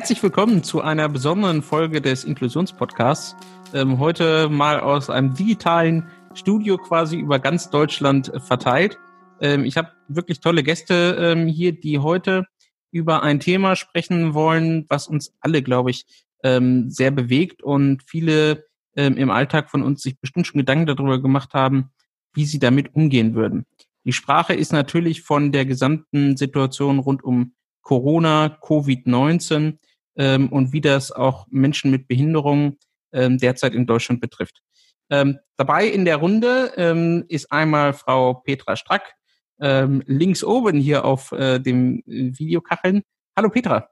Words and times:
Herzlich 0.00 0.22
willkommen 0.22 0.62
zu 0.62 0.80
einer 0.80 1.10
besonderen 1.10 1.60
Folge 1.60 2.00
des 2.00 2.24
Inklusionspodcasts. 2.24 3.36
Ähm, 3.74 3.98
heute 3.98 4.48
mal 4.48 4.80
aus 4.80 5.10
einem 5.10 5.34
digitalen 5.34 6.08
Studio 6.32 6.78
quasi 6.78 7.18
über 7.18 7.38
ganz 7.38 7.68
Deutschland 7.68 8.32
verteilt. 8.38 8.98
Ähm, 9.42 9.66
ich 9.66 9.76
habe 9.76 9.92
wirklich 10.08 10.40
tolle 10.40 10.62
Gäste 10.62 11.18
ähm, 11.20 11.48
hier, 11.48 11.78
die 11.78 11.98
heute 11.98 12.46
über 12.90 13.22
ein 13.22 13.40
Thema 13.40 13.76
sprechen 13.76 14.32
wollen, 14.32 14.86
was 14.88 15.06
uns 15.06 15.34
alle, 15.40 15.62
glaube 15.62 15.90
ich, 15.90 16.06
ähm, 16.44 16.88
sehr 16.88 17.10
bewegt 17.10 17.62
und 17.62 18.02
viele 18.02 18.64
ähm, 18.96 19.18
im 19.18 19.28
Alltag 19.28 19.68
von 19.70 19.82
uns 19.82 20.00
sich 20.00 20.18
bestimmt 20.18 20.46
schon 20.46 20.60
Gedanken 20.60 20.86
darüber 20.86 21.20
gemacht 21.20 21.52
haben, 21.52 21.90
wie 22.32 22.46
sie 22.46 22.58
damit 22.58 22.94
umgehen 22.94 23.34
würden. 23.34 23.66
Die 24.04 24.14
Sprache 24.14 24.54
ist 24.54 24.72
natürlich 24.72 25.20
von 25.20 25.52
der 25.52 25.66
gesamten 25.66 26.38
Situation 26.38 27.00
rund 27.00 27.22
um 27.22 27.52
Corona, 27.82 28.46
Covid-19 28.62 29.76
ähm, 30.16 30.48
und 30.48 30.72
wie 30.72 30.80
das 30.80 31.12
auch 31.12 31.46
Menschen 31.50 31.90
mit 31.90 32.08
Behinderungen 32.08 32.78
ähm, 33.12 33.38
derzeit 33.38 33.74
in 33.74 33.86
Deutschland 33.86 34.20
betrifft. 34.20 34.62
Ähm, 35.10 35.38
dabei 35.56 35.86
in 35.86 36.04
der 36.04 36.16
Runde 36.16 36.72
ähm, 36.76 37.24
ist 37.28 37.50
einmal 37.50 37.92
Frau 37.92 38.34
Petra 38.34 38.76
Strack, 38.76 39.14
ähm, 39.60 40.02
links 40.06 40.44
oben 40.44 40.78
hier 40.78 41.04
auf 41.04 41.32
äh, 41.32 41.58
dem 41.58 42.02
Videokacheln. 42.06 43.02
Hallo 43.36 43.50
Petra. 43.50 43.88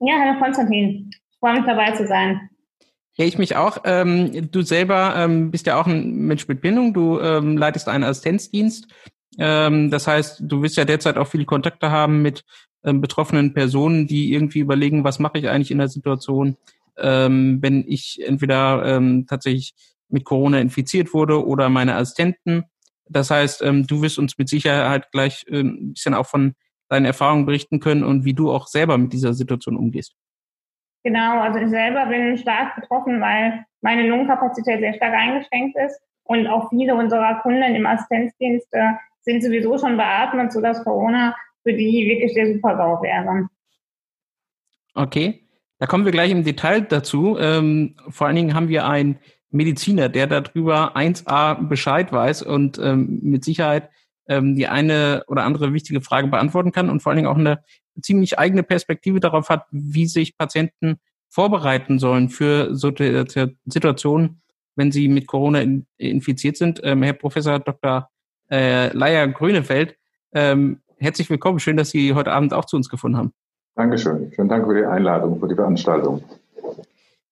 Ja, 0.00 0.14
hallo 0.20 0.38
Konstantin. 0.38 1.10
Ich 1.30 1.38
freue 1.40 1.54
mich 1.54 1.64
dabei 1.64 1.92
zu 1.92 2.06
sein. 2.06 2.50
Ja, 3.16 3.24
ich 3.24 3.38
mich 3.38 3.56
auch. 3.56 3.78
Ähm, 3.84 4.50
du 4.50 4.62
selber 4.62 5.14
ähm, 5.16 5.50
bist 5.50 5.66
ja 5.66 5.80
auch 5.80 5.86
ein 5.86 6.26
Mensch 6.26 6.46
mit 6.46 6.60
Bindung. 6.60 6.94
Du 6.94 7.18
ähm, 7.18 7.56
leitest 7.56 7.88
einen 7.88 8.04
Assistenzdienst. 8.04 8.86
Das 9.36 10.08
heißt, 10.08 10.40
du 10.40 10.62
wirst 10.62 10.78
ja 10.78 10.84
derzeit 10.84 11.16
auch 11.16 11.28
viele 11.28 11.44
Kontakte 11.44 11.92
haben 11.92 12.22
mit 12.22 12.44
betroffenen 12.94 13.54
Personen, 13.54 14.06
die 14.06 14.32
irgendwie 14.32 14.60
überlegen, 14.60 15.04
was 15.04 15.18
mache 15.18 15.38
ich 15.38 15.48
eigentlich 15.48 15.70
in 15.70 15.78
der 15.78 15.88
Situation, 15.88 16.56
ähm, 16.96 17.58
wenn 17.60 17.84
ich 17.86 18.20
entweder 18.24 18.84
ähm, 18.84 19.26
tatsächlich 19.28 19.74
mit 20.08 20.24
Corona 20.24 20.58
infiziert 20.58 21.12
wurde 21.14 21.46
oder 21.46 21.68
meine 21.68 21.94
Assistenten. 21.94 22.64
Das 23.08 23.30
heißt, 23.30 23.62
ähm, 23.62 23.86
du 23.86 24.02
wirst 24.02 24.18
uns 24.18 24.38
mit 24.38 24.48
Sicherheit 24.48 25.10
gleich 25.12 25.44
ähm, 25.48 25.78
ein 25.80 25.92
bisschen 25.92 26.14
auch 26.14 26.26
von 26.26 26.54
deinen 26.88 27.04
Erfahrungen 27.04 27.46
berichten 27.46 27.80
können 27.80 28.04
und 28.04 28.24
wie 28.24 28.34
du 28.34 28.50
auch 28.50 28.66
selber 28.66 28.96
mit 28.98 29.12
dieser 29.12 29.34
Situation 29.34 29.76
umgehst. 29.76 30.14
Genau, 31.04 31.40
also 31.40 31.58
ich 31.58 31.68
selber 31.68 32.06
bin 32.06 32.36
stark 32.38 32.74
betroffen, 32.76 33.20
weil 33.20 33.64
meine 33.82 34.08
Lungenkapazität 34.08 34.80
sehr 34.80 34.94
stark 34.94 35.14
eingeschränkt 35.14 35.76
ist 35.78 36.00
und 36.24 36.46
auch 36.46 36.68
viele 36.70 36.94
unserer 36.94 37.40
Kunden 37.40 37.62
im 37.62 37.86
Assistenzdienst 37.86 38.68
äh, 38.72 38.92
sind 39.20 39.42
sowieso 39.42 39.78
schon 39.78 39.96
beatmet, 39.96 40.52
sodass 40.52 40.82
Corona 40.84 41.36
für 41.68 41.74
die 41.74 42.06
wirklich 42.08 42.32
der 42.32 42.54
Super-GAU 42.54 43.02
wäre. 43.02 43.48
Okay, 44.94 45.44
da 45.78 45.86
kommen 45.86 46.04
wir 46.04 46.12
gleich 46.12 46.30
im 46.30 46.44
Detail 46.44 46.80
dazu. 46.82 47.36
Ähm, 47.38 47.96
vor 48.08 48.26
allen 48.26 48.36
Dingen 48.36 48.54
haben 48.54 48.68
wir 48.68 48.86
einen 48.86 49.18
Mediziner, 49.50 50.08
der 50.08 50.26
darüber 50.26 50.96
1a 50.96 51.68
Bescheid 51.68 52.10
weiß 52.10 52.42
und 52.42 52.78
ähm, 52.78 53.20
mit 53.22 53.44
Sicherheit 53.44 53.90
ähm, 54.28 54.56
die 54.56 54.66
eine 54.66 55.24
oder 55.26 55.44
andere 55.44 55.72
wichtige 55.72 56.00
Frage 56.00 56.28
beantworten 56.28 56.72
kann 56.72 56.88
und 56.88 57.00
vor 57.00 57.10
allen 57.10 57.18
Dingen 57.18 57.28
auch 57.28 57.38
eine 57.38 57.62
ziemlich 58.00 58.38
eigene 58.38 58.62
Perspektive 58.62 59.20
darauf 59.20 59.50
hat, 59.50 59.66
wie 59.70 60.06
sich 60.06 60.38
Patienten 60.38 60.96
vorbereiten 61.28 61.98
sollen 61.98 62.30
für 62.30 62.74
so 62.74 62.90
Situationen, 63.66 64.40
wenn 64.74 64.90
sie 64.90 65.08
mit 65.08 65.26
Corona 65.26 65.60
in, 65.60 65.86
infiziert 65.98 66.56
sind. 66.56 66.80
Ähm, 66.82 67.02
Herr 67.02 67.12
Professor 67.12 67.58
Dr. 67.58 68.08
Äh, 68.50 68.88
Leier 68.96 69.28
Grünefeld, 69.28 69.96
ähm, 70.32 70.80
herzlich 71.00 71.30
willkommen. 71.30 71.60
Schön, 71.60 71.76
dass 71.76 71.90
Sie 71.90 72.14
heute 72.14 72.32
Abend 72.32 72.52
auch 72.52 72.64
zu 72.64 72.76
uns 72.76 72.88
gefunden 72.88 73.16
haben. 73.16 73.32
Dankeschön. 73.74 74.30
Vielen 74.32 74.48
Dank 74.48 74.66
für 74.66 74.74
die 74.74 74.84
Einladung, 74.84 75.38
für 75.38 75.48
die 75.48 75.54
Veranstaltung. 75.54 76.22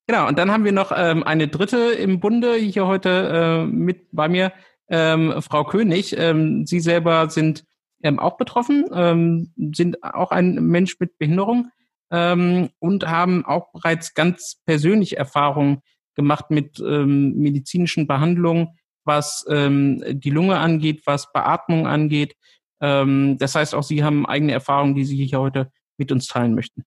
Genau, 0.07 0.29
und 0.29 0.39
dann 0.39 0.53
haben 0.53 0.65
wir 0.65 0.73
noch 0.73 0.93
ähm, 0.97 1.25
eine 1.25 1.49
dritte 1.49 1.77
im 1.77 2.21
Bunde 2.21 2.55
hier 2.55 2.87
heute 2.87 3.65
äh, 3.65 3.67
mit 3.67 4.07
bei 4.13 4.29
mir, 4.29 4.53
ähm, 4.89 5.35
Frau 5.41 5.65
König. 5.65 6.17
Ähm, 6.17 6.65
Sie 6.65 6.79
selber 6.79 7.29
sind 7.29 7.65
ähm, 8.03 8.21
auch 8.21 8.37
betroffen, 8.37 8.85
ähm, 8.95 9.53
sind 9.75 10.03
auch 10.05 10.31
ein 10.31 10.55
Mensch 10.55 11.01
mit 11.01 11.19
Behinderung 11.19 11.73
ähm, 12.13 12.69
und 12.79 13.09
haben 13.09 13.45
auch 13.45 13.73
bereits 13.73 14.15
ganz 14.15 14.61
persönlich 14.65 15.17
Erfahrungen 15.17 15.83
gemacht 16.15 16.51
mit 16.51 16.79
medizinischen 16.79 18.07
Behandlungen, 18.07 18.69
was 19.05 19.45
die 19.47 20.31
Lunge 20.31 20.57
angeht, 20.57 21.03
was 21.05 21.31
Beatmung 21.31 21.87
angeht. 21.87 22.37
Ähm, 22.81 23.37
das 23.39 23.55
heißt, 23.55 23.75
auch 23.75 23.83
Sie 23.83 24.05
haben 24.05 24.27
eigene 24.27 24.53
Erfahrungen, 24.53 24.95
die 24.95 25.05
Sie 25.05 25.25
hier 25.25 25.41
heute 25.41 25.71
mit 25.97 26.13
uns 26.13 26.27
teilen 26.29 26.55
möchten. 26.55 26.85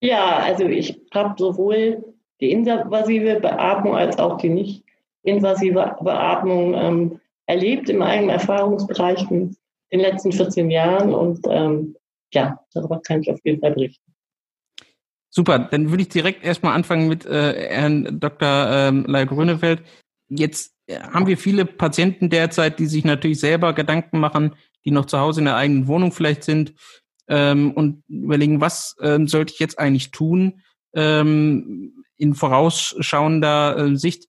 Ja, 0.00 0.38
also 0.38 0.64
ich 0.64 1.00
habe 1.12 1.34
sowohl 1.38 2.04
die 2.40 2.50
invasive 2.50 3.40
Beatmung 3.40 3.96
als 3.96 4.18
auch 4.18 4.38
die 4.38 4.50
nicht 4.50 4.84
invasive 5.22 5.96
Beatmung 6.00 6.74
ähm, 6.74 7.20
erlebt 7.46 7.88
in 7.88 7.98
meinen 7.98 8.28
Erfahrungsbereichen 8.28 9.56
in 9.90 9.98
den 9.98 10.00
letzten 10.00 10.32
14 10.32 10.70
Jahren 10.70 11.14
und 11.14 11.40
ähm, 11.48 11.96
ja, 12.32 12.58
darüber 12.72 13.00
kann 13.00 13.22
ich 13.22 13.30
auf 13.30 13.38
jeden 13.44 13.60
Fall 13.60 13.72
berichten. 13.72 14.12
Super, 15.30 15.58
dann 15.58 15.90
würde 15.90 16.02
ich 16.02 16.08
direkt 16.10 16.44
erstmal 16.44 16.74
anfangen 16.74 17.08
mit 17.08 17.26
äh, 17.26 17.68
Herrn 17.70 18.20
Dr. 18.20 18.66
Ähm, 18.70 19.04
Lai 19.06 19.24
Grönefeld. 19.24 19.82
Jetzt 20.28 20.73
haben 20.88 21.26
wir 21.26 21.38
viele 21.38 21.64
Patienten 21.64 22.30
derzeit, 22.30 22.78
die 22.78 22.86
sich 22.86 23.04
natürlich 23.04 23.40
selber 23.40 23.72
Gedanken 23.72 24.20
machen, 24.20 24.54
die 24.84 24.90
noch 24.90 25.06
zu 25.06 25.18
Hause 25.18 25.40
in 25.40 25.46
der 25.46 25.56
eigenen 25.56 25.86
Wohnung 25.86 26.12
vielleicht 26.12 26.44
sind, 26.44 26.74
ähm, 27.28 27.72
und 27.72 28.02
überlegen, 28.08 28.60
was 28.60 28.96
ähm, 29.00 29.28
sollte 29.28 29.54
ich 29.54 29.60
jetzt 29.60 29.78
eigentlich 29.78 30.10
tun 30.10 30.62
ähm, 30.94 32.04
in 32.16 32.34
vorausschauender 32.34 33.76
äh, 33.76 33.96
Sicht, 33.96 34.28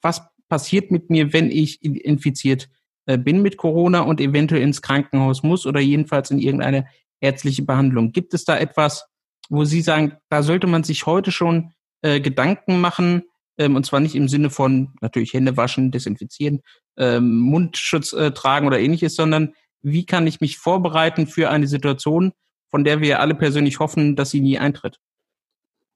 was 0.00 0.22
passiert 0.48 0.90
mit 0.90 1.10
mir, 1.10 1.32
wenn 1.32 1.50
ich 1.50 1.82
infiziert 1.82 2.68
äh, 3.06 3.18
bin 3.18 3.42
mit 3.42 3.56
Corona 3.56 4.00
und 4.00 4.20
eventuell 4.20 4.62
ins 4.62 4.82
Krankenhaus 4.82 5.42
muss 5.42 5.66
oder 5.66 5.80
jedenfalls 5.80 6.30
in 6.30 6.38
irgendeine 6.38 6.86
ärztliche 7.20 7.62
Behandlung. 7.62 8.12
Gibt 8.12 8.34
es 8.34 8.44
da 8.44 8.56
etwas, 8.56 9.08
wo 9.48 9.64
Sie 9.64 9.80
sagen, 9.80 10.14
da 10.28 10.42
sollte 10.42 10.66
man 10.66 10.84
sich 10.84 11.06
heute 11.06 11.32
schon 11.32 11.72
äh, 12.02 12.20
Gedanken 12.20 12.80
machen, 12.80 13.24
ähm, 13.58 13.76
und 13.76 13.86
zwar 13.86 14.00
nicht 14.00 14.14
im 14.14 14.28
Sinne 14.28 14.50
von 14.50 14.94
natürlich 15.00 15.32
Hände 15.32 15.56
waschen, 15.56 15.90
desinfizieren, 15.90 16.62
ähm, 16.96 17.38
Mundschutz 17.38 18.12
äh, 18.12 18.32
tragen 18.32 18.66
oder 18.66 18.78
ähnliches, 18.78 19.14
sondern 19.14 19.54
wie 19.82 20.06
kann 20.06 20.26
ich 20.26 20.40
mich 20.40 20.58
vorbereiten 20.58 21.26
für 21.26 21.50
eine 21.50 21.66
Situation, 21.66 22.32
von 22.70 22.84
der 22.84 23.00
wir 23.00 23.20
alle 23.20 23.34
persönlich 23.34 23.78
hoffen, 23.78 24.16
dass 24.16 24.30
sie 24.30 24.40
nie 24.40 24.58
eintritt? 24.58 24.98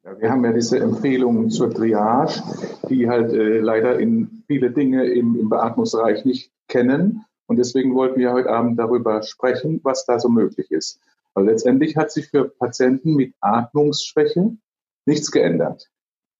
Ja, 0.05 0.19
wir 0.19 0.31
haben 0.31 0.45
ja 0.45 0.53
diese 0.53 0.79
Empfehlungen 0.79 1.51
zur 1.51 1.75
Triage, 1.75 2.43
die 2.89 3.09
halt 3.09 3.33
äh, 3.33 3.59
leider 3.59 3.99
in 3.99 4.43
viele 4.47 4.71
Dinge 4.71 5.05
im, 5.05 5.39
im 5.39 5.51
Beatmungsbereich 5.51 6.25
nicht 6.25 6.53
kennen. 6.69 7.25
Und 7.47 7.59
deswegen 7.59 7.95
wollten 7.95 8.19
wir 8.19 8.33
heute 8.33 8.49
Abend 8.49 8.79
darüber 8.79 9.23
sprechen, 9.23 9.81
was 9.83 10.07
da 10.07 10.19
so 10.19 10.29
möglich 10.29 10.71
ist. 10.71 11.01
Weil 11.35 11.47
letztendlich 11.47 11.97
hat 11.97 12.13
sich 12.13 12.29
für 12.29 12.49
Patienten 12.49 13.15
mit 13.15 13.35
Atmungsschwäche 13.41 14.57
nichts 15.05 15.31
geändert. 15.31 15.91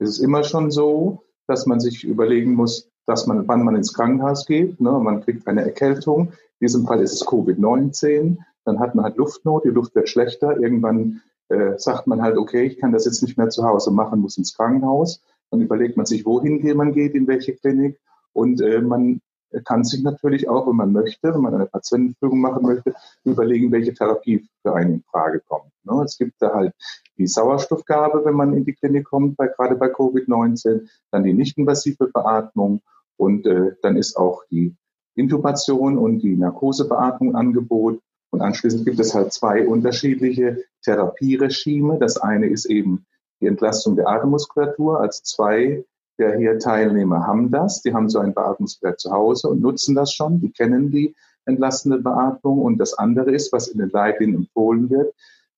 Es 0.01 0.09
ist 0.11 0.19
immer 0.19 0.43
schon 0.45 0.71
so, 0.71 1.25
dass 1.47 1.67
man 1.67 1.79
sich 1.79 2.05
überlegen 2.05 2.55
muss, 2.55 2.91
dass 3.07 3.27
man, 3.27 3.47
wann 3.47 3.65
man 3.65 3.77
ins 3.77 3.93
Krankenhaus 3.93 4.47
geht. 4.47 4.81
Ne? 4.81 4.91
Man 4.93 5.21
kriegt 5.21 5.47
eine 5.47 5.63
Erkältung. 5.63 6.29
In 6.59 6.67
diesem 6.67 6.87
Fall 6.87 7.01
ist 7.03 7.13
es 7.13 7.27
Covid-19. 7.27 8.39
Dann 8.65 8.81
hat 8.81 8.95
man 8.95 9.05
halt 9.05 9.17
Luftnot, 9.17 9.65
die 9.65 9.71
Luft 9.71 9.95
wird 9.95 10.09
schlechter. 10.09 10.59
Irgendwann 10.59 11.21
äh, 11.49 11.77
sagt 11.77 12.07
man 12.07 12.23
halt, 12.23 12.39
okay, 12.39 12.65
ich 12.65 12.79
kann 12.79 12.93
das 12.93 13.05
jetzt 13.05 13.23
nicht 13.23 13.37
mehr 13.37 13.51
zu 13.51 13.65
Hause 13.65 13.91
machen, 13.91 14.21
muss 14.21 14.39
ins 14.39 14.57
Krankenhaus. 14.57 15.23
Dann 15.51 15.61
überlegt 15.61 15.97
man 15.97 16.07
sich, 16.07 16.25
wohin 16.25 16.77
man 16.77 16.93
geht, 16.93 17.15
in 17.15 17.27
welche 17.27 17.55
Klinik. 17.55 17.99
Und 18.33 18.61
äh, 18.63 18.81
man 18.81 19.21
kann 19.65 19.85
sich 19.85 20.03
natürlich 20.03 20.49
auch, 20.49 20.67
wenn 20.69 20.77
man 20.77 20.93
möchte, 20.93 21.35
wenn 21.35 21.41
man 21.41 21.55
eine 21.55 21.67
Patientenführung 21.67 22.41
machen 22.41 22.63
möchte, 22.63 22.95
überlegen, 23.25 23.73
welche 23.73 23.95
Therapie 23.95 24.49
für 24.63 24.75
einen 24.75 24.95
in 24.95 25.03
Frage 25.03 25.41
kommt. 25.41 25.73
Ne? 25.85 26.03
Es 26.05 26.19
gibt 26.19 26.35
da 26.41 26.55
halt 26.55 26.75
die 27.19 27.27
Sauerstoffgabe, 27.27 28.25
wenn 28.25 28.35
man 28.35 28.57
in 28.57 28.65
die 28.65 28.75
Klinik 28.75 29.07
kommt, 29.07 29.37
bei, 29.37 29.49
gerade 29.49 29.77
bei 29.77 29.89
Covid-19, 29.89 30.89
dann 31.11 31.25
die 31.25 31.35
nicht-invasive 31.35 32.11
Beatmung 32.13 32.81
und 33.17 33.47
äh, 33.47 33.73
dann 33.83 33.97
ist 33.97 34.17
auch 34.17 34.45
die 34.51 34.75
Intubation 35.15 35.99
und 35.99 36.21
die 36.21 36.37
Narkosebeatmung 36.37 37.35
Angebot. 37.35 38.01
Und 38.31 38.41
anschließend 38.41 38.85
gibt 38.85 39.01
es 39.01 39.15
halt 39.15 39.33
zwei 39.33 39.67
unterschiedliche 39.67 40.65
Therapieregime. 40.85 41.99
Das 41.99 42.17
eine 42.17 42.47
ist 42.47 42.67
eben 42.67 43.05
die 43.41 43.47
Entlastung 43.47 43.97
der 43.97 44.09
Atemmuskulatur. 44.09 45.01
Also 45.01 45.21
zwei 45.25 45.85
der 46.21 46.37
hier 46.37 46.59
Teilnehmer 46.59 47.27
haben 47.27 47.51
das. 47.51 47.83
Die 47.83 47.93
haben 47.93 48.09
so 48.09 48.21
ein 48.21 48.35
Beatmungsgerät 48.35 49.01
zu 49.01 49.11
Hause 49.11 49.49
und 49.49 49.61
nutzen 49.61 49.95
das 49.95 50.13
schon. 50.13 50.41
Die 50.41 50.53
kennen 50.53 50.91
die 50.91 51.17
entlastende 51.47 51.99
Beatmung. 51.99 52.61
Und 52.61 52.79
das 52.79 52.95
andere 52.95 53.33
ist, 53.33 53.53
was 53.53 53.69
in 53.69 53.79
den 53.79 53.91
Leitlinien 53.91 54.43
empfohlen 54.43 54.91
wird, 54.91 55.15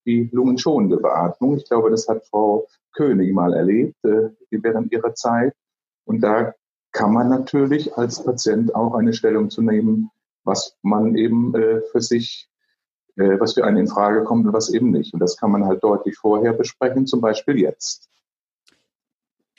die 0.06 0.31
lungenschonende 0.32 0.97
Beatmung. 0.97 1.56
Ich 1.56 1.69
glaube, 1.69 1.91
das 1.91 2.09
hat 2.09 2.26
Frau 2.26 2.67
König 2.93 3.35
mal 3.35 3.53
erlebt 3.53 3.97
äh, 4.05 4.31
während 4.50 4.93
ihrer 4.93 5.14
Zeit. 5.14 5.53
Und 6.05 6.20
da 6.20 6.55
kann 6.93 7.12
man 7.12 7.29
natürlich 7.29 7.97
als 7.97 8.23
Patient 8.25 8.75
auch 8.75 8.94
eine 8.94 9.12
Stellung 9.12 9.50
zu 9.50 9.62
nehmen, 9.62 10.11
was 10.44 10.76
man 10.82 11.17
eben 11.17 11.55
äh, 11.55 11.81
für 11.91 12.00
sich 12.00 12.49
äh, 13.17 13.38
was 13.38 13.55
für 13.55 13.64
einen 13.64 13.79
in 13.79 13.88
Frage 13.88 14.25
kommt 14.25 14.47
und 14.47 14.53
was 14.53 14.73
eben 14.73 14.91
nicht. 14.91 15.12
Und 15.12 15.20
das 15.20 15.37
kann 15.37 15.50
man 15.50 15.67
halt 15.67 15.82
deutlich 15.82 16.17
vorher 16.17 16.53
besprechen, 16.53 17.06
zum 17.06 17.20
Beispiel 17.20 17.59
jetzt. 17.59 18.09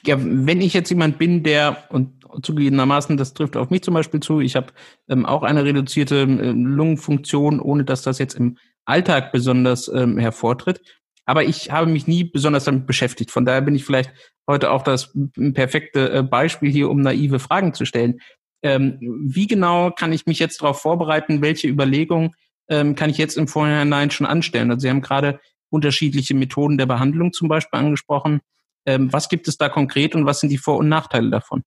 Ja, 0.06 0.18
wenn 0.20 0.62
ich 0.62 0.74
jetzt 0.74 0.90
jemand 0.90 1.18
bin, 1.18 1.44
der, 1.44 1.86
und 1.90 2.24
zugegebenermaßen, 2.42 3.16
das 3.16 3.34
trifft 3.34 3.56
auf 3.56 3.70
mich 3.70 3.84
zum 3.84 3.94
Beispiel 3.94 4.20
zu, 4.20 4.42
ich 4.42 4.56
habe 4.56 4.68
ähm, 5.08 5.26
auch 5.26 5.44
eine 5.44 5.64
reduzierte 5.64 6.22
äh, 6.22 6.52
Lungenfunktion, 6.52 7.60
ohne 7.60 7.86
dass 7.86 8.02
das 8.02 8.20
jetzt 8.20 8.34
im 8.34 8.58
Alltag 8.86 9.32
besonders 9.32 9.88
ähm, 9.88 10.18
hervortritt. 10.18 10.82
Aber 11.26 11.44
ich 11.44 11.72
habe 11.72 11.90
mich 11.90 12.06
nie 12.08 12.26
besonders 12.26 12.66
damit 12.66 12.86
beschäftigt. 12.86 13.32
Von 13.32 13.46
daher 13.46 13.62
bin 13.62 13.76
ich 13.76 13.86
vielleicht 13.86 14.12
heute 14.48 14.72
auch 14.72 14.84
das 14.84 15.14
perfekte 15.54 16.12
äh, 16.12 16.24
Beispiel 16.24 16.70
hier, 16.70 16.90
um 16.90 17.02
naive 17.02 17.40
Fragen 17.40 17.74
zu 17.74 17.86
stellen. 17.86 18.20
Ähm, 18.62 18.98
wie 19.00 19.48
genau 19.48 19.92
kann 19.92 20.12
ich 20.12 20.26
mich 20.26 20.40
jetzt 20.40 20.62
darauf 20.62 20.82
vorbereiten? 20.82 21.42
Welche 21.42 21.68
Überlegungen 21.68 22.32
ähm, 22.70 22.96
kann 22.96 23.10
ich 23.10 23.18
jetzt 23.18 23.38
im 23.38 23.48
Vorhinein 23.48 24.12
schon 24.12 24.28
anstellen? 24.28 24.70
Also 24.70 24.82
Sie 24.82 24.90
haben 24.90 25.02
gerade 25.02 25.40
unterschiedliche 25.70 26.34
Methoden 26.34 26.78
der 26.78 26.86
Behandlung 26.86 27.34
zum 27.34 27.48
Beispiel 27.48 27.80
angesprochen. 27.80 28.42
Ähm, 28.86 29.12
was 29.12 29.30
gibt 29.30 29.48
es 29.48 29.58
da 29.58 29.70
konkret 29.70 30.16
und 30.16 30.26
was 30.26 30.40
sind 30.40 30.50
die 30.50 30.58
Vor- 30.58 30.78
und 30.78 30.90
Nachteile 30.90 31.30
davon? 31.30 31.64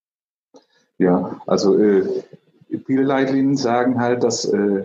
Ja, 0.98 1.40
also 1.46 1.78
äh, 1.78 2.24
viele 2.86 3.02
Leitlinien 3.02 3.56
sagen 3.56 4.00
halt, 4.00 4.22
dass 4.22 4.44
äh, 4.44 4.84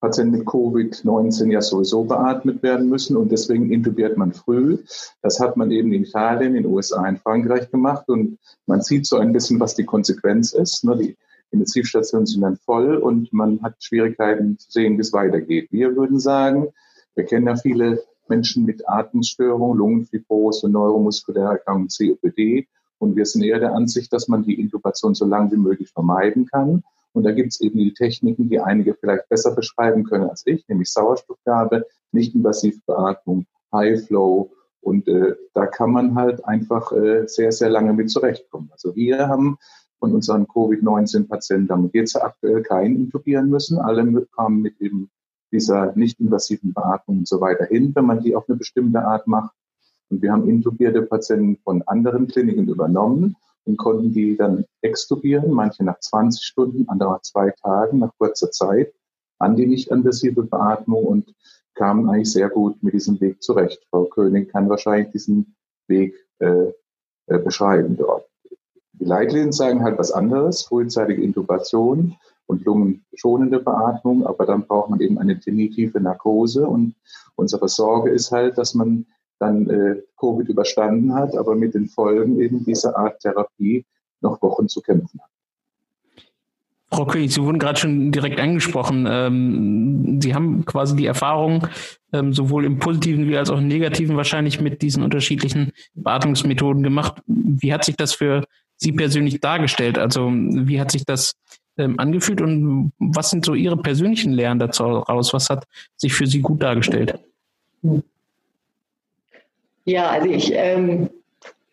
Patienten 0.00 0.38
mit 0.38 0.46
Covid-19 0.46 1.50
ja 1.50 1.60
sowieso 1.60 2.04
beatmet 2.04 2.62
werden 2.62 2.88
müssen 2.88 3.16
und 3.16 3.30
deswegen 3.30 3.70
intubiert 3.70 4.16
man 4.16 4.32
früh. 4.32 4.78
Das 5.20 5.40
hat 5.40 5.56
man 5.56 5.70
eben 5.70 5.92
in 5.92 6.04
Italien, 6.04 6.54
in 6.54 6.62
den 6.62 6.72
USA, 6.72 7.06
in 7.06 7.18
Frankreich 7.18 7.70
gemacht 7.70 8.08
und 8.08 8.38
man 8.66 8.80
sieht 8.80 9.06
so 9.06 9.18
ein 9.18 9.32
bisschen, 9.32 9.60
was 9.60 9.74
die 9.74 9.84
Konsequenz 9.84 10.52
ist. 10.52 10.84
Ne? 10.84 10.96
Die 10.96 11.16
Intensivstationen 11.50 12.26
sind 12.26 12.40
dann 12.40 12.56
voll 12.56 12.96
und 12.96 13.32
man 13.32 13.62
hat 13.62 13.74
Schwierigkeiten 13.80 14.58
zu 14.58 14.70
sehen, 14.70 14.96
wie 14.96 15.02
es 15.02 15.12
weitergeht. 15.12 15.68
Wir 15.70 15.94
würden 15.94 16.18
sagen, 16.18 16.68
wir 17.14 17.24
kennen 17.24 17.46
ja 17.46 17.56
viele 17.56 18.02
Menschen 18.30 18.64
mit 18.64 18.88
Atemstörungen, 18.88 19.76
Lungenfibrose, 19.76 20.70
neuromuskuläre 20.70 21.52
Erkrankung, 21.52 21.88
COPD. 21.88 22.66
Und 22.98 23.16
wir 23.16 23.26
sind 23.26 23.42
eher 23.42 23.60
der 23.60 23.74
Ansicht, 23.74 24.12
dass 24.12 24.28
man 24.28 24.44
die 24.44 24.58
Intubation 24.58 25.14
so 25.14 25.26
lange 25.26 25.52
wie 25.52 25.56
möglich 25.56 25.90
vermeiden 25.90 26.46
kann. 26.46 26.82
Und 27.12 27.24
da 27.24 27.32
gibt 27.32 27.52
es 27.52 27.60
eben 27.60 27.78
die 27.78 27.92
Techniken, 27.92 28.48
die 28.48 28.60
einige 28.60 28.94
vielleicht 28.94 29.28
besser 29.28 29.54
beschreiben 29.54 30.04
können 30.04 30.30
als 30.30 30.46
ich, 30.46 30.66
nämlich 30.68 30.90
Sauerstoffgabe, 30.90 31.86
nicht-invasive 32.12 32.80
Beatmung, 32.86 33.46
High 33.72 34.04
Flow. 34.06 34.52
Und 34.80 35.08
äh, 35.08 35.34
da 35.52 35.66
kann 35.66 35.90
man 35.90 36.14
halt 36.14 36.44
einfach 36.44 36.92
äh, 36.92 37.26
sehr, 37.26 37.52
sehr 37.52 37.68
lange 37.68 37.92
mit 37.92 38.10
zurechtkommen. 38.10 38.70
Also 38.72 38.94
wir 38.94 39.28
haben 39.28 39.58
von 39.98 40.14
unseren 40.14 40.46
Covid-19-Patienten, 40.48 41.68
damit 41.68 41.94
jetzt 41.94 42.16
aktuell 42.16 42.62
keinen 42.62 42.96
intubieren 42.96 43.50
müssen. 43.50 43.78
Alle 43.78 44.26
kamen 44.34 44.62
mit 44.62 44.80
eben 44.80 45.10
dieser 45.52 45.94
nicht-invasiven 45.96 46.72
Beatmung 46.72 47.18
und 47.18 47.28
so 47.28 47.40
weiter 47.40 47.64
hin, 47.64 47.92
wenn 47.94 48.06
man 48.06 48.22
die 48.22 48.34
auf 48.34 48.48
eine 48.48 48.56
bestimmte 48.56 49.02
Art 49.02 49.26
macht. 49.26 49.54
Und 50.08 50.22
wir 50.22 50.32
haben 50.32 50.48
intubierte 50.48 51.02
Patienten 51.02 51.56
von 51.62 51.82
anderen 51.82 52.26
Kliniken 52.26 52.68
übernommen 52.68 53.36
und 53.64 53.76
konnten 53.76 54.12
die 54.12 54.36
dann 54.36 54.64
extubieren, 54.82 55.52
manche 55.52 55.84
nach 55.84 55.98
20 55.98 56.42
Stunden, 56.42 56.88
andere 56.88 57.10
nach 57.10 57.22
zwei 57.22 57.50
Tagen, 57.50 57.98
nach 57.98 58.12
kurzer 58.18 58.50
Zeit, 58.50 58.92
an 59.38 59.56
die 59.56 59.66
nicht-invasive 59.66 60.42
Beatmung 60.42 61.04
und 61.04 61.34
kamen 61.74 62.08
eigentlich 62.10 62.32
sehr 62.32 62.50
gut 62.50 62.82
mit 62.82 62.94
diesem 62.94 63.20
Weg 63.20 63.42
zurecht. 63.42 63.80
Frau 63.90 64.04
König 64.04 64.50
kann 64.50 64.68
wahrscheinlich 64.68 65.12
diesen 65.12 65.56
Weg 65.86 66.14
äh, 66.38 66.72
äh, 67.26 67.38
beschreiben 67.38 67.96
dort. 67.96 68.26
Die 68.92 69.04
Leitlinien 69.04 69.52
sagen 69.52 69.82
halt 69.82 69.98
was 69.98 70.12
anderes, 70.12 70.62
frühzeitige 70.62 71.22
Intubation 71.22 72.16
und 72.50 72.64
lungenschonende 72.64 73.60
Beatmung, 73.60 74.26
aber 74.26 74.44
dann 74.44 74.66
braucht 74.66 74.90
man 74.90 75.00
eben 75.00 75.18
eine 75.18 75.38
tiefe 75.38 76.00
Narkose 76.00 76.66
und 76.66 76.94
unsere 77.36 77.68
Sorge 77.68 78.10
ist 78.10 78.32
halt, 78.32 78.58
dass 78.58 78.74
man 78.74 79.06
dann 79.38 79.70
äh, 79.70 80.02
Covid 80.18 80.48
überstanden 80.48 81.14
hat, 81.14 81.36
aber 81.36 81.54
mit 81.54 81.74
den 81.74 81.88
Folgen 81.88 82.40
eben 82.40 82.64
dieser 82.64 82.96
Art 82.96 83.20
Therapie 83.20 83.86
noch 84.20 84.42
Wochen 84.42 84.68
zu 84.68 84.82
kämpfen 84.82 85.20
hat. 85.20 85.30
Frau 86.92 87.06
König, 87.06 87.32
Sie 87.32 87.42
wurden 87.42 87.60
gerade 87.60 87.78
schon 87.78 88.10
direkt 88.10 88.40
angesprochen. 88.40 89.06
Ähm, 89.08 90.20
Sie 90.20 90.34
haben 90.34 90.64
quasi 90.64 90.96
die 90.96 91.06
Erfahrung, 91.06 91.68
ähm, 92.12 92.32
sowohl 92.32 92.64
im 92.64 92.80
positiven 92.80 93.28
wie 93.28 93.36
als 93.36 93.48
auch 93.48 93.58
im 93.58 93.68
negativen 93.68 94.16
wahrscheinlich 94.16 94.60
mit 94.60 94.82
diesen 94.82 95.04
unterschiedlichen 95.04 95.70
Beatmungsmethoden 95.94 96.82
gemacht. 96.82 97.22
Wie 97.26 97.72
hat 97.72 97.84
sich 97.84 97.96
das 97.96 98.12
für 98.12 98.44
Sie 98.76 98.92
persönlich 98.92 99.40
dargestellt? 99.40 99.98
Also 99.98 100.30
wie 100.32 100.80
hat 100.80 100.90
sich 100.90 101.04
das 101.04 101.34
ähm, 101.80 101.98
angefühlt 101.98 102.40
und 102.40 102.92
was 102.98 103.30
sind 103.30 103.44
so 103.44 103.54
Ihre 103.54 103.76
persönlichen 103.76 104.32
Lehren 104.32 104.58
dazu 104.58 104.84
raus? 104.84 105.32
Was 105.32 105.50
hat 105.50 105.66
sich 105.96 106.12
für 106.12 106.26
Sie 106.26 106.40
gut 106.40 106.62
dargestellt? 106.62 107.18
Ja, 109.84 110.10
also 110.10 110.28
ich 110.28 110.52
ähm, 110.54 111.10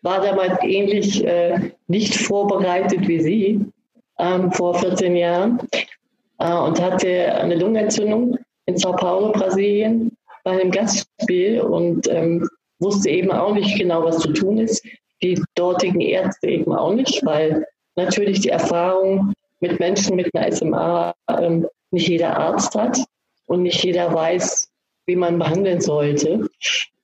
war 0.02 0.20
damals 0.20 0.58
ähnlich 0.62 1.24
äh, 1.24 1.72
nicht 1.86 2.16
vorbereitet 2.16 3.06
wie 3.06 3.20
Sie 3.20 3.66
ähm, 4.18 4.50
vor 4.52 4.74
14 4.74 5.16
Jahren 5.16 5.60
äh, 6.38 6.52
und 6.52 6.80
hatte 6.80 7.34
eine 7.34 7.56
Lungenentzündung 7.56 8.38
in 8.66 8.76
Sao 8.76 8.94
Paulo, 8.96 9.32
Brasilien, 9.32 10.16
bei 10.44 10.52
einem 10.52 10.70
Gastspiel 10.70 11.60
und 11.60 12.08
ähm, 12.08 12.48
wusste 12.78 13.10
eben 13.10 13.30
auch 13.30 13.54
nicht 13.54 13.78
genau, 13.78 14.04
was 14.04 14.18
zu 14.18 14.32
tun 14.32 14.58
ist. 14.58 14.84
Die 15.22 15.40
dortigen 15.54 16.00
Ärzte 16.00 16.48
eben 16.48 16.72
auch 16.72 16.94
nicht, 16.94 17.24
weil 17.24 17.66
natürlich 17.96 18.40
die 18.40 18.50
Erfahrung 18.50 19.32
mit 19.60 19.80
Menschen 19.80 20.16
mit 20.16 20.34
einer 20.34 20.52
SMA 20.52 21.14
ähm, 21.28 21.66
nicht 21.90 22.08
jeder 22.08 22.36
Arzt 22.36 22.74
hat 22.74 22.98
und 23.46 23.62
nicht 23.62 23.82
jeder 23.82 24.12
weiß, 24.12 24.68
wie 25.06 25.16
man 25.16 25.38
behandeln 25.38 25.80
sollte. 25.80 26.48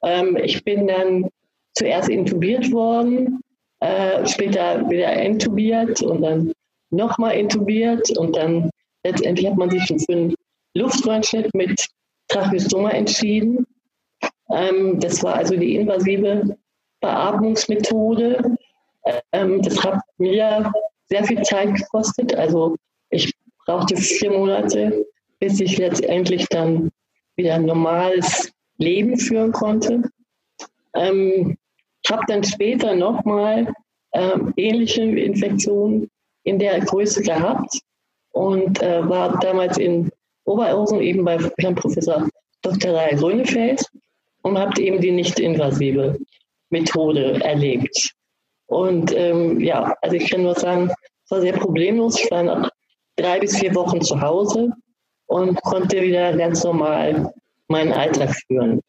Ähm, 0.02 0.36
ich 0.36 0.62
bin 0.64 0.86
dann 0.86 1.30
zuerst 1.74 2.08
intubiert 2.08 2.70
worden, 2.70 3.40
äh, 3.80 4.26
später 4.26 4.88
wieder 4.88 5.12
intubiert 5.14 6.02
und 6.02 6.22
dann 6.22 6.52
nochmal 6.90 7.36
intubiert 7.36 8.16
und 8.16 8.36
dann 8.36 8.70
letztendlich 9.04 9.46
hat 9.46 9.56
man 9.56 9.70
sich 9.70 9.86
für 9.86 10.12
einen 10.12 10.34
Luftröhrenschnitt 10.74 11.52
mit 11.54 11.86
Tracheostoma 12.28 12.90
entschieden. 12.90 13.66
Ähm, 14.50 15.00
das 15.00 15.22
war 15.22 15.34
also 15.36 15.56
die 15.56 15.76
invasive 15.76 16.56
Beatmungsmethode. 17.00 18.56
Ähm, 19.32 19.62
das 19.62 19.82
hat 19.84 20.00
mir 20.18 20.72
sehr 21.08 21.24
viel 21.24 21.42
Zeit 21.42 21.74
gekostet. 21.74 22.34
Also 22.34 22.76
ich 23.10 23.32
brauchte 23.64 23.96
vier 23.96 24.30
Monate, 24.30 25.06
bis 25.38 25.60
ich 25.60 25.78
letztendlich 25.78 26.46
dann 26.48 26.90
wieder 27.36 27.54
ein 27.54 27.66
normales 27.66 28.52
Leben 28.78 29.18
führen 29.18 29.52
konnte. 29.52 30.02
Ähm, 30.94 31.56
ich 32.02 32.10
habe 32.10 32.22
dann 32.28 32.44
später 32.44 32.94
nochmal 32.94 33.72
ähm, 34.12 34.52
ähnliche 34.56 35.02
Infektionen 35.02 36.10
in 36.44 36.58
der 36.58 36.80
Größe 36.80 37.22
gehabt 37.22 37.80
und 38.32 38.82
äh, 38.82 39.08
war 39.08 39.38
damals 39.40 39.78
in 39.78 40.10
Oberhausen 40.44 41.00
eben 41.00 41.24
bei 41.24 41.38
Herrn 41.58 41.74
Professor 41.74 42.28
Dr. 42.62 42.94
Reihe 42.94 43.16
Grönefeld 43.16 43.84
und 44.42 44.58
habe 44.58 44.80
eben 44.80 45.00
die 45.00 45.10
nicht-invasive 45.10 46.18
Methode 46.70 47.42
erlebt. 47.42 48.14
Und 48.66 49.12
ähm, 49.14 49.60
ja, 49.60 49.94
also 50.00 50.16
ich 50.16 50.30
kann 50.30 50.42
nur 50.42 50.54
sagen, 50.54 50.90
es 51.24 51.30
war 51.30 51.40
sehr 51.40 51.52
problemlos. 51.52 52.18
Ich 52.18 52.30
war 52.30 52.42
nach 52.42 52.70
drei 53.16 53.40
bis 53.40 53.58
vier 53.58 53.74
Wochen 53.74 54.00
zu 54.00 54.20
Hause 54.20 54.72
und 55.26 55.60
konnte 55.62 56.00
wieder 56.00 56.36
ganz 56.36 56.64
normal 56.64 57.32
meinen 57.68 57.92
Alltag 57.92 58.34
führen. 58.46 58.80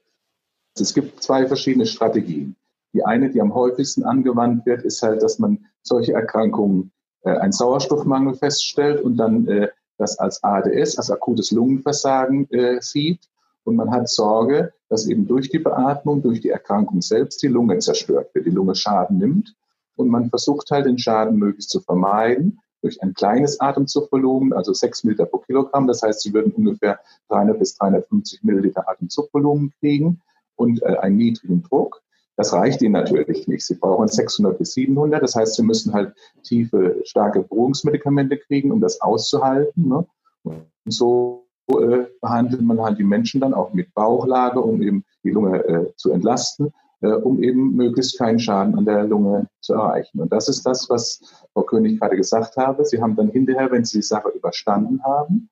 Es 0.78 0.94
gibt 0.94 1.24
zwei 1.24 1.48
verschiedene 1.48 1.86
Strategien. 1.86 2.56
Die 2.94 3.04
eine, 3.04 3.30
die 3.30 3.42
am 3.42 3.54
häufigsten 3.54 4.04
angewandt 4.04 4.66
wird, 4.66 4.84
ist 4.84 5.02
halt, 5.02 5.22
dass 5.22 5.40
man 5.40 5.66
solche 5.82 6.14
Erkrankungen, 6.14 6.92
äh, 7.24 7.32
einen 7.32 7.52
Sauerstoffmangel 7.52 8.36
feststellt 8.36 9.02
und 9.02 9.18
dann 9.18 9.48
äh, 9.48 9.70
das 9.98 10.20
als 10.20 10.44
ADS, 10.44 10.98
als 10.98 11.12
akutes 11.12 11.52
Lungenversagen 11.52 12.50
äh, 12.52 12.82
sieht. 12.82 13.22
Und 13.64 13.78
man 13.78 13.92
hat 13.92 14.10
Sorge, 14.10 14.74
dass 14.90 15.08
eben 15.08 15.28
durch 15.28 15.50
die 15.50 15.60
Beatmung, 15.60 16.22
durch 16.22 16.42
die 16.42 16.50
Erkrankung 16.50 17.02
selbst 17.02 17.42
die 17.42 17.48
Lunge 17.48 17.80
zerstört 17.80 18.34
wird, 18.34 18.46
die 18.46 18.52
Lunge 18.52 18.76
Schaden 18.76 19.18
nimmt. 19.18 19.56
Und 19.96 20.10
man 20.10 20.30
versucht 20.30 20.72
halt 20.72 20.86
den 20.86 20.98
Schaden 20.98 21.38
möglichst 21.38 21.70
zu 21.70 21.80
vermeiden 21.80 22.60
durch 22.82 23.02
ein 23.02 23.14
kleines 23.14 23.60
Atemzugvolumen, 23.60 24.54
also 24.54 24.72
6 24.72 25.04
Milliliter 25.06 25.26
pro 25.26 25.40
Kilogramm. 25.40 25.88
Das 25.88 26.04
heißt, 26.04 26.22
Sie 26.22 26.34
würden 26.34 26.52
ungefähr 26.54 27.00
300 27.30 27.58
bis 27.58 27.76
350 27.78 28.44
Milliliter 28.44 28.88
Atemzugvolumen 28.88 29.74
kriegen 29.80 30.22
und 30.56 30.84
äh, 30.84 30.98
einen 30.98 31.18
niedrigen 31.18 31.64
Druck. 31.64 32.02
Das 32.38 32.54
reicht 32.54 32.82
Ihnen 32.82 32.92
natürlich 32.92 33.48
nicht. 33.48 33.66
Sie 33.66 33.76
brauchen 33.76 34.08
600 34.08 34.58
bis 34.58 34.74
700. 34.74 35.24
Das 35.24 35.36
heißt, 35.36 35.56
Sie 35.56 35.64
müssen 35.64 35.94
halt 35.94 36.14
tiefe, 36.44 37.02
starke 37.06 37.42
Beruhigungsmedikamente 37.42 38.38
kriegen, 38.38 38.72
um 38.72 38.82
das 38.82 39.02
auszuhalten. 39.02 39.88
Ne? 39.88 40.06
Und 40.44 40.66
so 40.86 41.48
äh, 41.70 42.06
behandelt 42.22 42.62
man 42.62 42.82
halt 42.82 43.00
die 43.00 43.04
Menschen 43.04 43.42
dann 43.42 43.54
auch 43.54 43.74
mit 43.74 43.94
Bauchlage, 43.96 44.62
um 44.62 44.82
eben 44.82 45.06
die 45.24 45.32
Lunge 45.32 45.64
äh, 45.66 45.96
zu 45.96 46.12
entlasten 46.12 46.72
äh, 47.02 47.08
um 47.08 47.42
eben 47.42 47.76
möglichst 47.76 48.18
keinen 48.18 48.40
Schaden 48.40 48.78
an 48.78 48.86
der 48.86 49.04
Lunge 49.04 49.48
zu 49.62 49.74
erreichen. 49.74 50.20
Und 50.20 50.32
das 50.32 50.48
ist 50.50 50.66
das, 50.66 50.90
was 50.90 51.22
Frau 51.54 51.64
König 51.64 52.00
gerade 52.00 52.16
gesagt 52.16 52.58
habe. 52.58 52.86
Sie 52.86 53.02
haben 53.02 53.16
dann 53.16 53.30
hinterher, 53.30 53.72
wenn 53.72 53.86
Sie 53.86 54.00
die 54.00 54.04
Sache 54.04 54.30
überstanden 54.30 55.04
haben, 55.04 55.50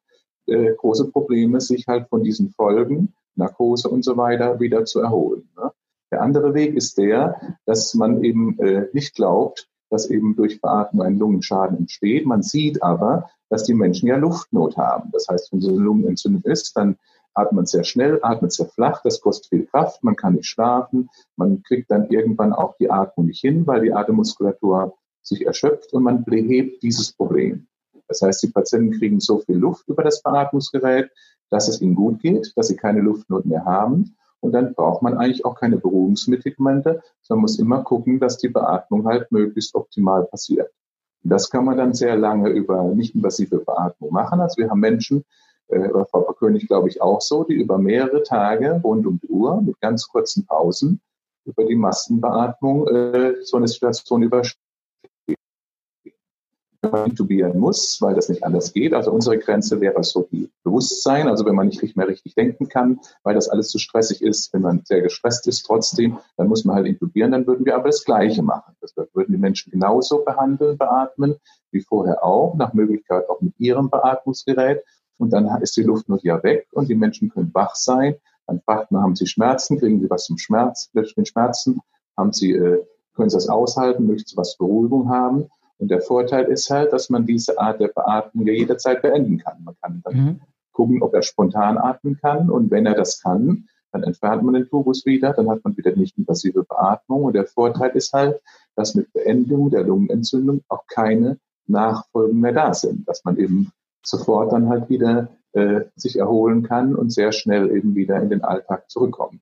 äh, 0.47 0.73
große 0.73 1.11
Probleme, 1.11 1.61
sich 1.61 1.87
halt 1.87 2.07
von 2.09 2.23
diesen 2.23 2.49
Folgen, 2.51 3.13
Narkose 3.35 3.89
und 3.89 4.03
so 4.03 4.17
weiter, 4.17 4.59
wieder 4.59 4.85
zu 4.85 4.99
erholen. 4.99 5.49
Ne? 5.57 5.71
Der 6.11 6.21
andere 6.21 6.53
Weg 6.53 6.75
ist 6.75 6.97
der, 6.97 7.57
dass 7.65 7.93
man 7.93 8.23
eben 8.23 8.59
äh, 8.59 8.87
nicht 8.93 9.15
glaubt, 9.15 9.67
dass 9.89 10.09
eben 10.09 10.35
durch 10.35 10.61
Beatmung 10.61 11.05
ein 11.05 11.17
Lungenschaden 11.17 11.77
entsteht. 11.77 12.25
Man 12.25 12.41
sieht 12.41 12.81
aber, 12.81 13.29
dass 13.49 13.63
die 13.63 13.73
Menschen 13.73 14.07
ja 14.07 14.17
Luftnot 14.17 14.77
haben. 14.77 15.09
Das 15.11 15.27
heißt, 15.29 15.51
wenn 15.51 15.61
so 15.61 15.69
eine 15.69 15.79
Lungenentzündung 15.79 16.43
ist, 16.43 16.75
dann 16.75 16.97
atmet 17.33 17.67
sehr 17.67 17.83
schnell, 17.83 18.19
atmet 18.21 18.51
sehr 18.53 18.67
flach, 18.67 19.01
das 19.03 19.21
kostet 19.21 19.49
viel 19.49 19.65
Kraft, 19.65 20.03
man 20.03 20.15
kann 20.15 20.35
nicht 20.35 20.47
schlafen, 20.47 21.09
man 21.35 21.63
kriegt 21.63 21.91
dann 21.91 22.09
irgendwann 22.09 22.53
auch 22.53 22.75
die 22.77 22.91
Atmung 22.91 23.27
nicht 23.27 23.41
hin, 23.41 23.65
weil 23.67 23.81
die 23.81 23.93
Atemmuskulatur 23.93 24.95
sich 25.21 25.45
erschöpft 25.45 25.93
und 25.93 26.03
man 26.03 26.23
behebt 26.23 26.83
dieses 26.83 27.13
Problem. 27.13 27.67
Das 28.07 28.21
heißt, 28.21 28.43
die 28.43 28.51
Patienten 28.51 28.91
kriegen 28.91 29.19
so 29.19 29.39
viel 29.39 29.57
Luft 29.57 29.87
über 29.87 30.03
das 30.03 30.21
Beatmungsgerät, 30.21 31.09
dass 31.49 31.67
es 31.67 31.81
ihnen 31.81 31.95
gut 31.95 32.19
geht, 32.19 32.53
dass 32.55 32.67
sie 32.67 32.75
keine 32.75 33.01
Luftnot 33.01 33.45
mehr 33.45 33.65
haben. 33.65 34.15
Und 34.39 34.51
dann 34.51 34.73
braucht 34.73 35.01
man 35.01 35.17
eigentlich 35.17 35.45
auch 35.45 35.55
keine 35.55 35.77
Beruhigungsmedikamente, 35.77 37.01
sondern 37.21 37.41
muss 37.41 37.59
immer 37.59 37.83
gucken, 37.83 38.19
dass 38.19 38.37
die 38.37 38.49
Beatmung 38.49 39.07
halt 39.07 39.31
möglichst 39.31 39.73
optimal 39.73 40.25
passiert. 40.25 40.69
Und 41.23 41.29
das 41.29 41.49
kann 41.49 41.63
man 41.63 41.77
dann 41.77 41.93
sehr 41.93 42.17
lange 42.17 42.49
über 42.49 42.83
nicht-invasive 42.83 43.59
Beatmung 43.59 44.11
machen. 44.11 44.41
Also 44.41 44.57
wir 44.57 44.69
haben 44.69 44.81
Menschen, 44.81 45.23
äh, 45.73 46.05
Frau 46.09 46.21
König 46.33 46.67
glaube 46.67 46.89
ich 46.89 47.01
auch 47.01 47.21
so, 47.21 47.43
die 47.43 47.55
über 47.55 47.77
mehrere 47.77 48.23
Tage 48.23 48.81
rund 48.83 49.05
um 49.05 49.19
die 49.19 49.29
Uhr 49.29 49.61
mit 49.61 49.79
ganz 49.79 50.07
kurzen 50.07 50.45
Pausen 50.45 51.01
über 51.45 51.65
die 51.65 51.75
Massenbeatmung 51.75 52.87
äh, 52.87 53.35
so 53.43 53.57
eine 53.57 53.67
Situation 53.67 54.23
überstehen 54.23 54.63
man 56.91 57.09
intubieren 57.09 57.59
muss, 57.59 57.97
weil 58.01 58.15
das 58.15 58.29
nicht 58.29 58.43
anders 58.43 58.73
geht. 58.73 58.93
Also 58.93 59.11
unsere 59.11 59.37
Grenze 59.37 59.79
wäre 59.81 60.03
so 60.03 60.27
die 60.31 60.49
Bewusstsein, 60.63 61.27
also 61.27 61.45
wenn 61.45 61.55
man 61.55 61.67
nicht 61.67 61.97
mehr 61.97 62.07
richtig 62.07 62.35
denken 62.35 62.67
kann, 62.67 62.99
weil 63.23 63.35
das 63.35 63.49
alles 63.49 63.69
zu 63.69 63.79
stressig 63.79 64.21
ist, 64.21 64.53
wenn 64.53 64.61
man 64.61 64.81
sehr 64.85 65.01
gestresst 65.01 65.47
ist 65.47 65.63
trotzdem, 65.63 66.17
dann 66.37 66.47
muss 66.47 66.65
man 66.65 66.75
halt 66.75 66.87
intubieren, 66.87 67.31
dann 67.31 67.47
würden 67.47 67.65
wir 67.65 67.75
aber 67.75 67.85
das 67.85 68.03
Gleiche 68.03 68.43
machen. 68.43 68.75
Das 68.81 68.95
würden 68.95 69.31
die 69.31 69.37
Menschen 69.37 69.71
genauso 69.71 70.23
behandeln, 70.23 70.77
beatmen, 70.77 71.35
wie 71.71 71.81
vorher 71.81 72.23
auch, 72.23 72.55
nach 72.55 72.73
Möglichkeit 72.73 73.29
auch 73.29 73.41
mit 73.41 73.53
ihrem 73.59 73.89
Beatmungsgerät. 73.89 74.83
Und 75.23 75.29
dann 75.29 75.61
ist 75.61 75.77
die 75.77 75.83
Luftnot 75.83 76.21
ja 76.23 76.43
weg 76.43 76.67
und 76.73 76.89
die 76.89 76.95
Menschen 76.95 77.29
können 77.29 77.49
wach 77.53 77.75
sein. 77.75 78.15
Dann 78.45 78.59
fragt 78.59 78.91
man, 78.91 79.03
haben 79.03 79.15
sie 79.15 79.25
Schmerzen, 79.25 79.79
kriegen 79.79 80.01
sie 80.01 80.09
was 80.09 80.25
zum 80.25 80.37
Schmerz, 80.37 80.91
den 80.91 81.25
Schmerzen, 81.25 81.79
haben 82.17 82.33
sie, 82.33 82.51
äh, 82.51 82.83
können 83.15 83.29
sie 83.29 83.37
das 83.37 83.47
aushalten, 83.47 84.05
möchten 84.05 84.27
sie 84.27 84.35
was 84.35 84.57
Beruhigung 84.57 85.07
haben. 85.07 85.47
Und 85.77 85.89
der 85.89 86.01
Vorteil 86.01 86.43
ist 86.45 86.69
halt, 86.69 86.91
dass 86.91 87.09
man 87.09 87.25
diese 87.25 87.57
Art 87.57 87.79
der 87.79 87.87
Beatmung 87.87 88.45
ja 88.45 88.51
jederzeit 88.51 89.01
beenden 89.01 89.37
kann. 89.37 89.63
Man 89.63 89.75
kann 89.81 90.01
dann 90.03 90.13
mhm. 90.13 90.41
gucken, 90.73 91.01
ob 91.01 91.13
er 91.13 91.21
spontan 91.21 91.77
atmen 91.77 92.17
kann. 92.21 92.49
Und 92.49 92.69
wenn 92.69 92.85
er 92.85 92.95
das 92.95 93.21
kann, 93.21 93.69
dann 93.93 94.03
entfernt 94.03 94.43
man 94.43 94.55
den 94.55 94.67
Tubus 94.67 95.05
wieder, 95.05 95.31
dann 95.31 95.49
hat 95.49 95.63
man 95.63 95.77
wieder 95.77 95.95
nicht 95.95 96.17
invasive 96.17 96.65
Beatmung. 96.65 97.23
Und 97.23 97.33
der 97.33 97.45
Vorteil 97.45 97.91
ist 97.91 98.11
halt, 98.11 98.41
dass 98.75 98.93
mit 98.93 99.13
Beendigung 99.13 99.69
der 99.69 99.83
Lungenentzündung 99.83 100.63
auch 100.67 100.85
keine 100.87 101.37
Nachfolgen 101.65 102.41
mehr 102.41 102.51
da 102.51 102.73
sind, 102.73 103.07
dass 103.07 103.23
man 103.23 103.37
eben 103.37 103.71
sofort 104.05 104.51
dann 104.51 104.69
halt 104.69 104.89
wieder 104.89 105.29
äh, 105.53 105.81
sich 105.95 106.17
erholen 106.17 106.63
kann 106.63 106.95
und 106.95 107.11
sehr 107.11 107.31
schnell 107.31 107.75
eben 107.75 107.95
wieder 107.95 108.21
in 108.21 108.29
den 108.29 108.43
Alltag 108.43 108.89
zurückkommt. 108.89 109.39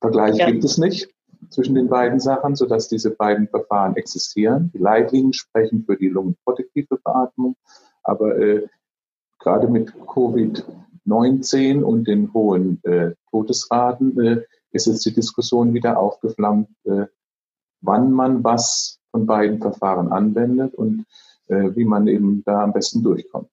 Vergleich 0.00 0.36
ja. 0.36 0.50
gibt 0.50 0.64
es 0.64 0.78
nicht 0.78 1.08
zwischen 1.50 1.74
den 1.74 1.88
beiden 1.88 2.20
Sachen, 2.20 2.56
sodass 2.56 2.88
diese 2.88 3.10
beiden 3.10 3.48
Verfahren 3.48 3.96
existieren. 3.96 4.70
Die 4.74 4.78
Leitlinien 4.78 5.32
sprechen 5.32 5.84
für 5.84 5.96
die 5.96 6.08
lungenprotektive 6.08 6.98
Beatmung, 7.02 7.56
aber 8.02 8.38
äh, 8.38 8.66
gerade 9.38 9.68
mit 9.68 9.92
Covid-19 9.94 11.82
und 11.82 12.08
den 12.08 12.32
hohen 12.32 12.82
äh, 12.84 13.12
Todesraten 13.30 14.20
äh, 14.20 14.42
ist 14.72 14.86
jetzt 14.86 15.06
die 15.06 15.14
Diskussion 15.14 15.74
wieder 15.74 15.98
aufgeflammt, 15.98 16.68
äh, 16.84 17.06
wann 17.80 18.12
man 18.12 18.42
was 18.42 18.98
von 19.10 19.26
beiden 19.26 19.60
Verfahren 19.60 20.10
anwendet 20.12 20.74
und 20.74 21.06
äh, 21.46 21.74
wie 21.76 21.84
man 21.84 22.08
eben 22.08 22.42
da 22.44 22.62
am 22.62 22.72
besten 22.72 23.02
durchkommt. 23.02 23.48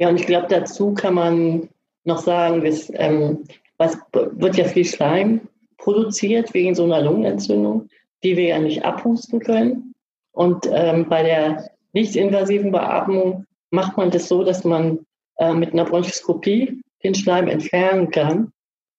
Ja, 0.00 0.08
und 0.08 0.18
ich 0.18 0.26
glaube, 0.26 0.46
dazu 0.48 0.94
kann 0.94 1.12
man 1.12 1.68
noch 2.04 2.20
sagen, 2.20 2.64
dass, 2.64 2.90
ähm, 2.94 3.44
was 3.76 3.98
wird 4.12 4.56
ja 4.56 4.64
viel 4.64 4.86
Schleim 4.86 5.42
produziert 5.76 6.54
wegen 6.54 6.74
so 6.74 6.84
einer 6.84 7.02
Lungenentzündung, 7.02 7.88
die 8.24 8.34
wir 8.36 8.48
ja 8.48 8.58
nicht 8.58 8.82
abhusten 8.82 9.40
können. 9.40 9.94
Und 10.32 10.66
ähm, 10.72 11.06
bei 11.06 11.22
der 11.22 11.70
nicht-invasiven 11.92 12.72
Beatmung 12.72 13.44
macht 13.70 13.98
man 13.98 14.10
das 14.10 14.26
so, 14.26 14.42
dass 14.42 14.64
man 14.64 15.00
äh, 15.36 15.52
mit 15.52 15.74
einer 15.74 15.84
Bronchoskopie 15.84 16.80
den 17.04 17.14
Schleim 17.14 17.46
entfernen 17.48 18.10
kann. 18.10 18.52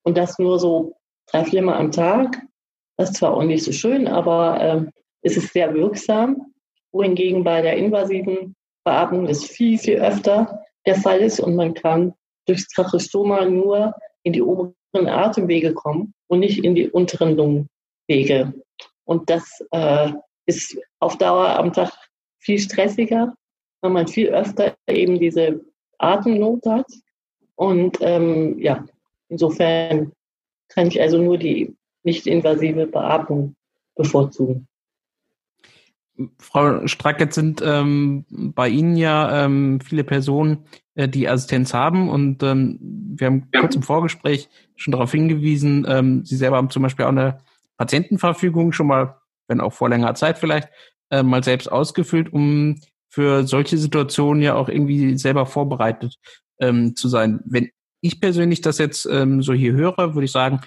Und 0.03 0.17
das 0.17 0.38
nur 0.38 0.60
so 0.60 0.93
drei, 1.31 1.46
vier 1.46 1.63
Mal 1.63 1.77
am 1.77 1.91
Tag. 1.91 2.43
Das 2.98 3.10
ist 3.10 3.17
zwar 3.17 3.34
auch 3.34 3.43
nicht 3.43 3.63
so 3.63 3.72
schön, 3.72 4.08
aber 4.08 4.62
äh, 4.62 4.86
es 5.24 5.36
ist 5.36 5.51
sehr 5.51 5.74
wirksam. 5.74 6.53
Wohingegen 6.91 7.43
bei 7.43 7.63
der 7.63 7.77
invasiven 7.77 8.55
Beatmung 8.84 9.25
das 9.25 9.43
viel, 9.43 9.79
viel 9.79 9.98
öfter 9.98 10.62
der 10.86 10.96
Fall 10.96 11.20
ist 11.20 11.40
und 11.40 11.56
man 11.56 11.74
kann 11.74 12.14
durchs 12.46 12.68
Trachostoma 12.70 13.46
nur 13.46 13.94
in 14.24 14.34
die 14.34 14.42
oberen 14.42 14.74
Atemwege 14.94 15.74
kommen 15.74 16.14
und 16.28 16.40
nicht 16.40 16.64
in 16.64 16.76
die 16.76 16.90
unteren 16.90 17.36
Lungenwege. 17.36 18.54
Und 19.06 19.30
das 19.30 19.64
äh, 19.72 20.12
ist 20.46 20.78
auf 21.00 21.18
Dauer 21.18 21.50
am 21.50 21.74
Tag 21.74 21.92
viel 22.40 22.60
stressiger, 22.60 23.34
weil 23.82 23.92
man 23.92 24.08
viel 24.08 24.30
öfter 24.30 24.76
eben 24.88 25.20
diese 25.20 25.62
Atemnot 25.98 26.66
hat. 26.66 26.88
Und 27.56 27.98
ähm, 28.02 28.60
ja, 28.60 28.86
insofern 29.30 30.12
kann 30.70 30.88
ich 30.88 31.00
also 31.00 31.18
nur 31.18 31.38
die 31.38 31.76
nicht-invasive 32.04 32.88
Beatmung 32.88 33.56
bevorzugen. 33.96 34.68
Frau 36.40 36.88
Strack, 36.88 37.20
jetzt 37.20 37.36
sind 37.36 37.62
ähm, 37.63 38.25
bei 38.30 38.70
Ihnen 38.70 38.96
ja 38.96 39.46
ähm, 39.46 39.80
viele 39.82 40.04
Personen, 40.04 40.66
äh, 40.96 41.08
die 41.08 41.28
Assistenz 41.28 41.74
haben 41.74 42.10
und 42.10 42.44
ähm, 42.44 42.80
wir 42.82 43.28
haben 43.28 43.48
ja. 43.54 43.62
kurz 43.62 43.75
im 43.75 43.84
Vorgespräch 43.84 44.50
schon 44.75 44.92
darauf 44.92 45.12
hingewiesen, 45.12 45.86
ähm, 45.88 46.25
Sie 46.25 46.36
selber 46.36 46.58
haben 46.58 46.70
zum 46.70 46.84
Beispiel 46.84 47.06
auch 47.06 47.10
eine 47.10 47.40
Patientenverfügung 47.78 48.72
schon 48.72 48.88
mal, 48.88 49.18
wenn 49.48 49.62
auch 49.62 49.74
vor 49.74 49.90
längerer 49.90 50.16
Zeit 50.16 50.38
vielleicht, 50.38 50.70
äh, 51.10 51.24
mal 51.24 51.44
selbst 51.44 51.72
ausgefüllt, 51.72 52.32
um 52.32 52.80
für 53.10 53.46
solche 53.46 53.78
Situationen 53.78 54.42
ja 54.42 54.56
auch 54.56 54.70
irgendwie 54.70 55.18
selber 55.18 55.46
vorbereitet 55.46 56.16
ähm, 56.60 56.96
zu 56.96 57.10
sein. 57.10 57.42
Wenn 57.46 57.70
ich 58.01 58.22
persönlich 58.22 58.62
das 58.62 58.78
jetzt 58.78 59.06
ähm, 59.06 59.42
so 59.42 59.54
hier 59.54 59.74
höre, 59.74 60.13
würde 60.16 60.25
ich 60.25 60.32
sagen, 60.32 60.62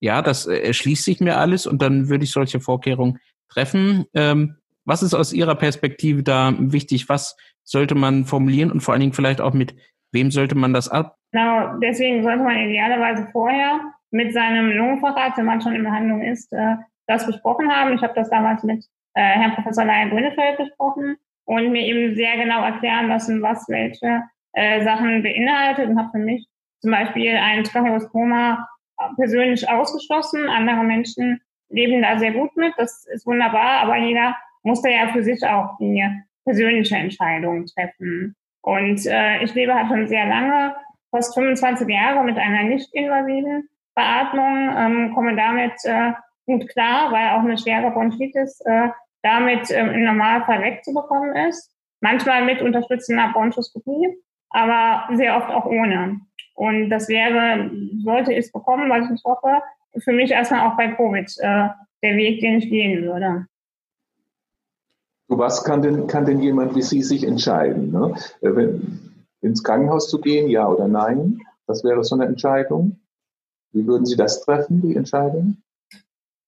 ja, 0.00 0.22
das 0.22 0.46
äh, 0.46 0.58
erschließt 0.58 1.04
sich 1.04 1.20
mir 1.20 1.38
alles 1.38 1.66
und 1.66 1.82
dann 1.82 2.08
würde 2.08 2.24
ich 2.24 2.32
solche 2.32 2.60
Vorkehrungen 2.60 3.18
treffen. 3.48 4.04
Ähm, 4.14 4.56
was 4.86 5.02
ist 5.02 5.14
aus 5.14 5.32
Ihrer 5.32 5.56
Perspektive 5.56 6.22
da 6.22 6.54
wichtig? 6.58 7.08
Was 7.08 7.36
sollte 7.64 7.94
man 7.94 8.24
formulieren 8.24 8.70
und 8.70 8.80
vor 8.80 8.94
allen 8.94 9.00
Dingen 9.00 9.12
vielleicht 9.12 9.40
auch 9.40 9.52
mit 9.52 9.74
wem 10.12 10.30
sollte 10.30 10.54
man 10.54 10.72
das 10.72 10.88
ab? 10.88 11.16
Genau, 11.32 11.76
deswegen 11.82 12.22
sollte 12.22 12.42
man 12.42 12.56
idealerweise 12.56 13.28
vorher 13.32 13.80
mit 14.10 14.32
seinem 14.32 14.70
Lungenfacharzt, 14.70 15.36
wenn 15.36 15.44
man 15.44 15.60
schon 15.60 15.74
in 15.74 15.82
Behandlung 15.82 16.22
ist, 16.22 16.52
äh, 16.52 16.76
das 17.06 17.26
besprochen 17.26 17.70
haben. 17.70 17.94
Ich 17.94 18.02
habe 18.02 18.14
das 18.14 18.30
damals 18.30 18.62
mit 18.62 18.84
äh, 19.14 19.20
Herrn 19.20 19.54
Professor 19.54 19.84
Leier 19.84 20.08
Grünefeld 20.08 20.56
besprochen 20.58 21.16
und 21.44 21.72
mir 21.72 21.82
eben 21.82 22.14
sehr 22.14 22.36
genau 22.36 22.64
erklären 22.64 23.08
lassen, 23.08 23.42
was 23.42 23.68
welche 23.68 24.22
äh, 24.52 24.84
Sachen 24.84 25.22
beinhaltet 25.22 25.88
und 25.88 25.98
habe 25.98 26.10
für 26.12 26.18
mich 26.18 26.46
zum 26.80 26.92
Beispiel 26.92 27.36
ein 27.36 27.64
Tracheostoma 27.64 28.68
persönlich 29.16 29.68
ausgeschlossen. 29.68 30.48
Andere 30.48 30.84
Menschen 30.84 31.40
leben 31.68 32.02
da 32.02 32.18
sehr 32.18 32.32
gut 32.32 32.56
mit, 32.56 32.72
das 32.76 33.06
ist 33.12 33.26
wunderbar, 33.26 33.80
aber 33.80 33.96
jeder 33.96 34.36
musste 34.66 34.90
ja 34.90 35.08
für 35.12 35.22
sich 35.22 35.46
auch 35.46 35.78
die 35.78 36.04
persönliche 36.44 36.96
Entscheidung 36.96 37.66
treffen. 37.66 38.34
Und 38.62 39.06
äh, 39.06 39.42
ich 39.44 39.54
lebe 39.54 39.74
halt 39.74 39.88
schon 39.88 40.08
sehr 40.08 40.26
lange, 40.26 40.74
fast 41.10 41.34
25 41.34 41.88
Jahre 41.88 42.24
mit 42.24 42.36
einer 42.36 42.64
nicht 42.64 42.92
invasiven 42.92 43.68
Beatmung, 43.94 44.70
ähm, 44.76 45.14
komme 45.14 45.36
damit 45.36 45.72
äh, 45.84 46.12
gut 46.46 46.68
klar, 46.68 47.12
weil 47.12 47.30
auch 47.30 47.44
eine 47.44 47.56
schwere 47.56 47.90
Bronchitis 47.92 48.60
äh, 48.66 48.88
damit 49.22 49.70
ähm, 49.70 49.90
im 49.90 50.04
Normalfall 50.04 50.62
wegzubekommen 50.62 51.34
ist. 51.48 51.72
Manchmal 52.00 52.44
mit 52.44 52.60
unterstützender 52.60 53.30
Bronchoskopie, 53.32 54.16
aber 54.50 55.16
sehr 55.16 55.36
oft 55.36 55.48
auch 55.48 55.64
ohne. 55.64 56.20
Und 56.54 56.90
das 56.90 57.08
wäre, 57.08 57.70
sollte 58.02 58.34
es 58.34 58.50
bekommen, 58.50 58.90
was 58.90 59.10
ich 59.10 59.22
hoffe, 59.24 59.62
für 59.98 60.12
mich 60.12 60.32
erstmal 60.32 60.68
auch 60.68 60.76
bei 60.76 60.88
Covid 60.88 61.32
äh, 61.38 61.68
der 62.02 62.16
Weg, 62.16 62.40
den 62.40 62.58
ich 62.58 62.68
gehen 62.68 63.04
würde. 63.04 63.46
Was 65.28 65.64
kann 65.64 65.82
denn, 65.82 66.06
kann 66.06 66.24
denn 66.24 66.40
jemand 66.40 66.76
wie 66.76 66.82
Sie 66.82 67.02
sich 67.02 67.24
entscheiden? 67.24 67.90
Ne? 67.90 68.14
Äh, 68.40 68.54
wenn, 68.54 69.26
ins 69.40 69.62
Krankenhaus 69.62 70.08
zu 70.08 70.20
gehen, 70.20 70.48
ja 70.48 70.66
oder 70.68 70.88
nein? 70.88 71.40
Das 71.66 71.82
wäre 71.84 72.04
so 72.04 72.14
eine 72.14 72.26
Entscheidung. 72.26 73.00
Wie 73.72 73.86
würden 73.86 74.06
Sie 74.06 74.16
das 74.16 74.44
treffen, 74.44 74.80
die 74.82 74.96
Entscheidung? 74.96 75.58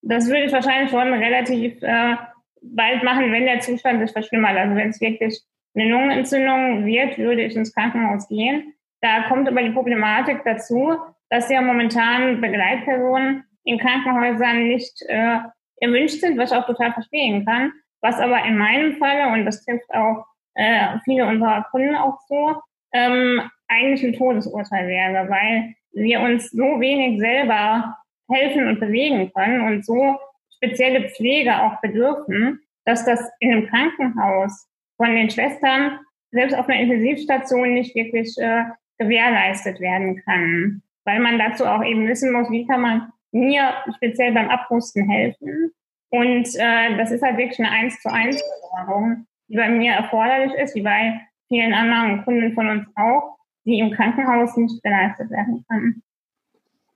Das 0.02 0.26
würde 0.26 0.44
ich 0.44 0.52
wahrscheinlich 0.52 0.90
schon 0.90 1.12
relativ 1.12 1.82
äh, 1.82 2.16
bald 2.62 3.02
machen, 3.02 3.32
wenn 3.32 3.44
der 3.44 3.60
Zustand 3.60 4.00
sich 4.00 4.12
verschlimmert. 4.12 4.56
Also 4.56 4.76
wenn 4.76 4.90
es 4.90 5.00
wirklich 5.00 5.42
eine 5.74 5.90
Lungenentzündung 5.90 6.86
wird, 6.86 7.18
würde 7.18 7.42
ich 7.44 7.56
ins 7.56 7.74
Krankenhaus 7.74 8.28
gehen. 8.28 8.74
Da 9.00 9.28
kommt 9.28 9.48
aber 9.48 9.62
die 9.62 9.70
Problematik 9.70 10.42
dazu, 10.44 10.96
dass 11.30 11.50
ja 11.50 11.60
momentan 11.60 12.40
Begleitpersonen 12.40 13.44
in 13.64 13.78
Krankenhäusern 13.78 14.68
nicht 14.68 15.02
äh, 15.08 15.38
erwünscht 15.76 16.20
sind, 16.20 16.38
was 16.38 16.50
ich 16.50 16.56
auch 16.56 16.66
total 16.66 16.92
verstehen 16.92 17.44
kann. 17.44 17.72
Was 18.00 18.20
aber 18.20 18.44
in 18.44 18.56
meinem 18.56 18.96
Falle, 18.96 19.32
und 19.32 19.44
das 19.44 19.64
trifft 19.64 19.92
auch 19.92 20.26
äh, 20.54 20.98
viele 21.04 21.26
unserer 21.26 21.64
Kunden 21.70 21.94
auch 21.94 22.18
so, 22.28 22.60
ähm, 22.92 23.42
eigentlich 23.68 24.04
ein 24.04 24.18
Todesurteil 24.18 24.86
wäre, 24.88 25.28
weil 25.28 25.74
wir 25.92 26.20
uns 26.20 26.50
so 26.50 26.80
wenig 26.80 27.20
selber 27.20 27.96
helfen 28.30 28.68
und 28.68 28.80
bewegen 28.80 29.32
können 29.32 29.60
und 29.66 29.84
so 29.84 30.18
spezielle 30.54 31.08
Pflege 31.10 31.62
auch 31.62 31.80
bedürfen, 31.80 32.60
dass 32.84 33.04
das 33.04 33.20
in 33.40 33.52
einem 33.52 33.66
Krankenhaus 33.66 34.68
von 34.96 35.14
den 35.14 35.30
Schwestern 35.30 35.98
selbst 36.30 36.56
auf 36.56 36.68
einer 36.68 36.80
Intensivstation 36.80 37.74
nicht 37.74 37.94
wirklich 37.94 38.36
äh, 38.38 38.64
gewährleistet 38.98 39.80
werden 39.80 40.22
kann, 40.24 40.82
weil 41.04 41.20
man 41.20 41.38
dazu 41.38 41.64
auch 41.64 41.84
eben 41.84 42.06
wissen 42.06 42.32
muss, 42.32 42.50
wie 42.50 42.66
kann 42.66 42.80
man 42.80 43.12
mir 43.32 43.72
speziell 43.96 44.32
beim 44.32 44.48
Abrusten 44.48 45.08
helfen. 45.08 45.72
Und 46.10 46.48
äh, 46.56 46.96
das 46.96 47.10
ist 47.10 47.22
halt 47.22 47.36
wirklich 47.36 47.58
eine 47.58 47.70
eins 47.70 48.00
zu 48.00 48.10
eins 48.10 48.42
Versorgung, 48.60 49.26
die 49.48 49.56
bei 49.56 49.68
mir 49.68 49.92
erforderlich 49.92 50.52
ist, 50.54 50.74
wie 50.74 50.82
bei 50.82 51.20
vielen 51.48 51.74
anderen 51.74 52.24
Kunden 52.24 52.52
von 52.54 52.68
uns 52.68 52.86
auch, 52.96 53.36
die 53.64 53.78
im 53.78 53.90
Krankenhaus 53.90 54.56
nicht 54.56 54.82
geleistet 54.82 55.30
werden 55.30 55.64
kann. 55.68 56.02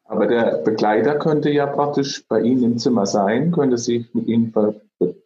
Aber 0.04 0.26
der 0.26 0.62
Begleiter 0.64 1.18
könnte 1.18 1.50
ja 1.50 1.66
praktisch 1.66 2.26
bei 2.28 2.40
Ihnen 2.40 2.62
im 2.62 2.78
Zimmer 2.78 3.06
sein, 3.06 3.50
könnte 3.50 3.78
sich 3.78 4.12
mit 4.14 4.26
Ihnen 4.26 4.52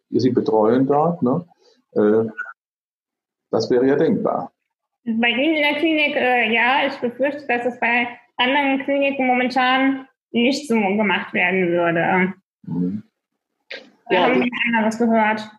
Sie 0.09 0.29
betreuen 0.29 0.87
dort. 0.87 1.21
Ne? 1.21 1.45
Äh, 1.93 2.29
das 3.51 3.69
wäre 3.69 3.87
ja 3.87 3.95
denkbar. 3.95 4.51
Bei 5.03 5.29
Ihnen 5.29 5.55
in 5.55 5.61
der 5.61 5.75
Klinik, 5.75 6.15
äh, 6.15 6.53
ja, 6.53 6.87
ich 6.87 6.95
befürchte, 6.99 7.45
dass 7.47 7.65
es 7.65 7.79
bei 7.79 8.07
anderen 8.37 8.83
Kliniken 8.83 9.27
momentan 9.27 10.07
nicht 10.31 10.67
so 10.67 10.75
gemacht 10.75 11.33
werden 11.33 11.69
würde. 11.69 12.33
Mhm. 12.63 13.03
Da 14.09 14.15
ja, 14.15 14.23
haben 14.23 14.41
wir 14.41 14.51
anderes 14.75 14.97
gehört. 14.97 15.49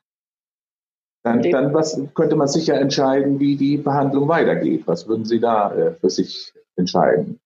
Dann, 1.25 1.43
dann 1.43 1.75
was, 1.75 2.01
könnte 2.15 2.37
man 2.37 2.49
sicher 2.49 2.81
entscheiden, 2.81 3.39
wie 3.41 3.57
die 3.57 3.77
Behandlung 3.77 4.29
weitergeht. 4.29 4.85
Was 4.87 5.09
würden 5.09 5.25
Sie 5.25 5.41
da 5.41 5.75
äh, 5.75 5.93
für 5.95 6.11
sich 6.11 6.53
entscheiden? 6.77 7.41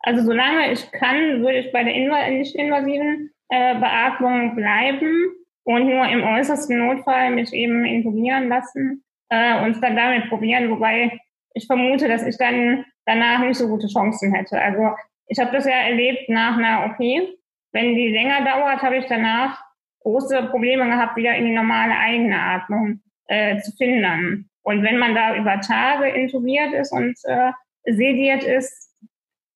Also 0.00 0.24
solange 0.24 0.72
ich 0.72 0.90
kann, 0.92 1.42
würde 1.42 1.58
ich 1.58 1.72
bei 1.72 1.84
der 1.84 2.30
nicht-invasiven 2.30 3.30
äh, 3.48 3.78
Beatmung 3.78 4.54
bleiben 4.54 5.32
und 5.64 5.86
nur 5.86 6.06
im 6.08 6.22
äußersten 6.22 6.78
Notfall 6.78 7.32
mich 7.32 7.52
eben 7.52 7.84
intubieren 7.84 8.48
lassen 8.48 9.04
äh, 9.28 9.64
und 9.64 9.82
dann 9.82 9.96
damit 9.96 10.28
probieren, 10.28 10.70
wobei 10.70 11.18
ich 11.54 11.66
vermute, 11.66 12.08
dass 12.08 12.26
ich 12.26 12.38
dann 12.38 12.84
danach 13.04 13.40
nicht 13.40 13.56
so 13.56 13.68
gute 13.68 13.88
Chancen 13.88 14.32
hätte. 14.32 14.58
Also 14.58 14.94
ich 15.26 15.38
habe 15.38 15.52
das 15.52 15.64
ja 15.66 15.72
erlebt 15.72 16.28
nach 16.28 16.56
einer 16.56 16.86
OP. 16.86 17.37
Wenn 17.72 17.94
die 17.94 18.08
länger 18.08 18.44
dauert, 18.44 18.82
habe 18.82 18.96
ich 18.96 19.06
danach 19.06 19.62
große 20.00 20.44
Probleme 20.50 20.86
gehabt, 20.86 21.16
wieder 21.16 21.34
in 21.36 21.46
die 21.46 21.54
normale 21.54 21.92
eigene 21.92 22.40
Atmung 22.40 23.00
äh, 23.26 23.60
zu 23.60 23.72
finden. 23.72 24.48
Und 24.62 24.82
wenn 24.82 24.98
man 24.98 25.14
da 25.14 25.36
über 25.36 25.60
Tage 25.60 26.08
intubiert 26.08 26.72
ist 26.72 26.92
und 26.92 27.16
äh, 27.24 27.52
sediert 27.84 28.44
ist, 28.44 28.88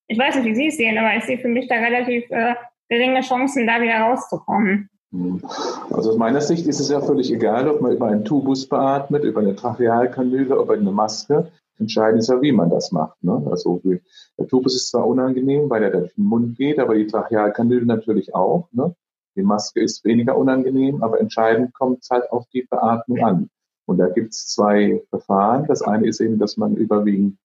ich 0.09 0.19
weiß 0.19 0.37
nicht, 0.37 0.45
wie 0.45 0.55
Sie 0.55 0.67
es 0.69 0.77
sehen, 0.77 0.99
aber 0.99 1.17
ich 1.17 1.25
sehe 1.25 1.39
für 1.39 1.49
mich 1.49 1.69
da 1.69 1.77
relativ 1.77 2.31
äh, 2.31 2.55
geringe 2.89 3.21
Chancen, 3.21 3.67
da 3.67 3.81
wieder 3.81 4.01
rauszukommen. 4.01 4.91
Hm. 5.13 5.43
Also 5.91 6.11
aus 6.11 6.17
meiner 6.17 6.41
Sicht 6.41 6.67
ist 6.67 6.81
es 6.81 6.91
ja 6.91 7.01
völlig 7.01 7.33
egal, 7.33 7.69
ob 7.69 7.81
man 7.81 7.93
über 7.93 8.09
einen 8.09 8.25
Tubus 8.25 8.69
beatmet, 8.69 9.25
über 9.25 9.41
eine 9.41 9.57
Trachealkanüle, 9.57 10.55
über 10.55 10.75
eine 10.75 10.91
Maske. 10.91 11.51
Entscheidend 11.79 12.21
ist 12.21 12.29
ja, 12.29 12.41
wie 12.41 12.53
man 12.53 12.71
das 12.71 12.93
macht. 12.93 13.23
Ne? 13.25 13.43
Also 13.51 13.81
der 14.39 14.47
Tubus 14.47 14.75
ist 14.75 14.91
zwar 14.91 15.07
unangenehm, 15.07 15.69
weil 15.71 15.83
er 15.83 15.91
durch 15.91 16.15
den 16.15 16.25
Mund 16.25 16.57
geht, 16.57 16.79
aber 16.79 16.95
die 16.95 17.07
Trachealkanüle 17.07 17.87
natürlich 17.87 18.35
auch. 18.35 18.69
Ne? 18.73 18.95
Die 19.37 19.43
Maske 19.43 19.81
ist 19.81 20.05
weniger 20.05 20.37
unangenehm, 20.37 21.03
aber 21.03 21.21
entscheidend 21.21 21.75
kommt 21.75 22.03
es 22.03 22.11
halt 22.11 22.31
auf 22.31 22.47
die 22.53 22.63
Beatmung 22.63 23.25
an. 23.25 23.51
Und 23.87 23.99
da 23.99 24.09
gibt 24.09 24.33
es 24.33 24.49
zwei 24.49 25.03
Verfahren. 25.11 25.67
Das 25.67 25.83
eine 25.83 26.07
ist 26.07 26.21
eben, 26.21 26.39
dass 26.39 26.57
man 26.57 26.77
überwiegend 26.77 27.39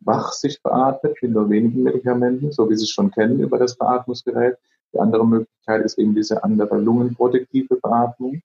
wach 0.00 0.32
sich 0.32 0.62
beatmet, 0.62 1.16
mit 1.20 1.32
nur 1.32 1.50
wenigen 1.50 1.82
Medikamenten, 1.82 2.52
so 2.52 2.70
wie 2.70 2.76
Sie 2.76 2.84
es 2.84 2.90
schon 2.90 3.10
kennen 3.10 3.40
über 3.40 3.58
das 3.58 3.76
Beatmungsgerät. 3.76 4.56
Die 4.94 4.98
andere 4.98 5.26
Möglichkeit 5.26 5.84
ist 5.84 5.98
eben 5.98 6.14
diese 6.14 6.42
andere 6.42 6.78
lungenprotektive 6.78 7.76
Beatmung. 7.76 8.40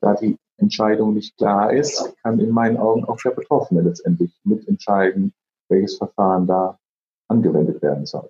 Da 0.00 0.14
die 0.14 0.38
Entscheidung 0.58 1.14
nicht 1.14 1.36
klar 1.36 1.72
ist, 1.72 2.14
kann 2.22 2.40
in 2.40 2.50
meinen 2.50 2.76
Augen 2.76 3.04
auch 3.04 3.18
der 3.22 3.30
Betroffene 3.30 3.82
letztendlich 3.82 4.32
mitentscheiden, 4.44 5.34
welches 5.68 5.96
Verfahren 5.96 6.46
da 6.46 6.78
angewendet 7.28 7.82
werden 7.82 8.06
soll. 8.06 8.28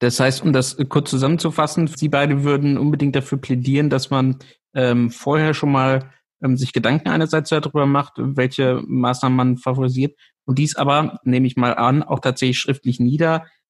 Das 0.00 0.20
heißt, 0.20 0.42
um 0.42 0.52
das 0.52 0.76
kurz 0.88 1.10
zusammenzufassen, 1.10 1.88
Sie 1.88 2.08
beide 2.08 2.44
würden 2.44 2.78
unbedingt 2.78 3.16
dafür 3.16 3.38
plädieren, 3.38 3.90
dass 3.90 4.10
man 4.10 4.38
ähm, 4.74 5.10
vorher 5.10 5.54
schon 5.54 5.72
mal 5.72 6.10
ähm, 6.42 6.56
sich 6.56 6.72
Gedanken 6.72 7.08
einerseits 7.08 7.50
darüber 7.50 7.86
macht, 7.86 8.14
welche 8.16 8.82
Maßnahmen 8.86 9.36
man 9.36 9.56
favorisiert 9.56 10.16
und 10.48 10.58
dies 10.58 10.76
aber, 10.76 11.20
nehme 11.24 11.46
ich 11.46 11.56
mal 11.56 11.74
an, 11.74 12.02
auch 12.02 12.20
tatsächlich 12.20 12.58
schriftlich 12.58 13.00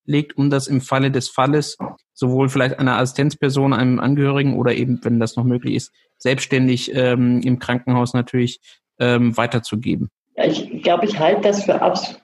niederlegt, 0.09 0.37
um 0.37 0.51
das 0.51 0.67
im 0.67 0.81
Falle 0.81 1.11
des 1.11 1.29
Falles 1.29 1.77
sowohl 2.15 2.49
vielleicht 2.49 2.79
einer 2.79 2.97
Assistenzperson, 2.99 3.73
einem 3.73 4.01
Angehörigen 4.01 4.57
oder 4.57 4.75
eben, 4.75 5.01
wenn 5.05 5.21
das 5.21 5.37
noch 5.37 5.45
möglich 5.45 5.75
ist, 5.75 5.93
selbstständig 6.17 6.93
ähm, 6.95 7.41
im 7.43 7.59
Krankenhaus 7.59 8.15
natürlich 8.15 8.61
ähm, 8.99 9.37
weiterzugeben. 9.37 10.09
Ja, 10.37 10.45
ich 10.45 10.83
glaube, 10.83 11.05
ich 11.05 11.19
halte 11.19 11.43
das 11.43 11.65
für 11.65 11.81
absolut 11.81 12.21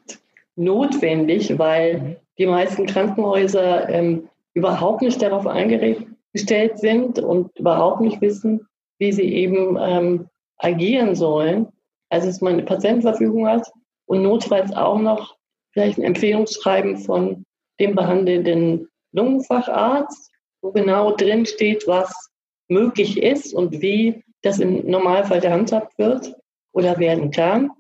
notwendig, 0.57 1.59
weil 1.59 2.21
die 2.39 2.47
meisten 2.47 2.87
Krankenhäuser 2.87 3.89
ähm, 3.89 4.29
überhaupt 4.55 5.03
nicht 5.03 5.21
darauf 5.23 5.47
eingestellt 5.47 6.79
sind 6.79 7.19
und 7.21 7.57
überhaupt 7.59 8.01
nicht 8.01 8.21
wissen, 8.21 8.67
wie 8.99 9.13
sie 9.13 9.33
eben 9.33 9.77
ähm, 9.81 10.27
agieren 10.59 11.15
sollen. 11.15 11.69
Also 12.09 12.29
dass 12.29 12.41
man 12.41 12.55
eine 12.55 12.63
Patientenverfügung 12.65 13.47
hat 13.47 13.71
und 14.07 14.23
notfalls 14.23 14.73
auch 14.73 14.99
noch 14.99 15.37
vielleicht 15.73 15.99
ein 15.99 16.05
Empfehlungsschreiben 16.05 16.99
von 16.99 17.45
dem 17.81 17.95
behandelnden 17.95 18.89
Lungenfacharzt, 19.13 20.33
wo 20.63 20.73
genau 20.73 21.15
drin 21.15 21.47
steht, 21.47 21.87
was 21.87 22.31
möglich 22.69 23.23
ist 23.23 23.55
und 23.55 23.81
wie 23.81 24.25
das 24.43 24.59
im 24.59 24.87
Normalfall 24.87 25.41
gehandhabt 25.41 25.99
wird 25.99 26.35
oder 26.73 26.99
werden 26.99 27.31
kann, 27.31 27.71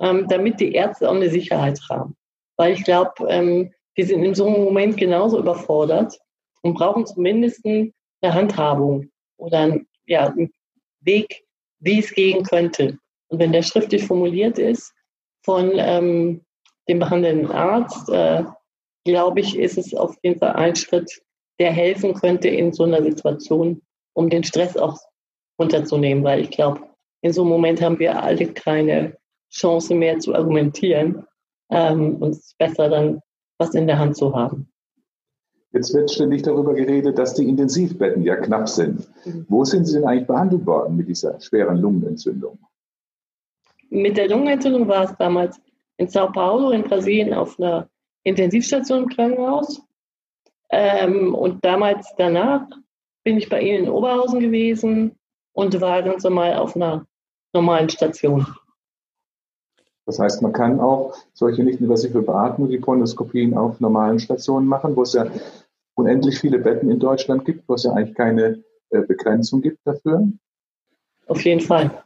ähm, 0.00 0.26
damit 0.28 0.60
die 0.60 0.72
Ärzte 0.72 1.08
auch 1.08 1.14
eine 1.14 1.30
Sicherheit 1.30 1.80
haben. 1.88 2.16
Weil 2.56 2.72
ich 2.72 2.84
glaube, 2.84 3.12
ähm, 3.28 3.72
wir 3.94 4.06
sind 4.06 4.22
in 4.22 4.34
so 4.34 4.46
einem 4.46 4.64
Moment 4.64 4.96
genauso 4.96 5.38
überfordert 5.38 6.18
und 6.62 6.74
brauchen 6.74 7.06
zumindest 7.06 7.64
eine 7.64 7.92
Handhabung 8.22 9.10
oder 9.36 9.58
einen, 9.58 9.88
ja, 10.06 10.26
einen 10.26 10.52
Weg, 11.00 11.44
wie 11.80 12.00
es 12.00 12.12
gehen 12.12 12.44
könnte. 12.44 12.98
Und 13.28 13.38
wenn 13.38 13.52
der 13.52 13.62
schriftlich 13.62 14.04
formuliert 14.04 14.58
ist 14.58 14.92
von 15.44 15.72
ähm, 15.76 16.42
dem 16.88 16.98
behandelnden 16.98 17.50
Arzt, 17.50 18.08
äh, 18.08 18.44
glaube 19.04 19.40
ich, 19.40 19.58
ist 19.58 19.78
es 19.78 19.94
auf 19.94 20.16
jeden 20.22 20.38
Fall 20.38 20.52
ein 20.52 20.76
Schritt, 20.76 21.22
der 21.58 21.72
helfen 21.72 22.14
könnte 22.14 22.48
in 22.48 22.72
so 22.72 22.84
einer 22.84 23.02
Situation, 23.02 23.82
um 24.14 24.30
den 24.30 24.44
Stress 24.44 24.76
auch 24.76 24.98
runterzunehmen, 25.58 26.24
weil 26.24 26.40
ich 26.40 26.50
glaube, 26.50 26.80
in 27.20 27.32
so 27.32 27.42
einem 27.42 27.50
Moment 27.50 27.82
haben 27.82 27.98
wir 27.98 28.22
alle 28.22 28.46
keine 28.46 29.16
Chance 29.50 29.94
mehr 29.94 30.18
zu 30.18 30.34
argumentieren. 30.34 31.24
Ähm, 31.70 32.16
und 32.16 32.30
es 32.30 32.38
ist 32.38 32.58
besser 32.58 32.88
dann, 32.88 33.20
was 33.58 33.74
in 33.74 33.86
der 33.86 33.98
Hand 33.98 34.16
zu 34.16 34.34
haben. 34.34 34.70
Jetzt 35.72 35.92
wird 35.94 36.10
ständig 36.10 36.42
darüber 36.42 36.74
geredet, 36.74 37.18
dass 37.18 37.34
die 37.34 37.46
Intensivbetten 37.46 38.22
ja 38.22 38.36
knapp 38.36 38.68
sind. 38.68 39.06
Mhm. 39.26 39.46
Wo 39.48 39.64
sind 39.64 39.84
Sie 39.84 39.94
denn 39.94 40.04
eigentlich 40.04 40.26
behandelt 40.26 40.64
worden 40.64 40.96
mit 40.96 41.08
dieser 41.08 41.38
schweren 41.40 41.76
Lungenentzündung? 41.78 42.58
Mit 43.90 44.16
der 44.16 44.28
Lungenentzündung 44.28 44.88
war 44.88 45.04
es 45.04 45.16
damals 45.18 45.60
in 45.98 46.08
Sao 46.08 46.30
Paulo 46.30 46.70
in 46.70 46.84
Brasilien 46.84 47.34
auf 47.34 47.58
einer 47.58 47.88
Intensivstation 48.28 49.04
im 49.04 49.08
Krankenhaus. 49.08 49.82
Ähm, 50.70 51.34
und 51.34 51.64
damals 51.64 52.14
danach 52.16 52.66
bin 53.24 53.38
ich 53.38 53.48
bei 53.48 53.60
Ihnen 53.60 53.84
in 53.84 53.90
Oberhausen 53.90 54.40
gewesen 54.40 55.16
und 55.52 55.80
war 55.80 56.02
ganz 56.02 56.24
normal 56.24 56.54
auf 56.56 56.76
einer 56.76 57.06
normalen 57.52 57.88
Station. 57.88 58.46
Das 60.06 60.18
heißt, 60.18 60.40
man 60.40 60.52
kann 60.52 60.80
auch 60.80 61.14
solche 61.34 61.62
nicht-invasive 61.62 62.22
Beatmung, 62.22 62.70
die 62.70 62.78
Bronchoskopien 62.78 63.56
auf 63.56 63.78
normalen 63.80 64.18
Stationen 64.18 64.66
machen, 64.66 64.96
wo 64.96 65.02
es 65.02 65.12
ja 65.12 65.26
unendlich 65.94 66.38
viele 66.38 66.58
Betten 66.58 66.90
in 66.90 66.98
Deutschland 66.98 67.44
gibt, 67.44 67.68
wo 67.68 67.74
es 67.74 67.82
ja 67.82 67.92
eigentlich 67.92 68.14
keine 68.14 68.62
äh, 68.90 69.02
Begrenzung 69.02 69.60
gibt 69.60 69.78
dafür. 69.84 70.26
Auf 71.26 71.44
jeden 71.44 71.60
Fall. 71.60 72.02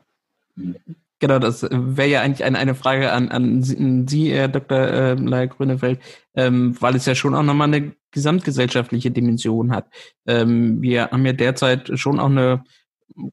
Genau, 1.22 1.38
das 1.38 1.62
wäre 1.70 2.08
ja 2.08 2.20
eigentlich 2.20 2.42
eine, 2.42 2.58
eine 2.58 2.74
Frage 2.74 3.12
an, 3.12 3.28
an 3.28 3.62
Sie, 3.62 4.32
Herr 4.32 4.48
Dr. 4.48 4.76
Äh, 4.76 5.14
Leier 5.14 5.46
Grünewald, 5.46 6.00
ähm, 6.35 6.74
weil 6.80 6.96
es 6.96 7.06
ja 7.06 7.14
schon 7.14 7.37
auch 7.37 7.44
nochmal 7.44 7.68
eine 7.68 7.94
gesamtgesellschaftliche 8.11 9.12
Dimension 9.12 9.70
hat. 9.70 9.87
Ähm, 10.26 10.82
wir 10.82 11.12
haben 11.12 11.24
ja 11.24 11.32
derzeit 11.32 11.92
schon 11.94 12.18
auch 12.18 12.26
eine 12.26 12.64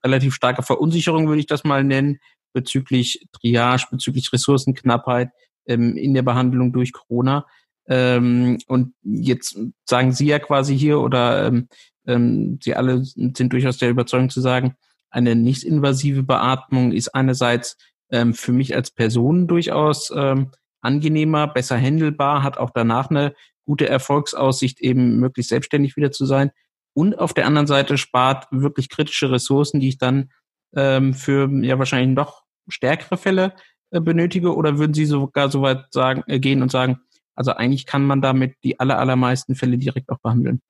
relativ 0.05 0.35
starke 0.35 0.61
Verunsicherung, 0.61 1.27
würde 1.27 1.39
ich 1.39 1.47
das 1.47 1.63
mal 1.63 1.83
nennen, 1.83 2.19
bezüglich 2.53 3.27
Triage, 3.31 3.87
bezüglich 3.89 4.31
Ressourcenknappheit 4.31 5.31
ähm, 5.65 5.97
in 5.97 6.13
der 6.13 6.21
Behandlung 6.21 6.71
durch 6.71 6.93
Corona. 6.93 7.47
Ähm, 7.87 8.59
und 8.67 8.93
jetzt 9.01 9.57
sagen 9.85 10.11
Sie 10.11 10.27
ja 10.27 10.37
quasi 10.37 10.77
hier 10.77 10.99
oder 10.99 11.47
ähm, 11.47 11.67
ähm, 12.05 12.59
Sie 12.61 12.75
alle 12.75 13.03
sind 13.03 13.51
durchaus 13.51 13.79
der 13.79 13.89
Überzeugung 13.89 14.29
zu 14.29 14.41
sagen, 14.41 14.75
eine 15.09 15.35
nicht-invasive 15.35 16.23
Beatmung 16.23 16.91
ist 16.91 17.09
einerseits 17.09 17.77
ähm, 18.11 18.33
für 18.33 18.51
mich 18.51 18.75
als 18.75 18.91
Person 18.91 19.47
durchaus 19.47 20.11
ähm, 20.15 20.51
angenehmer, 20.81 21.47
besser 21.47 21.77
handelbar, 21.77 22.43
hat 22.43 22.57
auch 22.57 22.71
danach 22.73 23.09
eine 23.09 23.33
gute 23.65 23.87
Erfolgsaussicht, 23.87 24.79
eben 24.81 25.19
möglichst 25.19 25.49
selbstständig 25.49 25.95
wieder 25.95 26.11
zu 26.11 26.25
sein. 26.25 26.51
Und 26.93 27.19
auf 27.19 27.33
der 27.33 27.45
anderen 27.45 27.67
Seite 27.67 27.97
spart 27.97 28.47
wirklich 28.51 28.89
kritische 28.89 29.31
Ressourcen, 29.31 29.79
die 29.79 29.89
ich 29.89 29.97
dann 29.97 30.31
ähm, 30.75 31.13
für 31.13 31.49
ja 31.63 31.77
wahrscheinlich 31.77 32.15
noch 32.15 32.43
stärkere 32.67 33.17
Fälle 33.17 33.53
äh, 33.91 34.01
benötige. 34.01 34.55
Oder 34.55 34.77
würden 34.77 34.93
Sie 34.93 35.05
sogar 35.05 35.49
so 35.49 35.61
weit 35.61 35.85
sagen, 35.91 36.23
äh, 36.27 36.39
gehen 36.39 36.61
und 36.61 36.71
sagen, 36.71 36.99
also 37.35 37.51
eigentlich 37.51 37.85
kann 37.85 38.05
man 38.05 38.21
damit 38.21 38.55
die 38.63 38.79
aller, 38.79 38.97
allermeisten 38.97 39.55
Fälle 39.55 39.77
direkt 39.77 40.09
auch 40.09 40.19
behandeln. 40.19 40.61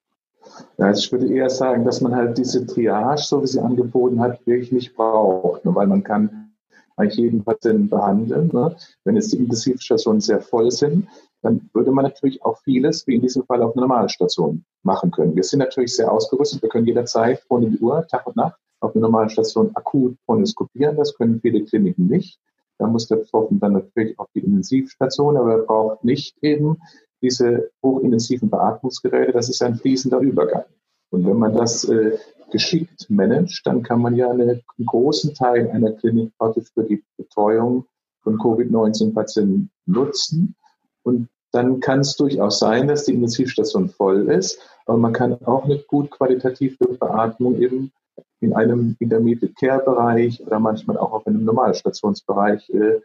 Also 0.78 1.00
ich 1.00 1.12
würde 1.12 1.34
eher 1.34 1.50
sagen, 1.50 1.86
dass 1.86 2.02
man 2.02 2.16
halt 2.16 2.38
diese 2.38 2.66
Triage, 2.66 3.22
so 3.22 3.42
wie 3.42 3.48
sie 3.48 3.60
angeboten 3.60 4.20
hat, 4.20 4.46
wirklich 4.46 4.72
nicht 4.72 4.96
braucht, 4.96 5.66
ne? 5.66 5.74
weil 5.76 5.88
man 5.88 6.04
kann 6.04 6.52
eigentlich 6.96 7.18
jeden 7.18 7.44
Patienten 7.44 7.90
behandeln. 7.90 8.50
Ne? 8.54 8.76
Wenn 9.04 9.16
jetzt 9.16 9.32
die 9.32 9.38
Intensivstationen 9.38 10.22
sehr 10.22 10.42
voll 10.42 10.72
sind, 10.72 11.08
dann 11.42 11.70
würde 11.74 11.92
man 11.92 12.04
natürlich 12.04 12.44
auch 12.44 12.58
vieles, 12.60 13.08
wie 13.08 13.16
in 13.16 13.22
diesem 13.22 13.46
Fall 13.46 13.62
auf 13.62 13.76
einer 13.76 13.88
Normalstation, 13.88 14.66
machen 14.84 15.12
können. 15.12 15.36
Wir 15.36 15.44
sind 15.44 15.60
natürlich 15.60 15.96
sehr 15.96 16.12
ausgerüstet. 16.12 16.62
Wir 16.62 16.70
können 16.70 16.88
jederzeit 16.88 17.44
rund 17.50 17.66
um 17.66 17.72
die 17.72 17.80
Uhr, 17.80 18.06
Tag 18.08 18.28
und 18.28 18.36
Nacht, 18.36 18.60
auf 18.82 18.96
einer 18.96 19.04
normalen 19.04 19.30
Station 19.30 19.72
akut 19.76 20.18
bronchoskopieren. 20.26 20.98
Das 20.98 21.16
können 21.16 21.40
viele 21.42 21.64
Kliniken 21.66 22.08
nicht. 22.08 22.40
Da 22.78 22.88
muss 22.88 23.08
der 23.08 23.18
Betroffene 23.18 23.60
dann 23.60 23.74
natürlich 23.74 24.18
auf 24.18 24.28
die 24.34 24.40
Intensivstation, 24.40 25.36
aber 25.36 25.52
er 25.52 25.64
braucht 25.64 26.04
nicht 26.06 26.38
eben 26.42 26.78
diese 27.22 27.72
hochintensiven 27.84 28.50
Beatmungsgeräte. 28.50 29.32
Das 29.32 29.50
ist 29.50 29.62
ein 29.62 29.76
fließender 29.76 30.20
Übergang. 30.20 30.66
Und 31.12 31.26
wenn 31.26 31.38
man 31.38 31.56
das 31.56 31.84
äh, 31.86 32.18
geschickt 32.52 33.10
managt, 33.10 33.66
dann 33.66 33.84
kann 33.84 34.02
man 34.02 34.16
ja 34.16 34.30
eine, 34.30 34.44
einen 34.44 34.86
großen 34.86 35.34
Teil 35.34 35.70
einer 35.72 35.92
Klinik 35.94 36.32
für 36.74 36.84
die 36.84 37.04
Betreuung 37.18 37.86
von 38.22 38.38
Covid-19-Patienten 38.38 39.70
nutzen. 39.86 40.56
Und 41.04 41.30
dann 41.52 41.80
kann 41.80 42.02
es 42.02 42.16
durchaus 42.16 42.60
sein, 42.60 42.88
dass 42.88 43.06
die 43.06 43.14
Intensivstation 43.14 43.90
voll 43.90 44.30
ist, 44.30 44.60
aber 44.86 44.98
man 44.98 45.14
kann 45.14 45.34
auch 45.46 45.66
eine 45.66 45.80
gut 45.80 46.12
qualitative 46.12 46.86
Beatmung 47.00 47.60
eben 47.60 47.92
in 48.40 48.54
einem 48.54 48.96
Intermediate 49.00 49.54
Care 49.54 49.84
Bereich 49.84 50.42
oder 50.46 50.60
manchmal 50.60 50.98
auch 50.98 51.12
auf 51.12 51.28
einem 51.28 51.44
Normalstationsbereich 51.44 52.70
äh, 52.70 53.02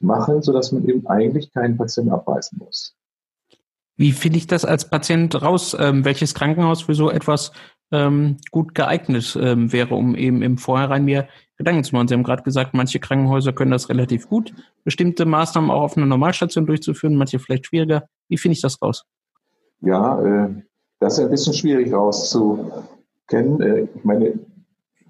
machen, 0.00 0.42
sodass 0.42 0.72
man 0.72 0.86
eben 0.88 1.06
eigentlich 1.06 1.52
keinen 1.52 1.76
Patienten 1.76 2.12
abweisen 2.12 2.58
muss. 2.58 2.94
Wie 4.00 4.12
finde 4.12 4.38
ich 4.38 4.46
das 4.46 4.64
als 4.64 4.88
Patient 4.88 5.42
raus? 5.42 5.76
Ähm, 5.78 6.06
welches 6.06 6.34
Krankenhaus 6.34 6.80
für 6.80 6.94
so 6.94 7.10
etwas 7.10 7.52
ähm, 7.92 8.38
gut 8.50 8.74
geeignet 8.74 9.38
ähm, 9.38 9.74
wäre, 9.74 9.94
um 9.94 10.14
eben 10.14 10.40
im 10.40 10.56
Vorhinein 10.56 11.04
mir 11.04 11.28
Gedanken 11.58 11.84
zu 11.84 11.94
machen? 11.94 12.08
Sie 12.08 12.14
haben 12.14 12.22
gerade 12.22 12.42
gesagt, 12.42 12.72
manche 12.72 12.98
Krankenhäuser 12.98 13.52
können 13.52 13.72
das 13.72 13.90
relativ 13.90 14.26
gut, 14.26 14.54
bestimmte 14.84 15.26
Maßnahmen 15.26 15.70
auch 15.70 15.82
auf 15.82 15.98
einer 15.98 16.06
Normalstation 16.06 16.64
durchzuführen, 16.64 17.14
manche 17.14 17.38
vielleicht 17.38 17.66
schwieriger. 17.66 18.08
Wie 18.30 18.38
finde 18.38 18.54
ich 18.54 18.62
das 18.62 18.80
raus? 18.80 19.04
Ja, 19.82 20.18
äh, 20.22 20.48
das 20.98 21.18
ist 21.18 21.24
ein 21.26 21.30
bisschen 21.30 21.52
schwierig 21.52 21.92
rauszukennen. 21.92 23.60
Äh, 23.60 23.80
ich 23.94 24.02
meine, 24.02 24.32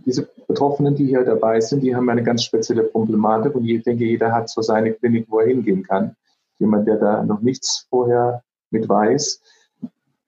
diese 0.04 0.28
Betroffenen, 0.48 0.96
die 0.96 1.06
hier 1.06 1.22
dabei 1.22 1.60
sind, 1.60 1.84
die 1.84 1.94
haben 1.94 2.10
eine 2.10 2.24
ganz 2.24 2.42
spezielle 2.42 2.82
Problematik 2.82 3.54
und 3.54 3.64
ich 3.66 3.84
denke, 3.84 4.04
jeder 4.04 4.32
hat 4.32 4.50
so 4.50 4.62
seine 4.62 4.94
Klinik, 4.94 5.26
wo 5.28 5.38
er 5.38 5.46
hingehen 5.46 5.84
kann. 5.84 6.16
Jemand, 6.58 6.88
der 6.88 6.96
da 6.96 7.22
noch 7.22 7.40
nichts 7.40 7.86
vorher 7.88 8.42
mit 8.70 8.88
weiß, 8.88 9.40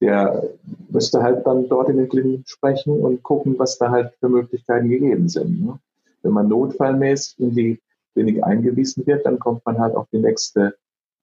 der 0.00 0.42
müsste 0.90 1.22
halt 1.22 1.46
dann 1.46 1.68
dort 1.68 1.88
in 1.88 1.96
den 1.96 2.08
Kliniken 2.08 2.44
sprechen 2.46 3.00
und 3.00 3.22
gucken, 3.22 3.58
was 3.58 3.78
da 3.78 3.90
halt 3.90 4.12
für 4.18 4.28
Möglichkeiten 4.28 4.88
gegeben 4.88 5.28
sind. 5.28 5.64
Ne? 5.64 5.78
Wenn 6.22 6.32
man 6.32 6.48
notfallmäßig 6.48 7.38
in 7.38 7.54
die 7.54 7.80
Klinik 8.12 8.42
eingewiesen 8.42 9.06
wird, 9.06 9.24
dann 9.24 9.38
kommt 9.38 9.64
man 9.64 9.78
halt 9.78 9.94
auf 9.94 10.08
die 10.12 10.18
nächste 10.18 10.74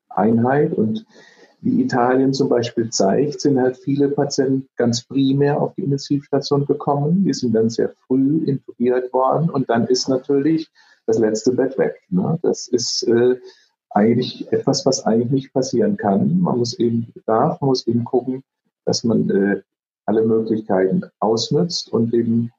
Einheit 0.09 0.73
und 0.73 1.05
wie 1.61 1.81
Italien 1.81 2.33
zum 2.33 2.47
Beispiel 2.47 2.89
zeigt, 2.89 3.41
sind 3.41 3.59
halt 3.59 3.75
viele 3.77 4.07
Patienten 4.07 4.69
ganz 4.77 5.03
primär 5.03 5.61
auf 5.61 5.73
die 5.75 5.83
Intensivstation 5.83 6.65
gekommen. 6.65 7.25
Die 7.25 7.33
sind 7.33 7.53
dann 7.53 7.69
sehr 7.69 7.93
früh 8.07 8.45
intubiert 8.45 9.11
worden 9.11 9.49
und 9.49 9.69
dann 9.69 9.87
ist 9.87 10.07
natürlich 10.07 10.69
das 11.05 11.19
letzte 11.19 11.51
Bett 11.51 11.77
weg. 11.77 12.01
Ne? 12.09 12.39
Das 12.41 12.69
ist 12.69 13.03
äh, 13.03 13.35
eigentlich 13.91 14.51
etwas, 14.51 14.85
was 14.85 15.05
eigentlich 15.05 15.31
nicht 15.31 15.53
passieren 15.53 15.97
kann. 15.97 16.39
Man 16.39 16.59
muss 16.59 16.77
eben 16.77 17.11
darf, 17.25 17.59
muss 17.61 17.87
eben 17.87 18.03
gucken, 18.03 18.43
dass 18.85 19.03
man 19.03 19.29
äh, 19.29 19.61
alle 20.05 20.23
Möglichkeiten 20.23 21.03
ausnutzt 21.19 21.91
und 21.91 22.13
eben 22.13 22.51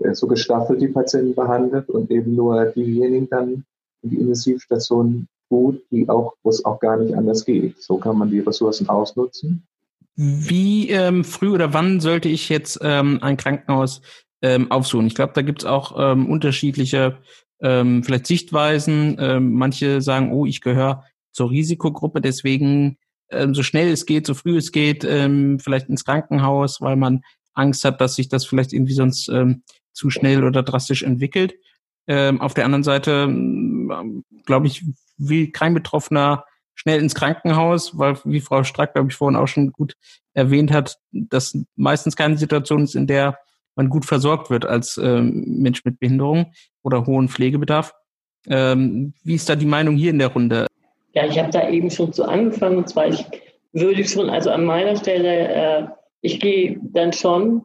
äh, 0.00 0.14
so 0.14 0.26
gestaffelt 0.26 0.80
die 0.80 0.88
Patienten 0.88 1.34
behandelt 1.34 1.88
und 1.88 2.10
eben 2.10 2.34
nur 2.34 2.64
diejenigen 2.66 3.28
dann 3.28 3.64
in 4.02 4.10
die 4.10 4.18
Intensivstation 4.18 5.28
gut, 5.48 5.82
die 5.90 6.08
auch, 6.08 6.34
wo 6.42 6.50
es 6.50 6.64
auch 6.64 6.80
gar 6.80 6.96
nicht 6.96 7.14
anders 7.14 7.44
geht. 7.44 7.80
So 7.82 7.98
kann 7.98 8.18
man 8.18 8.30
die 8.30 8.40
Ressourcen 8.40 8.88
ausnutzen. 8.88 9.66
Wie 10.16 10.90
ähm, 10.90 11.24
früh 11.24 11.50
oder 11.50 11.72
wann 11.74 12.00
sollte 12.00 12.28
ich 12.28 12.48
jetzt 12.48 12.78
ähm, 12.82 13.18
ein 13.20 13.36
Krankenhaus 13.36 14.00
ähm, 14.42 14.70
aufsuchen? 14.70 15.06
Ich 15.06 15.14
glaube, 15.14 15.32
da 15.34 15.42
gibt 15.42 15.62
es 15.62 15.66
auch 15.66 15.96
ähm, 15.98 16.30
unterschiedliche 16.30 17.18
ähm, 17.60 18.02
vielleicht 18.02 18.26
Sichtweisen. 18.26 19.16
Ähm, 19.18 19.52
manche 19.54 20.00
sagen, 20.00 20.32
oh, 20.32 20.46
ich 20.46 20.60
gehöre 20.60 21.04
zur 21.32 21.50
Risikogruppe, 21.50 22.20
deswegen 22.20 22.98
ähm, 23.30 23.54
so 23.54 23.62
schnell 23.62 23.90
es 23.90 24.06
geht, 24.06 24.26
so 24.26 24.34
früh 24.34 24.56
es 24.56 24.72
geht, 24.72 25.04
ähm, 25.04 25.58
vielleicht 25.58 25.88
ins 25.88 26.04
Krankenhaus, 26.04 26.80
weil 26.80 26.96
man 26.96 27.22
Angst 27.54 27.84
hat, 27.84 28.00
dass 28.00 28.16
sich 28.16 28.28
das 28.28 28.44
vielleicht 28.44 28.72
irgendwie 28.72 28.94
sonst 28.94 29.28
ähm, 29.28 29.62
zu 29.92 30.10
schnell 30.10 30.44
oder 30.44 30.62
drastisch 30.62 31.02
entwickelt. 31.02 31.54
Ähm, 32.06 32.40
auf 32.40 32.54
der 32.54 32.64
anderen 32.64 32.82
Seite, 32.82 33.26
ähm, 33.28 34.24
glaube 34.44 34.66
ich, 34.66 34.84
will 35.16 35.50
kein 35.50 35.74
Betroffener 35.74 36.44
schnell 36.74 37.00
ins 37.00 37.14
Krankenhaus, 37.14 37.96
weil, 37.96 38.18
wie 38.24 38.40
Frau 38.40 38.64
Strack, 38.64 38.94
glaube 38.94 39.10
ich, 39.10 39.16
vorhin 39.16 39.36
auch 39.36 39.46
schon 39.46 39.72
gut 39.72 39.94
erwähnt 40.34 40.72
hat, 40.72 40.98
dass 41.12 41.56
meistens 41.76 42.16
keine 42.16 42.36
Situation 42.36 42.82
ist, 42.82 42.96
in 42.96 43.06
der 43.06 43.38
man 43.76 43.88
gut 43.88 44.04
versorgt 44.04 44.50
wird 44.50 44.66
als 44.66 44.98
ähm, 44.98 45.44
Mensch 45.60 45.84
mit 45.84 45.98
Behinderung 45.98 46.52
oder 46.84 47.06
hohen 47.06 47.28
Pflegebedarf. 47.28 47.92
Ähm, 48.46 49.14
wie 49.24 49.34
ist 49.34 49.48
da 49.48 49.56
die 49.56 49.66
Meinung 49.66 49.96
hier 49.96 50.10
in 50.10 50.18
der 50.18 50.28
Runde? 50.28 50.66
Ja, 51.14 51.26
ich 51.26 51.38
habe 51.38 51.50
da 51.50 51.68
eben 51.68 51.90
schon 51.90 52.12
so 52.12 52.24
angefangen. 52.24 52.76
Und 52.76 52.88
zwar, 52.88 53.08
ich 53.08 53.24
würde 53.72 54.04
schon, 54.04 54.30
also 54.30 54.50
an 54.50 54.64
meiner 54.64 54.96
Stelle, 54.96 55.48
äh, 55.48 55.86
ich 56.20 56.40
gehe 56.40 56.78
dann 56.82 57.12
schon 57.12 57.64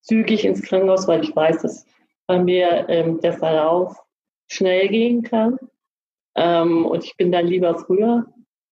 zügig 0.00 0.44
ins 0.44 0.62
Krankenhaus, 0.62 1.06
weil 1.06 1.22
ich 1.22 1.34
weiß, 1.34 1.62
dass 1.62 1.86
bei 2.26 2.42
mir 2.42 2.88
ähm, 2.88 3.20
der 3.20 3.34
Verlauf 3.34 3.96
schnell 4.48 4.88
gehen 4.88 5.22
kann. 5.22 5.58
Ähm, 6.34 6.86
und 6.86 7.04
ich 7.04 7.16
bin 7.16 7.30
dann 7.30 7.46
lieber 7.46 7.78
früher 7.78 8.26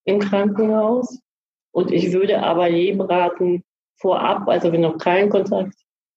im 0.05 0.19
Krankenhaus. 0.19 1.21
Und 1.73 1.91
ich 1.91 2.13
würde 2.13 2.43
aber 2.43 2.69
jedem 2.69 3.03
raten, 3.03 3.63
vorab, 3.97 4.49
also 4.49 4.73
wenn 4.73 4.81
noch 4.81 4.99
kein 4.99 5.31
Kontakt 5.31 5.75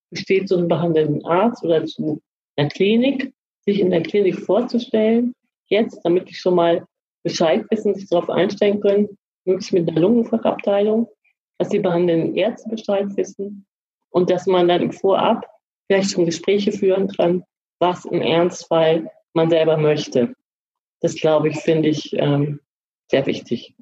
besteht, 0.10 0.50
zu 0.50 0.58
einem 0.58 0.68
behandelnden 0.68 1.24
Arzt 1.26 1.64
oder 1.64 1.86
zu 1.86 2.22
einer 2.58 2.70
Klinik, 2.70 3.32
sich 3.66 3.80
in 3.80 3.90
der 3.90 4.04
Klinik 4.04 4.40
vorzustellen, 4.40 5.34
jetzt, 5.68 6.00
damit 6.04 6.30
ich 6.30 6.40
schon 6.40 6.56
mal 6.56 6.86
Bescheid 7.24 7.66
wissen, 7.70 7.96
sich 7.96 8.08
darauf 8.08 8.30
einstellen 8.30 8.80
können, 8.80 9.18
möglichst 9.46 9.74
mit 9.74 9.88
der 9.88 9.96
Lungenfachabteilung, 9.96 11.08
dass 11.58 11.70
die 11.70 11.80
behandelnden 11.80 12.36
Ärzte 12.36 12.70
Bescheid 12.70 13.08
wissen 13.16 13.66
und 14.10 14.30
dass 14.30 14.46
man 14.46 14.68
dann 14.68 14.92
Vorab 14.92 15.46
vielleicht 15.88 16.12
schon 16.12 16.26
Gespräche 16.26 16.72
führen 16.72 17.08
kann, 17.08 17.44
was 17.80 18.06
im 18.06 18.22
Ernstfall 18.22 19.10
man 19.34 19.50
selber 19.50 19.78
möchte. 19.78 20.34
Das 21.02 21.16
glaube 21.16 21.50
ich, 21.50 21.58
finde 21.60 21.90
ich 21.90 22.14
ähm, 22.14 22.60
sehr 23.10 23.26
wichtig. 23.26 23.76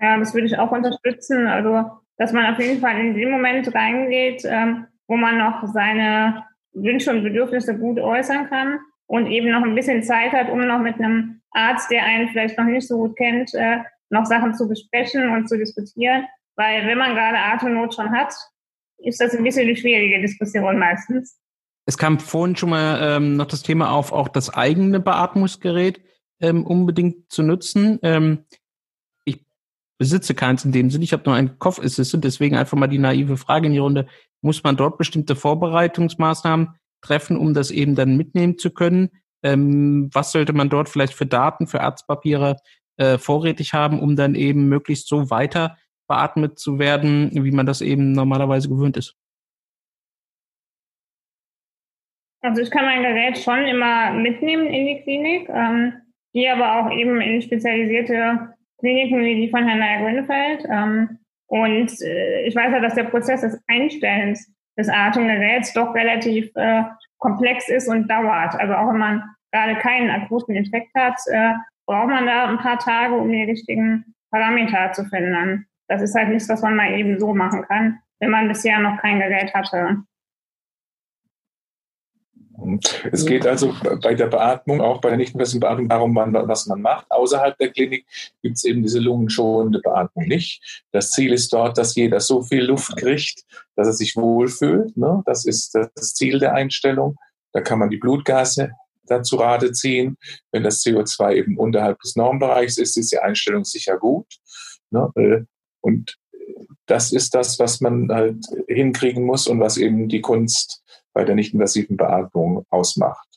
Ja, 0.00 0.18
das 0.18 0.34
würde 0.34 0.46
ich 0.46 0.58
auch 0.58 0.70
unterstützen. 0.70 1.46
Also, 1.46 1.90
dass 2.16 2.32
man 2.32 2.52
auf 2.52 2.60
jeden 2.60 2.80
Fall 2.80 2.98
in 2.98 3.14
den 3.14 3.30
Moment 3.30 3.74
reingeht, 3.74 4.44
ähm, 4.44 4.86
wo 5.06 5.16
man 5.16 5.38
noch 5.38 5.66
seine 5.72 6.44
Wünsche 6.74 7.10
und 7.10 7.22
Bedürfnisse 7.22 7.76
gut 7.78 7.98
äußern 7.98 8.48
kann 8.48 8.78
und 9.06 9.26
eben 9.26 9.50
noch 9.50 9.62
ein 9.62 9.74
bisschen 9.74 10.02
Zeit 10.02 10.32
hat, 10.32 10.50
um 10.50 10.66
noch 10.66 10.80
mit 10.80 10.96
einem 10.96 11.40
Arzt, 11.52 11.90
der 11.90 12.04
einen 12.04 12.28
vielleicht 12.28 12.58
noch 12.58 12.64
nicht 12.64 12.86
so 12.86 12.98
gut 12.98 13.16
kennt, 13.16 13.54
äh, 13.54 13.78
noch 14.10 14.26
Sachen 14.26 14.54
zu 14.54 14.68
besprechen 14.68 15.30
und 15.30 15.48
zu 15.48 15.56
diskutieren. 15.56 16.26
Weil 16.56 16.86
wenn 16.86 16.98
man 16.98 17.14
gerade 17.14 17.38
Atemnot 17.38 17.94
schon 17.94 18.10
hat, 18.10 18.32
ist 18.98 19.20
das 19.20 19.34
ein 19.34 19.42
bisschen 19.42 19.66
eine 19.66 19.76
schwierige 19.76 20.20
Diskussion 20.20 20.78
meistens. 20.78 21.38
Es 21.86 21.98
kam 21.98 22.18
vorhin 22.18 22.56
schon 22.56 22.70
mal 22.70 23.16
ähm, 23.16 23.36
noch 23.36 23.46
das 23.46 23.62
Thema 23.62 23.90
auf, 23.90 24.12
auch 24.12 24.28
das 24.28 24.52
eigene 24.52 25.00
Beatmungsgerät 25.00 26.00
ähm, 26.40 26.64
unbedingt 26.64 27.30
zu 27.30 27.42
nutzen. 27.42 27.98
Ähm, 28.02 28.44
ich 29.24 29.44
besitze 29.98 30.34
keins 30.34 30.64
in 30.64 30.72
dem 30.72 30.90
Sinne. 30.90 31.04
Ich 31.04 31.12
habe 31.12 31.24
nur 31.26 31.34
einen 31.34 31.58
Cough 31.58 31.80
Assistant, 31.80 32.24
deswegen 32.24 32.56
einfach 32.56 32.78
mal 32.78 32.86
die 32.86 32.98
naive 32.98 33.36
Frage 33.36 33.66
in 33.66 33.72
die 33.72 33.78
Runde. 33.78 34.06
Muss 34.44 34.62
man 34.62 34.76
dort 34.76 34.98
bestimmte 34.98 35.36
Vorbereitungsmaßnahmen 35.36 36.74
treffen, 37.00 37.38
um 37.38 37.54
das 37.54 37.70
eben 37.70 37.94
dann 37.94 38.18
mitnehmen 38.18 38.58
zu 38.58 38.70
können? 38.70 39.08
Ähm, 39.42 40.10
was 40.12 40.32
sollte 40.32 40.52
man 40.52 40.68
dort 40.68 40.90
vielleicht 40.90 41.14
für 41.14 41.24
Daten, 41.24 41.66
für 41.66 41.80
Arztpapiere 41.80 42.56
äh, 42.98 43.16
vorrätig 43.16 43.72
haben, 43.72 44.00
um 44.00 44.16
dann 44.16 44.34
eben 44.34 44.68
möglichst 44.68 45.08
so 45.08 45.30
weiter 45.30 45.78
beatmet 46.08 46.58
zu 46.58 46.78
werden, 46.78 47.30
wie 47.32 47.52
man 47.52 47.64
das 47.64 47.80
eben 47.80 48.12
normalerweise 48.12 48.68
gewöhnt 48.68 48.98
ist? 48.98 49.16
Also 52.42 52.60
ich 52.60 52.70
kann 52.70 52.84
mein 52.84 53.02
Gerät 53.02 53.38
schon 53.38 53.64
immer 53.64 54.12
mitnehmen 54.12 54.66
in 54.66 54.86
die 54.86 55.02
Klinik, 55.02 55.48
ähm, 55.48 55.94
gehe 56.34 56.52
aber 56.52 56.78
auch 56.78 56.92
eben 56.92 57.18
in 57.22 57.40
spezialisierte 57.40 58.54
Kliniken 58.78 59.24
wie 59.24 59.36
die 59.36 59.48
von 59.48 59.66
Herrn 59.66 59.78
Neyer-Grünefeld. 59.78 60.66
Ähm, 60.70 61.18
und 61.46 61.90
äh, 62.02 62.42
ich 62.42 62.54
weiß 62.54 62.72
ja, 62.72 62.80
dass 62.80 62.94
der 62.94 63.04
Prozess 63.04 63.42
des 63.42 63.60
Einstellens 63.68 64.50
des 64.76 64.88
Atemgeräts 64.88 65.72
doch 65.72 65.94
relativ 65.94 66.50
äh, 66.56 66.82
komplex 67.18 67.68
ist 67.68 67.88
und 67.88 68.08
dauert. 68.08 68.54
Also 68.56 68.74
auch 68.74 68.88
wenn 68.88 68.98
man 68.98 69.22
gerade 69.52 69.76
keinen 69.76 70.10
akuten 70.10 70.56
Infekt 70.56 70.94
hat, 70.94 71.16
äh, 71.26 71.52
braucht 71.86 72.08
man 72.08 72.26
da 72.26 72.48
ein 72.48 72.58
paar 72.58 72.78
Tage, 72.78 73.14
um 73.14 73.30
die 73.30 73.44
richtigen 73.44 74.14
Parameter 74.30 74.92
zu 74.92 75.04
finden. 75.04 75.66
Das 75.88 76.02
ist 76.02 76.14
halt 76.14 76.28
nichts, 76.28 76.48
was 76.48 76.62
man 76.62 76.76
mal 76.76 76.92
eben 76.92 77.18
so 77.18 77.34
machen 77.34 77.62
kann, 77.62 78.00
wenn 78.20 78.30
man 78.30 78.48
bisher 78.48 78.78
noch 78.80 79.00
kein 79.00 79.20
Gerät 79.20 79.54
hatte. 79.54 79.98
Es 83.12 83.26
geht 83.26 83.46
also 83.46 83.74
bei 84.02 84.14
der 84.14 84.26
Beatmung, 84.26 84.80
auch 84.80 85.00
bei 85.00 85.10
der 85.10 85.18
nicht-invasiven 85.18 85.60
Beatmung, 85.60 85.88
darum, 85.88 86.14
was 86.14 86.66
man 86.66 86.80
macht. 86.80 87.10
Außerhalb 87.10 87.56
der 87.58 87.70
Klinik 87.70 88.06
gibt 88.42 88.56
es 88.56 88.64
eben 88.64 88.82
diese 88.82 89.00
lungenschonende 89.00 89.80
Beatmung 89.80 90.26
nicht. 90.26 90.82
Das 90.92 91.10
Ziel 91.10 91.32
ist 91.32 91.52
dort, 91.52 91.78
dass 91.78 91.94
jeder 91.94 92.20
so 92.20 92.42
viel 92.42 92.64
Luft 92.64 92.96
kriegt, 92.96 93.44
dass 93.76 93.86
er 93.86 93.92
sich 93.92 94.16
wohlfühlt. 94.16 94.96
Ne? 94.96 95.22
Das 95.26 95.44
ist 95.44 95.74
das 95.74 96.14
Ziel 96.14 96.38
der 96.38 96.54
Einstellung. 96.54 97.16
Da 97.52 97.60
kann 97.60 97.78
man 97.78 97.90
die 97.90 97.98
Blutgase 97.98 98.72
dazu 99.06 99.36
Rate 99.36 99.72
ziehen. 99.72 100.16
Wenn 100.50 100.62
das 100.62 100.82
CO2 100.82 101.34
eben 101.34 101.58
unterhalb 101.58 102.00
des 102.00 102.16
Normbereichs 102.16 102.78
ist, 102.78 102.96
ist 102.96 103.12
die 103.12 103.18
Einstellung 103.18 103.64
sicher 103.64 103.98
gut. 103.98 104.26
Ne? 104.90 105.10
Äh, 105.16 105.42
und 105.80 106.16
das 106.86 107.12
ist 107.12 107.34
das, 107.34 107.58
was 107.58 107.80
man 107.80 108.08
halt 108.10 108.44
hinkriegen 108.68 109.24
muss 109.24 109.46
und 109.46 109.60
was 109.60 109.76
eben 109.76 110.08
die 110.08 110.20
Kunst 110.20 110.83
bei 111.14 111.24
der 111.24 111.34
nicht-invasiven 111.34 111.96
Beatmung 111.96 112.66
ausmacht. 112.68 113.28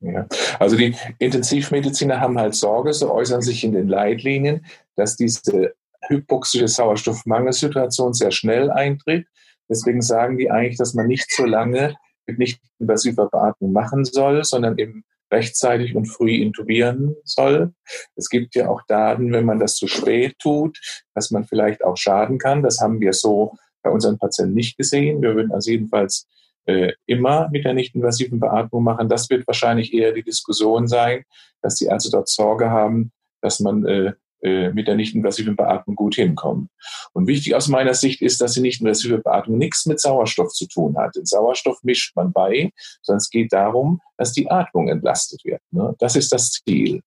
Ja. 0.00 0.26
Also 0.58 0.76
die 0.76 0.94
Intensivmediziner 1.18 2.20
haben 2.20 2.38
halt 2.38 2.54
Sorge, 2.54 2.92
so 2.92 3.12
äußern 3.12 3.42
sich 3.42 3.64
in 3.64 3.72
den 3.72 3.88
Leitlinien, 3.88 4.64
dass 4.94 5.16
diese 5.16 5.74
hypoxische 6.08 6.68
Sauerstoffmangelsituation 6.68 8.14
sehr 8.14 8.30
schnell 8.30 8.70
eintritt. 8.70 9.26
Deswegen 9.68 10.00
sagen 10.00 10.38
die 10.38 10.50
eigentlich, 10.50 10.78
dass 10.78 10.94
man 10.94 11.08
nicht 11.08 11.30
so 11.30 11.44
lange 11.44 11.96
mit 12.26 12.38
nicht-invasiver 12.38 13.28
Beatmung 13.28 13.72
machen 13.72 14.04
soll, 14.04 14.44
sondern 14.44 14.78
eben 14.78 15.04
rechtzeitig 15.32 15.96
und 15.96 16.06
früh 16.06 16.36
intubieren 16.36 17.16
soll. 17.24 17.72
Es 18.14 18.28
gibt 18.28 18.54
ja 18.54 18.68
auch 18.68 18.82
Daten, 18.86 19.32
wenn 19.32 19.44
man 19.44 19.58
das 19.58 19.74
zu 19.74 19.88
spät 19.88 20.38
tut, 20.38 20.78
dass 21.14 21.32
man 21.32 21.44
vielleicht 21.44 21.84
auch 21.84 21.96
schaden 21.96 22.38
kann. 22.38 22.62
Das 22.62 22.80
haben 22.80 23.00
wir 23.00 23.12
so 23.12 23.56
bei 23.82 23.90
unseren 23.90 24.18
Patienten 24.18 24.54
nicht 24.54 24.76
gesehen. 24.76 25.22
Wir 25.22 25.34
würden 25.34 25.52
also 25.52 25.70
jedenfalls 25.70 26.28
äh, 26.66 26.92
immer 27.06 27.48
mit 27.50 27.64
der 27.64 27.74
nicht-invasiven 27.74 28.40
Beatmung 28.40 28.84
machen. 28.84 29.08
Das 29.08 29.30
wird 29.30 29.46
wahrscheinlich 29.46 29.94
eher 29.94 30.12
die 30.12 30.22
Diskussion 30.22 30.88
sein, 30.88 31.24
dass 31.62 31.76
die 31.76 31.86
Ärzte 31.86 32.10
dort 32.10 32.28
Sorge 32.28 32.70
haben, 32.70 33.12
dass 33.40 33.60
man 33.60 33.86
äh, 33.86 34.12
äh, 34.42 34.70
mit 34.72 34.86
der 34.86 34.96
nicht-invasiven 34.96 35.56
Beatmung 35.56 35.96
gut 35.96 36.16
hinkommt. 36.16 36.68
Und 37.12 37.26
wichtig 37.26 37.54
aus 37.54 37.68
meiner 37.68 37.94
Sicht 37.94 38.20
ist, 38.20 38.40
dass 38.40 38.52
die 38.52 38.60
nicht-invasive 38.60 39.18
Beatmung 39.18 39.58
nichts 39.58 39.86
mit 39.86 39.98
Sauerstoff 39.98 40.52
zu 40.52 40.68
tun 40.68 40.96
hat. 40.98 41.16
Den 41.16 41.24
Sauerstoff 41.24 41.82
mischt 41.82 42.14
man 42.16 42.32
bei, 42.32 42.70
sondern 43.02 43.18
es 43.18 43.30
geht 43.30 43.52
darum, 43.52 44.00
dass 44.18 44.32
die 44.32 44.50
Atmung 44.50 44.88
entlastet 44.88 45.44
wird. 45.44 45.62
Ne? 45.70 45.94
Das 45.98 46.16
ist 46.16 46.32
das 46.32 46.50
Ziel. 46.50 47.00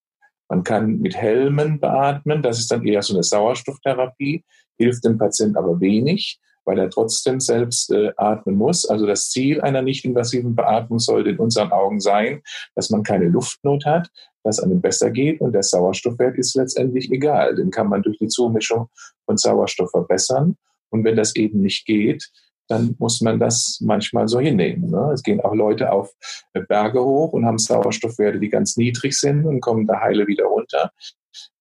Man 0.48 0.64
kann 0.64 0.98
mit 0.98 1.16
Helmen 1.16 1.78
beatmen, 1.78 2.42
das 2.42 2.58
ist 2.58 2.72
dann 2.72 2.84
eher 2.84 3.02
so 3.02 3.14
eine 3.14 3.22
Sauerstofftherapie, 3.22 4.44
hilft 4.76 5.04
dem 5.04 5.16
Patienten 5.16 5.56
aber 5.56 5.80
wenig 5.80 6.40
weil 6.70 6.78
er 6.78 6.88
trotzdem 6.88 7.40
selbst 7.40 7.90
äh, 7.90 8.12
atmen 8.16 8.54
muss. 8.54 8.88
Also 8.88 9.04
das 9.04 9.28
Ziel 9.28 9.60
einer 9.60 9.82
nicht-invasiven 9.82 10.54
Beatmung 10.54 11.00
sollte 11.00 11.30
in 11.30 11.38
unseren 11.38 11.72
Augen 11.72 11.98
sein, 11.98 12.42
dass 12.76 12.90
man 12.90 13.02
keine 13.02 13.26
Luftnot 13.26 13.84
hat, 13.84 14.08
dass 14.44 14.60
einem 14.60 14.80
besser 14.80 15.10
geht 15.10 15.40
und 15.40 15.50
der 15.50 15.64
Sauerstoffwert 15.64 16.38
ist 16.38 16.54
letztendlich 16.54 17.10
egal. 17.10 17.56
Den 17.56 17.72
kann 17.72 17.88
man 17.88 18.02
durch 18.02 18.18
die 18.18 18.28
Zumischung 18.28 18.88
von 19.26 19.36
Sauerstoff 19.36 19.90
verbessern. 19.90 20.56
Und 20.90 21.02
wenn 21.02 21.16
das 21.16 21.34
eben 21.34 21.60
nicht 21.60 21.86
geht, 21.86 22.30
dann 22.68 22.94
muss 23.00 23.20
man 23.20 23.40
das 23.40 23.80
manchmal 23.80 24.28
so 24.28 24.38
hinnehmen. 24.38 24.92
Ne? 24.92 25.10
Es 25.12 25.24
gehen 25.24 25.40
auch 25.40 25.54
Leute 25.54 25.90
auf 25.90 26.12
äh, 26.52 26.60
Berge 26.60 27.02
hoch 27.02 27.32
und 27.32 27.46
haben 27.46 27.58
Sauerstoffwerte, 27.58 28.38
die 28.38 28.48
ganz 28.48 28.76
niedrig 28.76 29.18
sind 29.18 29.44
und 29.44 29.60
kommen 29.60 29.88
da 29.88 30.00
heile 30.00 30.28
wieder 30.28 30.44
runter. 30.44 30.92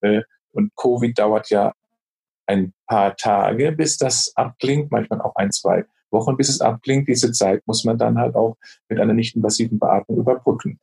Äh, 0.01 0.21
und 0.51 0.71
Covid 0.75 1.17
dauert 1.17 1.49
ja 1.49 1.73
ein 2.49 2.73
paar 2.87 3.15
Tage, 3.15 3.71
bis 3.71 3.97
das 3.97 4.33
abklingt, 4.35 4.91
manchmal 4.91 5.21
auch 5.21 5.35
ein, 5.35 5.51
zwei 5.51 5.85
Wochen, 6.11 6.35
bis 6.35 6.49
es 6.49 6.61
abklingt. 6.61 7.07
Diese 7.07 7.31
Zeit 7.31 7.61
muss 7.67 7.85
man 7.85 7.97
dann 7.97 8.17
halt 8.17 8.35
auch 8.35 8.57
mit 8.89 8.99
einer 8.99 9.13
nicht-invasiven 9.13 9.79
Beatmung 9.79 10.17
überbrücken. 10.17 10.79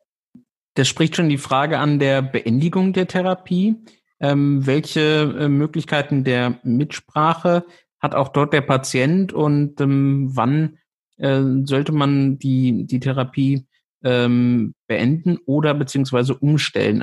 Das 0.74 0.88
spricht 0.88 1.16
schon 1.16 1.29
die 1.29 1.38
Frage 1.38 1.79
an 1.79 1.98
der 1.98 2.22
Beendigung 2.22 2.92
der 2.92 3.09
Therapie. 3.09 3.76
Ähm, 4.20 4.66
welche 4.66 5.35
äh, 5.38 5.48
Möglichkeiten 5.48 6.24
der 6.24 6.59
Mitsprache 6.62 7.64
hat 8.00 8.14
auch 8.14 8.29
dort 8.29 8.52
der 8.52 8.62
Patient 8.62 9.33
und 9.33 9.81
ähm, 9.81 10.31
wann 10.33 10.79
äh, 11.18 11.42
sollte 11.64 11.92
man 11.92 12.38
die, 12.38 12.87
die 12.87 13.00
Therapie 13.00 13.66
ähm, 14.05 14.74
beenden 14.87 15.38
oder 15.44 15.74
beziehungsweise 15.74 16.35
umstellen? 16.35 17.02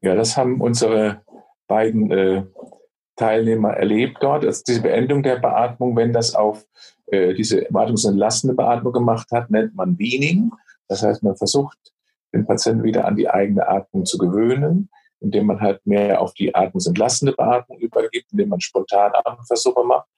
Ja, 0.00 0.14
das 0.14 0.36
haben 0.36 0.60
unsere 0.60 1.22
beiden 1.66 2.10
äh, 2.10 2.44
Teilnehmer 3.16 3.70
erlebt 3.70 4.18
dort. 4.20 4.44
Also 4.44 4.62
diese 4.66 4.82
Beendung 4.82 5.22
der 5.22 5.36
Beatmung, 5.36 5.96
wenn 5.96 6.12
das 6.12 6.34
auf 6.34 6.66
äh, 7.06 7.34
diese 7.34 7.66
beatmungsentlastende 7.70 8.54
Beatmung 8.54 8.92
gemacht 8.92 9.28
hat, 9.32 9.50
nennt 9.50 9.74
man 9.74 9.98
Weaning. 9.98 10.50
Das 10.88 11.02
heißt, 11.02 11.22
man 11.22 11.36
versucht, 11.36 11.78
den 12.32 12.46
Patienten 12.46 12.84
wieder 12.84 13.06
an 13.06 13.16
die 13.16 13.28
eigene 13.28 13.66
Atmung 13.66 14.04
zu 14.04 14.18
gewöhnen, 14.18 14.90
indem 15.20 15.46
man 15.46 15.60
halt 15.60 15.84
mehr 15.86 16.20
auf 16.20 16.34
die 16.34 16.54
atmungsentlastende 16.54 17.32
Beatmung 17.32 17.78
übergibt, 17.78 18.32
indem 18.32 18.50
man 18.50 18.60
spontan 18.60 19.12
Atemversuche 19.14 19.84
macht. 19.84 20.08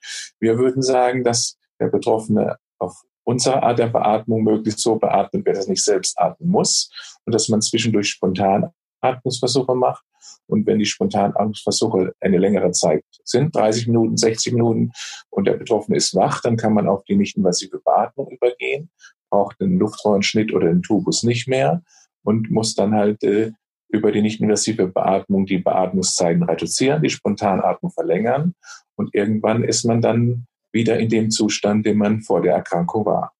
Wir 0.40 0.58
würden 0.58 0.82
sagen, 0.82 1.24
dass 1.24 1.56
der 1.80 1.88
Betroffene 1.88 2.58
auf 2.78 3.02
unsere 3.24 3.62
Art 3.62 3.78
der 3.78 3.88
Beatmung 3.88 4.42
möglichst 4.42 4.80
so 4.80 4.96
beatmet 4.96 5.46
dass 5.46 5.66
er 5.66 5.70
nicht 5.70 5.84
selbst 5.84 6.18
atmen 6.18 6.48
muss 6.48 6.90
und 7.26 7.34
dass 7.34 7.48
man 7.48 7.60
zwischendurch 7.60 8.08
spontan 8.08 8.70
Atmungsversuche 9.00 9.74
macht 9.74 10.04
und 10.46 10.66
wenn 10.66 10.78
die 10.78 10.86
Spontanangstversuche 10.86 12.14
eine 12.20 12.38
längere 12.38 12.72
Zeit 12.72 13.04
sind, 13.24 13.54
30 13.54 13.86
Minuten, 13.88 14.16
60 14.16 14.52
Minuten, 14.54 14.92
und 15.30 15.46
der 15.46 15.54
Betroffene 15.54 15.96
ist 15.96 16.14
wach, 16.14 16.40
dann 16.40 16.56
kann 16.56 16.74
man 16.74 16.88
auf 16.88 17.04
die 17.04 17.16
nicht-invasive 17.16 17.80
Beatmung 17.84 18.28
übergehen, 18.30 18.90
braucht 19.30 19.60
den 19.60 19.78
Luftröhrenschnitt 19.78 20.52
oder 20.52 20.68
den 20.68 20.82
Tubus 20.82 21.22
nicht 21.22 21.48
mehr 21.48 21.82
und 22.24 22.50
muss 22.50 22.74
dann 22.74 22.94
halt 22.94 23.22
äh, 23.22 23.52
über 23.88 24.12
die 24.12 24.22
nicht-invasive 24.22 24.88
Beatmung 24.88 25.46
die 25.46 25.58
Beatmungszeiten 25.58 26.42
reduzieren, 26.42 27.02
die 27.02 27.10
Spontanatmung 27.10 27.92
verlängern 27.92 28.54
und 28.96 29.14
irgendwann 29.14 29.64
ist 29.64 29.84
man 29.84 30.00
dann 30.00 30.46
wieder 30.72 30.98
in 30.98 31.08
dem 31.08 31.30
Zustand, 31.30 31.86
den 31.86 31.98
man 31.98 32.20
vor 32.20 32.42
der 32.42 32.54
Erkrankung 32.54 33.06
war. 33.06 33.32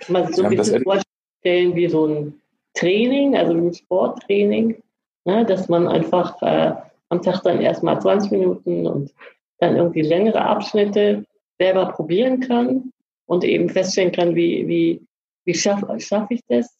Kann 0.00 0.12
man 0.12 0.26
sich 0.26 0.36
so 0.36 0.44
ein 0.44 0.56
bisschen 0.56 0.82
vorstellen 0.82 1.74
wie 1.74 1.88
so 1.88 2.06
ein 2.06 2.34
Training, 2.76 3.36
also 3.36 3.52
ein 3.52 3.74
Sporttraining, 3.74 4.82
Ne, 5.26 5.44
dass 5.44 5.68
man 5.68 5.88
einfach 5.88 6.40
äh, 6.40 6.72
am 7.08 7.20
Tag 7.20 7.42
dann 7.42 7.60
erstmal 7.60 8.00
20 8.00 8.30
Minuten 8.30 8.86
und 8.86 9.12
dann 9.58 9.74
irgendwie 9.74 10.02
längere 10.02 10.40
Abschnitte 10.40 11.24
selber 11.58 11.86
probieren 11.86 12.38
kann 12.38 12.92
und 13.26 13.42
eben 13.42 13.68
feststellen 13.68 14.12
kann, 14.12 14.36
wie, 14.36 14.68
wie, 14.68 15.04
wie 15.44 15.54
schaffe 15.54 15.98
schaff 15.98 16.30
ich 16.30 16.42
das? 16.46 16.72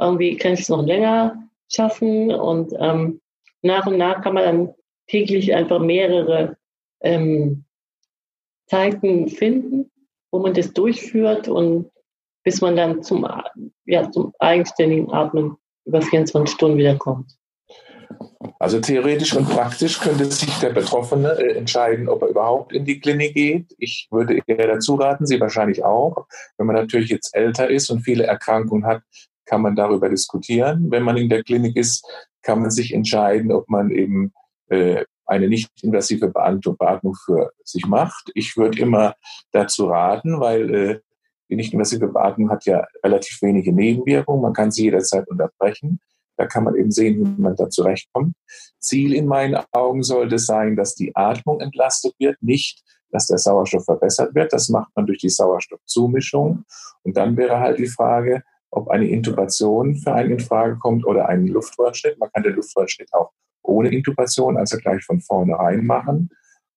Irgendwie 0.00 0.36
kann 0.36 0.54
ich 0.54 0.62
es 0.62 0.68
noch 0.68 0.84
länger 0.84 1.40
schaffen 1.70 2.34
und 2.34 2.74
ähm, 2.80 3.20
nach 3.62 3.86
und 3.86 3.96
nach 3.96 4.22
kann 4.22 4.34
man 4.34 4.44
dann 4.44 4.74
täglich 5.06 5.54
einfach 5.54 5.78
mehrere 5.78 6.56
ähm, 7.00 7.64
Zeiten 8.66 9.28
finden, 9.28 9.88
wo 10.32 10.40
man 10.40 10.52
das 10.52 10.72
durchführt 10.72 11.46
und 11.46 11.92
bis 12.44 12.60
man 12.60 12.76
dann 12.76 13.02
zum, 13.02 13.26
ja, 13.86 14.10
zum 14.10 14.32
eigenständigen 14.38 15.10
Atmen 15.12 15.56
über 15.84 16.00
24 16.00 16.54
Stunden 16.54 16.78
wiederkommt. 16.78 17.32
Also 18.58 18.80
theoretisch 18.80 19.34
und 19.34 19.48
praktisch 19.48 20.00
könnte 20.00 20.26
sich 20.26 20.58
der 20.58 20.70
Betroffene 20.70 21.32
äh, 21.38 21.56
entscheiden, 21.56 22.08
ob 22.08 22.22
er 22.22 22.28
überhaupt 22.28 22.72
in 22.72 22.84
die 22.84 23.00
Klinik 23.00 23.34
geht. 23.34 23.74
Ich 23.78 24.08
würde 24.10 24.40
eher 24.46 24.66
dazu 24.66 24.94
raten, 24.94 25.26
Sie 25.26 25.40
wahrscheinlich 25.40 25.84
auch. 25.84 26.26
Wenn 26.56 26.66
man 26.66 26.76
natürlich 26.76 27.10
jetzt 27.10 27.34
älter 27.34 27.68
ist 27.68 27.90
und 27.90 28.00
viele 28.00 28.24
Erkrankungen 28.24 28.86
hat, 28.86 29.02
kann 29.46 29.62
man 29.62 29.74
darüber 29.74 30.08
diskutieren. 30.08 30.90
Wenn 30.90 31.02
man 31.02 31.16
in 31.16 31.28
der 31.28 31.42
Klinik 31.42 31.76
ist, 31.76 32.06
kann 32.42 32.60
man 32.60 32.70
sich 32.70 32.92
entscheiden, 32.92 33.50
ob 33.52 33.68
man 33.68 33.90
eben 33.90 34.32
äh, 34.68 35.04
eine 35.26 35.48
nicht-invasive 35.48 36.28
Beatmung 36.28 37.14
für 37.24 37.50
sich 37.64 37.86
macht. 37.86 38.30
Ich 38.34 38.56
würde 38.56 38.78
immer 38.78 39.14
dazu 39.52 39.86
raten, 39.86 40.40
weil 40.40 40.74
äh, 40.74 41.00
die 41.54 41.56
nicht-invasive 41.56 42.08
Beatmung 42.08 42.50
hat 42.50 42.66
ja 42.66 42.84
relativ 43.04 43.40
wenige 43.40 43.72
Nebenwirkungen. 43.72 44.42
Man 44.42 44.52
kann 44.52 44.72
sie 44.72 44.84
jederzeit 44.84 45.28
unterbrechen. 45.28 46.00
Da 46.36 46.46
kann 46.46 46.64
man 46.64 46.74
eben 46.74 46.90
sehen, 46.90 47.20
wie 47.20 47.40
man 47.40 47.54
da 47.54 47.70
zurechtkommt. 47.70 48.34
Ziel 48.80 49.14
in 49.14 49.26
meinen 49.26 49.56
Augen 49.70 50.02
sollte 50.02 50.40
sein, 50.40 50.74
dass 50.74 50.96
die 50.96 51.14
Atmung 51.14 51.60
entlastet 51.60 52.14
wird, 52.18 52.42
nicht, 52.42 52.82
dass 53.10 53.28
der 53.28 53.38
Sauerstoff 53.38 53.84
verbessert 53.84 54.34
wird. 54.34 54.52
Das 54.52 54.68
macht 54.68 54.90
man 54.96 55.06
durch 55.06 55.18
die 55.18 55.28
Sauerstoffzumischung. 55.28 56.64
Und 57.04 57.16
dann 57.16 57.36
wäre 57.36 57.60
halt 57.60 57.78
die 57.78 57.86
Frage, 57.86 58.42
ob 58.72 58.88
eine 58.88 59.08
Intubation 59.08 59.94
für 59.94 60.12
einen 60.12 60.32
in 60.32 60.40
Frage 60.40 60.76
kommt 60.78 61.06
oder 61.06 61.28
einen 61.28 61.46
Luftröhrenschnitt. 61.46 62.18
Man 62.18 62.30
kann 62.32 62.42
den 62.42 62.54
Luftröhrenschnitt 62.54 63.14
auch 63.14 63.30
ohne 63.62 63.90
Intubation, 63.90 64.56
also 64.56 64.76
gleich 64.78 65.04
von 65.04 65.20
vornherein 65.20 65.86
machen. 65.86 66.30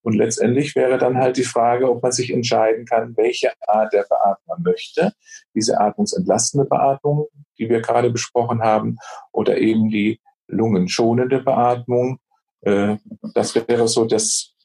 Und 0.07 0.13
letztendlich 0.13 0.73
wäre 0.73 0.97
dann 0.97 1.17
halt 1.17 1.35
die 1.35 1.43
Frage, 1.43 1.91
ob 1.91 2.01
man 2.01 2.13
sich 2.13 2.31
entscheiden 2.31 2.85
kann, 2.85 3.17
welche 3.17 3.51
Art 3.67 3.91
der 3.91 4.05
Beatmung 4.09 4.45
man 4.47 4.63
möchte. 4.63 5.11
Diese 5.53 5.81
atmungsentlastende 5.81 6.65
Beatmung, 6.65 7.27
die 7.59 7.69
wir 7.69 7.81
gerade 7.81 8.09
besprochen 8.09 8.61
haben, 8.61 8.95
oder 9.33 9.57
eben 9.57 9.89
die 9.89 10.21
lungenschonende 10.47 11.39
Beatmung. 11.39 12.19
Äh, 12.61 12.95
das 13.33 13.53
wäre 13.53 13.89
so 13.89 14.05
dass 14.05 14.55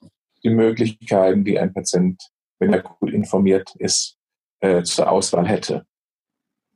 die 0.44 0.50
Möglichkeiten, 0.50 1.42
die 1.42 1.58
ein 1.58 1.74
Patient, 1.74 2.22
wenn 2.60 2.72
er 2.72 2.82
gut 2.82 3.12
informiert 3.12 3.74
ist, 3.80 4.16
äh, 4.60 4.84
zur 4.84 5.10
Auswahl 5.10 5.48
hätte. 5.48 5.84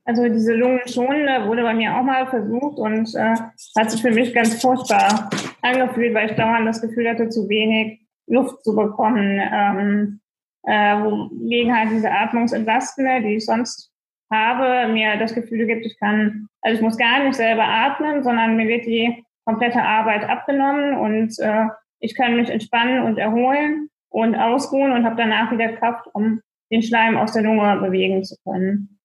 Also 0.03 0.27
diese 0.27 0.55
Lungenschonende 0.55 1.47
wurde 1.47 1.63
bei 1.63 1.73
mir 1.73 1.95
auch 1.95 2.03
mal 2.03 2.27
versucht 2.27 2.79
und 2.79 3.15
äh, 3.15 3.35
hat 3.77 3.91
sich 3.91 4.01
für 4.01 4.11
mich 4.11 4.33
ganz 4.33 4.61
furchtbar 4.61 5.29
angefühlt, 5.61 6.13
weil 6.13 6.31
ich 6.31 6.35
dauernd 6.35 6.67
das 6.67 6.81
Gefühl 6.81 7.07
hatte, 7.07 7.29
zu 7.29 7.47
wenig 7.47 8.06
Luft 8.27 8.63
zu 8.63 8.75
bekommen, 8.75 9.39
ähm, 9.39 10.19
äh, 10.63 10.95
wogegen 11.01 11.75
halt 11.75 11.91
diese 11.91 12.11
Atmungsentlastende, 12.11 13.21
die 13.21 13.35
ich 13.35 13.45
sonst 13.45 13.91
habe, 14.31 14.91
mir 14.91 15.17
das 15.17 15.33
Gefühl 15.33 15.65
gibt, 15.65 15.85
ich 15.85 15.97
kann, 15.99 16.47
also 16.61 16.75
ich 16.75 16.81
muss 16.81 16.97
gar 16.97 17.23
nicht 17.23 17.35
selber 17.35 17.63
atmen, 17.63 18.23
sondern 18.23 18.57
mir 18.57 18.67
wird 18.67 18.85
die 18.85 19.23
komplette 19.45 19.81
Arbeit 19.81 20.27
abgenommen 20.27 20.97
und 20.97 21.39
äh, 21.39 21.67
ich 21.99 22.15
kann 22.15 22.35
mich 22.35 22.49
entspannen 22.49 23.03
und 23.03 23.17
erholen 23.17 23.89
und 24.09 24.35
ausruhen 24.35 24.91
und 24.91 25.05
habe 25.05 25.15
danach 25.15 25.51
wieder 25.51 25.73
Kraft, 25.73 26.07
um 26.13 26.41
den 26.69 26.83
Schleim 26.83 27.17
aus 27.17 27.31
der 27.31 27.43
Lunge 27.43 27.79
bewegen 27.81 28.23
zu 28.23 28.35
können. 28.43 28.99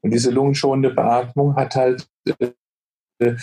Und 0.00 0.12
diese 0.12 0.30
lungenschonende 0.30 0.90
Beatmung 0.90 1.54
hat 1.54 1.74
halt 1.76 2.08
äh, 3.18 3.34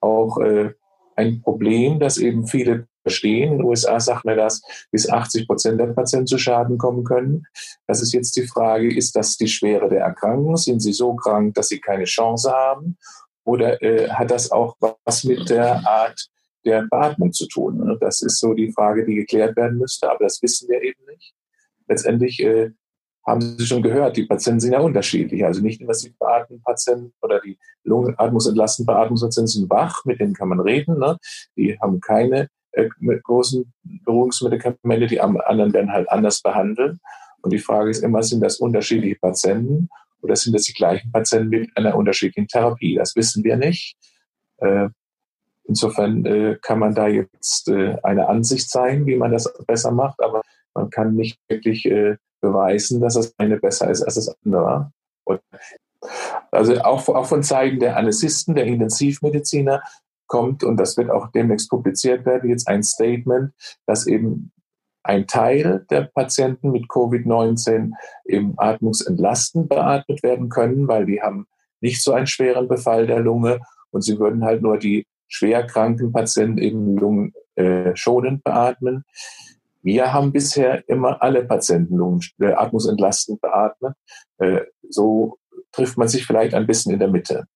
auch 0.00 0.38
äh, 0.38 0.72
ein 1.16 1.42
Problem, 1.42 2.00
dass 2.00 2.18
eben 2.18 2.46
viele 2.46 2.88
verstehen. 3.06 3.52
In 3.52 3.58
den 3.58 3.66
USA 3.66 4.00
sagt 4.00 4.24
man 4.24 4.36
das, 4.36 4.62
bis 4.90 5.08
80 5.08 5.46
Prozent 5.46 5.80
der 5.80 5.86
Patienten 5.86 6.26
zu 6.26 6.38
Schaden 6.38 6.76
kommen 6.76 7.04
können. 7.04 7.44
Das 7.86 8.02
ist 8.02 8.12
jetzt 8.12 8.36
die 8.36 8.46
Frage, 8.46 8.92
ist 8.92 9.14
das 9.14 9.36
die 9.36 9.46
Schwere 9.46 9.88
der 9.88 10.00
Erkrankung? 10.00 10.56
Sind 10.56 10.80
sie 10.80 10.92
so 10.92 11.14
krank, 11.14 11.54
dass 11.54 11.68
sie 11.68 11.80
keine 11.80 12.04
Chance 12.04 12.50
haben? 12.50 12.98
Oder 13.44 13.80
äh, 13.80 14.08
hat 14.10 14.32
das 14.32 14.50
auch 14.50 14.76
was 15.04 15.22
mit 15.22 15.48
der 15.48 15.86
Art 15.86 16.28
der 16.64 16.82
Beatmung 16.90 17.32
zu 17.32 17.46
tun? 17.46 17.96
Das 18.00 18.22
ist 18.22 18.40
so 18.40 18.54
die 18.54 18.72
Frage, 18.72 19.06
die 19.06 19.14
geklärt 19.14 19.56
werden 19.56 19.78
müsste, 19.78 20.10
aber 20.10 20.24
das 20.24 20.42
wissen 20.42 20.68
wir 20.68 20.82
eben 20.82 21.04
nicht. 21.06 21.32
Letztendlich 21.86 22.40
äh, 22.40 22.70
haben 23.24 23.40
Sie 23.40 23.66
schon 23.66 23.82
gehört, 23.82 24.16
die 24.16 24.24
Patienten 24.24 24.60
sind 24.60 24.72
ja 24.72 24.80
unterschiedlich. 24.80 25.44
Also 25.44 25.60
nicht 25.60 25.80
invasiv 25.80 26.16
beatmete 26.18 26.62
Patienten 26.64 27.12
oder 27.22 27.40
die 27.40 27.58
lungenatmungsentlastenden 27.84 28.92
Beatmungspatienten 28.92 29.48
sind 29.48 29.70
wach, 29.70 30.04
mit 30.04 30.20
denen 30.20 30.34
kann 30.34 30.48
man 30.48 30.60
reden. 30.60 30.98
Ne? 30.98 31.16
Die 31.56 31.78
haben 31.80 32.00
keine 32.00 32.48
äh, 32.76 32.90
mit 32.98 33.24
großen 33.24 33.72
Beruhigungsmedikamente, 34.04 35.06
die 35.06 35.20
anderen 35.20 35.72
werden 35.72 35.92
halt 35.92 36.10
anders 36.10 36.42
behandelt. 36.42 36.98
Und 37.40 37.52
die 37.52 37.58
Frage 37.58 37.90
ist 37.90 38.02
immer, 38.02 38.22
sind 38.22 38.42
das 38.42 38.58
unterschiedliche 38.58 39.16
Patienten 39.16 39.88
oder 40.20 40.36
sind 40.36 40.54
das 40.54 40.64
die 40.64 40.74
gleichen 40.74 41.10
Patienten 41.10 41.48
mit 41.48 41.76
einer 41.76 41.96
unterschiedlichen 41.96 42.48
Therapie? 42.48 42.96
Das 42.96 43.16
wissen 43.16 43.44
wir 43.44 43.56
nicht. 43.56 43.96
Äh, 44.58 44.88
insofern 45.64 46.26
äh, 46.26 46.58
kann 46.60 46.78
man 46.78 46.94
da 46.94 47.08
jetzt 47.08 47.68
eine 47.68 48.28
Ansicht 48.28 48.70
sein, 48.70 49.06
wie 49.06 49.16
man 49.16 49.32
das 49.32 49.52
besser 49.66 49.90
macht, 49.90 50.22
aber 50.22 50.42
man 50.74 50.90
kann 50.90 51.14
nicht 51.14 51.38
wirklich 51.48 51.88
beweisen, 52.40 53.00
dass 53.00 53.14
das 53.14 53.34
eine 53.38 53.56
besser 53.56 53.90
ist 53.90 54.02
als 54.02 54.16
das 54.16 54.36
andere. 54.44 54.92
Und 55.24 55.40
also 56.50 56.78
auch, 56.82 57.08
auch 57.08 57.26
von 57.26 57.42
Seiten 57.42 57.80
der 57.80 57.96
Anästhesisten, 57.96 58.54
der 58.54 58.66
Intensivmediziner 58.66 59.82
kommt, 60.26 60.64
und 60.64 60.78
das 60.78 60.96
wird 60.96 61.10
auch 61.10 61.30
demnächst 61.32 61.70
publiziert 61.70 62.26
werden, 62.26 62.50
jetzt 62.50 62.68
ein 62.68 62.82
Statement, 62.82 63.52
dass 63.86 64.06
eben 64.06 64.52
ein 65.02 65.26
Teil 65.26 65.86
der 65.90 66.02
Patienten 66.02 66.72
mit 66.72 66.86
Covid-19 66.88 67.92
eben 68.24 68.54
atmungsentlastend 68.56 69.68
beatmet 69.68 70.22
werden 70.22 70.48
können, 70.48 70.88
weil 70.88 71.06
die 71.06 71.22
haben 71.22 71.46
nicht 71.80 72.02
so 72.02 72.12
einen 72.12 72.26
schweren 72.26 72.66
Befall 72.66 73.06
der 73.06 73.20
Lunge 73.20 73.60
und 73.90 74.02
sie 74.02 74.18
würden 74.18 74.44
halt 74.44 74.62
nur 74.62 74.78
die 74.78 75.06
schwerkranken 75.28 76.12
Patienten 76.12 76.58
eben 76.58 76.96
lungenschonend 76.96 78.40
äh, 78.40 78.42
beatmen. 78.42 79.04
Wir 79.82 80.12
haben 80.12 80.32
bisher 80.32 80.88
immer 80.88 81.22
alle 81.22 81.44
Patienten 81.44 81.96
Lungen, 81.96 82.20
äh, 82.40 82.52
atmungsentlastend 82.52 83.40
beatmet. 83.40 83.94
Äh, 84.38 84.62
so 84.88 85.38
trifft 85.70 85.96
man 85.96 86.08
sich 86.08 86.26
vielleicht 86.26 86.54
ein 86.54 86.66
bisschen 86.66 86.92
in 86.92 86.98
der 86.98 87.08
Mitte. 87.08 87.46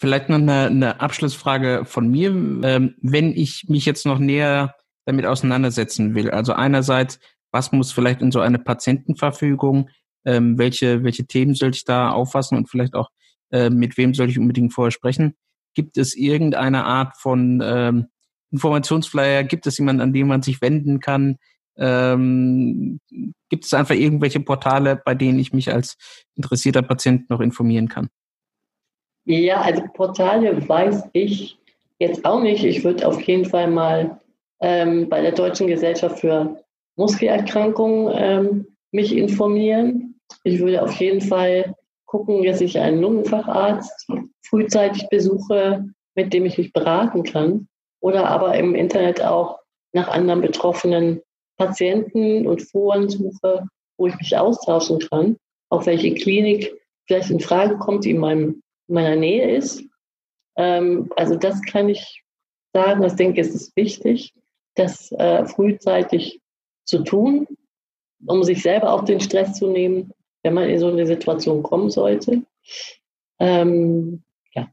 Vielleicht 0.00 0.28
noch 0.28 0.38
eine, 0.38 0.66
eine 0.66 1.00
Abschlussfrage 1.00 1.84
von 1.84 2.08
mir. 2.08 2.30
Ähm, 2.30 2.94
wenn 3.02 3.32
ich 3.32 3.64
mich 3.68 3.84
jetzt 3.84 4.06
noch 4.06 4.20
näher 4.20 4.76
damit 5.06 5.26
auseinandersetzen 5.26 6.14
will, 6.14 6.30
also 6.30 6.52
einerseits, 6.52 7.18
was 7.50 7.72
muss 7.72 7.90
vielleicht 7.90 8.22
in 8.22 8.30
so 8.30 8.38
eine 8.38 8.60
Patientenverfügung, 8.60 9.90
ähm, 10.24 10.56
welche, 10.56 11.02
welche 11.02 11.26
Themen 11.26 11.54
soll 11.54 11.70
ich 11.70 11.84
da 11.84 12.10
auffassen 12.10 12.56
und 12.56 12.70
vielleicht 12.70 12.94
auch, 12.94 13.08
äh, 13.50 13.70
mit 13.70 13.96
wem 13.98 14.14
soll 14.14 14.28
ich 14.28 14.38
unbedingt 14.38 14.72
vorher 14.72 14.92
sprechen? 14.92 15.34
Gibt 15.74 15.96
es 15.96 16.14
irgendeine 16.14 16.84
Art 16.84 17.16
von 17.16 17.60
ähm, 17.64 18.06
Informationsflyer? 18.52 19.42
Gibt 19.42 19.66
es 19.66 19.78
jemanden, 19.78 20.02
an 20.02 20.12
den 20.12 20.28
man 20.28 20.42
sich 20.42 20.60
wenden 20.62 21.00
kann? 21.00 21.38
Ähm, 21.76 23.00
gibt 23.48 23.64
es 23.64 23.74
einfach 23.74 23.96
irgendwelche 23.96 24.38
Portale, 24.38 24.94
bei 25.04 25.16
denen 25.16 25.40
ich 25.40 25.52
mich 25.52 25.72
als 25.72 25.96
interessierter 26.36 26.82
Patient 26.82 27.28
noch 27.30 27.40
informieren 27.40 27.88
kann? 27.88 28.10
Ja, 29.28 29.60
also 29.60 29.82
Portale 29.92 30.66
weiß 30.66 31.10
ich 31.12 31.58
jetzt 31.98 32.24
auch 32.24 32.40
nicht. 32.40 32.64
Ich 32.64 32.82
würde 32.82 33.06
auf 33.06 33.20
jeden 33.20 33.44
Fall 33.44 33.68
mal 33.68 34.18
ähm, 34.62 35.10
bei 35.10 35.20
der 35.20 35.32
Deutschen 35.32 35.66
Gesellschaft 35.66 36.20
für 36.20 36.64
Muskelerkrankungen 36.96 38.14
ähm, 38.16 38.66
mich 38.90 39.14
informieren. 39.14 40.18
Ich 40.44 40.60
würde 40.60 40.82
auf 40.82 40.92
jeden 40.94 41.20
Fall 41.20 41.74
gucken, 42.06 42.42
dass 42.42 42.62
ich 42.62 42.78
einen 42.78 43.02
Lungenfacharzt 43.02 44.10
frühzeitig 44.46 45.10
besuche, 45.10 45.84
mit 46.14 46.32
dem 46.32 46.46
ich 46.46 46.56
mich 46.56 46.72
beraten 46.72 47.22
kann. 47.22 47.68
Oder 48.00 48.30
aber 48.30 48.54
im 48.54 48.74
Internet 48.74 49.22
auch 49.22 49.58
nach 49.92 50.08
anderen 50.08 50.40
betroffenen 50.40 51.20
Patienten 51.58 52.46
und 52.46 52.62
Foren 52.62 53.10
suche, 53.10 53.68
wo 53.98 54.06
ich 54.06 54.16
mich 54.16 54.38
austauschen 54.38 55.00
kann, 55.00 55.36
auf 55.68 55.84
welche 55.84 56.14
Klinik 56.14 56.72
vielleicht 57.06 57.28
in 57.28 57.40
Frage 57.40 57.76
kommt, 57.76 58.06
die 58.06 58.12
in 58.12 58.20
meinem 58.20 58.62
in 58.88 58.94
meiner 58.94 59.16
Nähe 59.16 59.56
ist. 59.56 59.84
Ähm, 60.56 61.10
also 61.16 61.36
das 61.36 61.62
kann 61.62 61.88
ich 61.88 62.24
sagen. 62.72 63.02
Ich 63.04 63.14
denke, 63.14 63.40
es 63.40 63.54
ist 63.54 63.76
wichtig, 63.76 64.34
das 64.74 65.12
äh, 65.12 65.44
frühzeitig 65.46 66.40
zu 66.84 67.04
tun, 67.04 67.46
um 68.26 68.42
sich 68.42 68.62
selber 68.62 68.92
auch 68.92 69.04
den 69.04 69.20
Stress 69.20 69.54
zu 69.54 69.68
nehmen, 69.68 70.12
wenn 70.42 70.54
man 70.54 70.68
in 70.68 70.78
so 70.78 70.88
eine 70.88 71.06
Situation 71.06 71.62
kommen 71.62 71.90
sollte. 71.90 72.42
Ähm, 73.38 74.22
ja. 74.52 74.68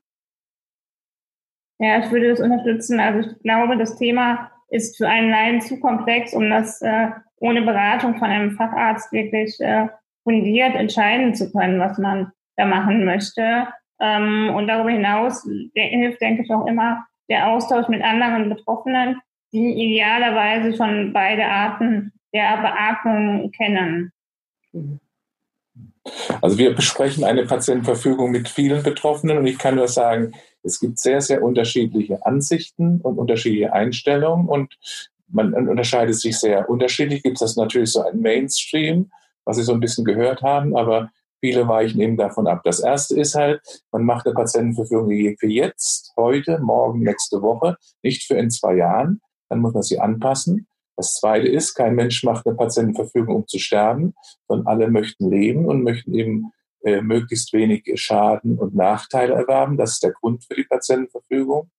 Ja, 1.79 1.99
ich 1.99 2.11
würde 2.11 2.29
das 2.29 2.39
unterstützen. 2.39 2.99
Also 2.99 3.29
ich 3.29 3.39
glaube, 3.39 3.77
das 3.77 3.97
Thema 3.97 4.51
ist 4.69 4.97
für 4.97 5.07
einen 5.07 5.29
Laien 5.29 5.61
zu 5.61 5.79
komplex, 5.79 6.33
um 6.33 6.49
das 6.49 6.81
äh, 6.81 7.09
ohne 7.37 7.61
Beratung 7.61 8.17
von 8.17 8.29
einem 8.29 8.51
Facharzt 8.51 9.11
wirklich 9.11 9.59
äh, 9.59 9.87
fundiert 10.23 10.75
entscheiden 10.75 11.35
zu 11.35 11.51
können, 11.51 11.79
was 11.79 11.97
man 11.97 12.31
da 12.55 12.65
machen 12.65 13.05
möchte. 13.05 13.67
Ähm, 13.99 14.53
und 14.53 14.67
darüber 14.67 14.89
hinaus 14.89 15.47
hilft, 15.73 16.21
denke 16.21 16.43
ich, 16.43 16.51
auch 16.51 16.65
immer 16.67 17.05
der 17.29 17.49
Austausch 17.49 17.87
mit 17.87 18.03
anderen 18.03 18.49
Betroffenen, 18.49 19.21
die 19.51 19.71
idealerweise 19.71 20.75
schon 20.75 21.13
beide 21.13 21.45
Arten 21.45 22.11
der 22.33 22.57
Beatmung 22.57 23.51
kennen. 23.51 24.11
Also 26.41 26.57
wir 26.57 26.75
besprechen 26.75 27.23
eine 27.23 27.45
Patientenverfügung 27.45 28.31
mit 28.31 28.47
vielen 28.47 28.83
Betroffenen 28.83 29.37
und 29.37 29.47
ich 29.47 29.57
kann 29.57 29.75
nur 29.75 29.87
sagen, 29.87 30.33
es 30.61 30.79
gibt 30.79 30.99
sehr, 30.99 31.21
sehr 31.21 31.41
unterschiedliche 31.41 32.25
Ansichten 32.25 33.01
und 33.01 33.17
unterschiedliche 33.17 33.73
Einstellungen 33.73 34.47
und 34.47 34.77
man 35.27 35.53
unterscheidet 35.53 36.15
sich 36.15 36.37
sehr 36.37 36.69
unterschiedlich. 36.69 37.23
Gibt 37.23 37.37
es 37.37 37.39
das 37.39 37.55
natürlich 37.55 37.91
so 37.91 38.03
ein 38.03 38.19
Mainstream, 38.19 39.11
was 39.43 39.57
Sie 39.57 39.63
so 39.63 39.73
ein 39.73 39.79
bisschen 39.79 40.05
gehört 40.05 40.41
haben, 40.43 40.75
aber 40.75 41.11
Viele 41.45 41.67
weichen 41.67 42.01
eben 42.01 42.17
davon 42.17 42.47
ab. 42.47 42.61
Das 42.63 42.79
erste 42.79 43.19
ist 43.19 43.35
halt, 43.35 43.61
man 43.91 44.03
macht 44.03 44.25
eine 44.25 44.33
Patientenverfügung 44.33 45.37
für 45.37 45.45
jetzt, 45.45 46.11
heute, 46.17 46.57
morgen, 46.57 47.01
nächste 47.01 47.39
Woche, 47.43 47.77
nicht 48.01 48.23
für 48.23 48.33
in 48.33 48.49
zwei 48.49 48.77
Jahren. 48.77 49.21
Dann 49.49 49.59
muss 49.59 49.75
man 49.75 49.83
sie 49.83 49.99
anpassen. 49.99 50.67
Das 50.97 51.13
zweite 51.13 51.47
ist, 51.47 51.75
kein 51.75 51.93
Mensch 51.93 52.23
macht 52.23 52.47
eine 52.47 52.55
Patientenverfügung, 52.55 53.35
um 53.35 53.47
zu 53.47 53.59
sterben, 53.59 54.15
sondern 54.47 54.65
alle 54.65 54.89
möchten 54.89 55.29
leben 55.29 55.67
und 55.67 55.83
möchten 55.83 56.15
eben 56.15 56.51
äh, 56.83 57.01
möglichst 57.01 57.53
wenig 57.53 57.83
Schaden 57.93 58.57
und 58.57 58.73
Nachteile 58.73 59.35
erwerben. 59.35 59.77
Das 59.77 59.91
ist 59.91 60.03
der 60.03 60.13
Grund 60.13 60.43
für 60.45 60.55
die 60.55 60.63
Patientenverfügung. 60.63 61.69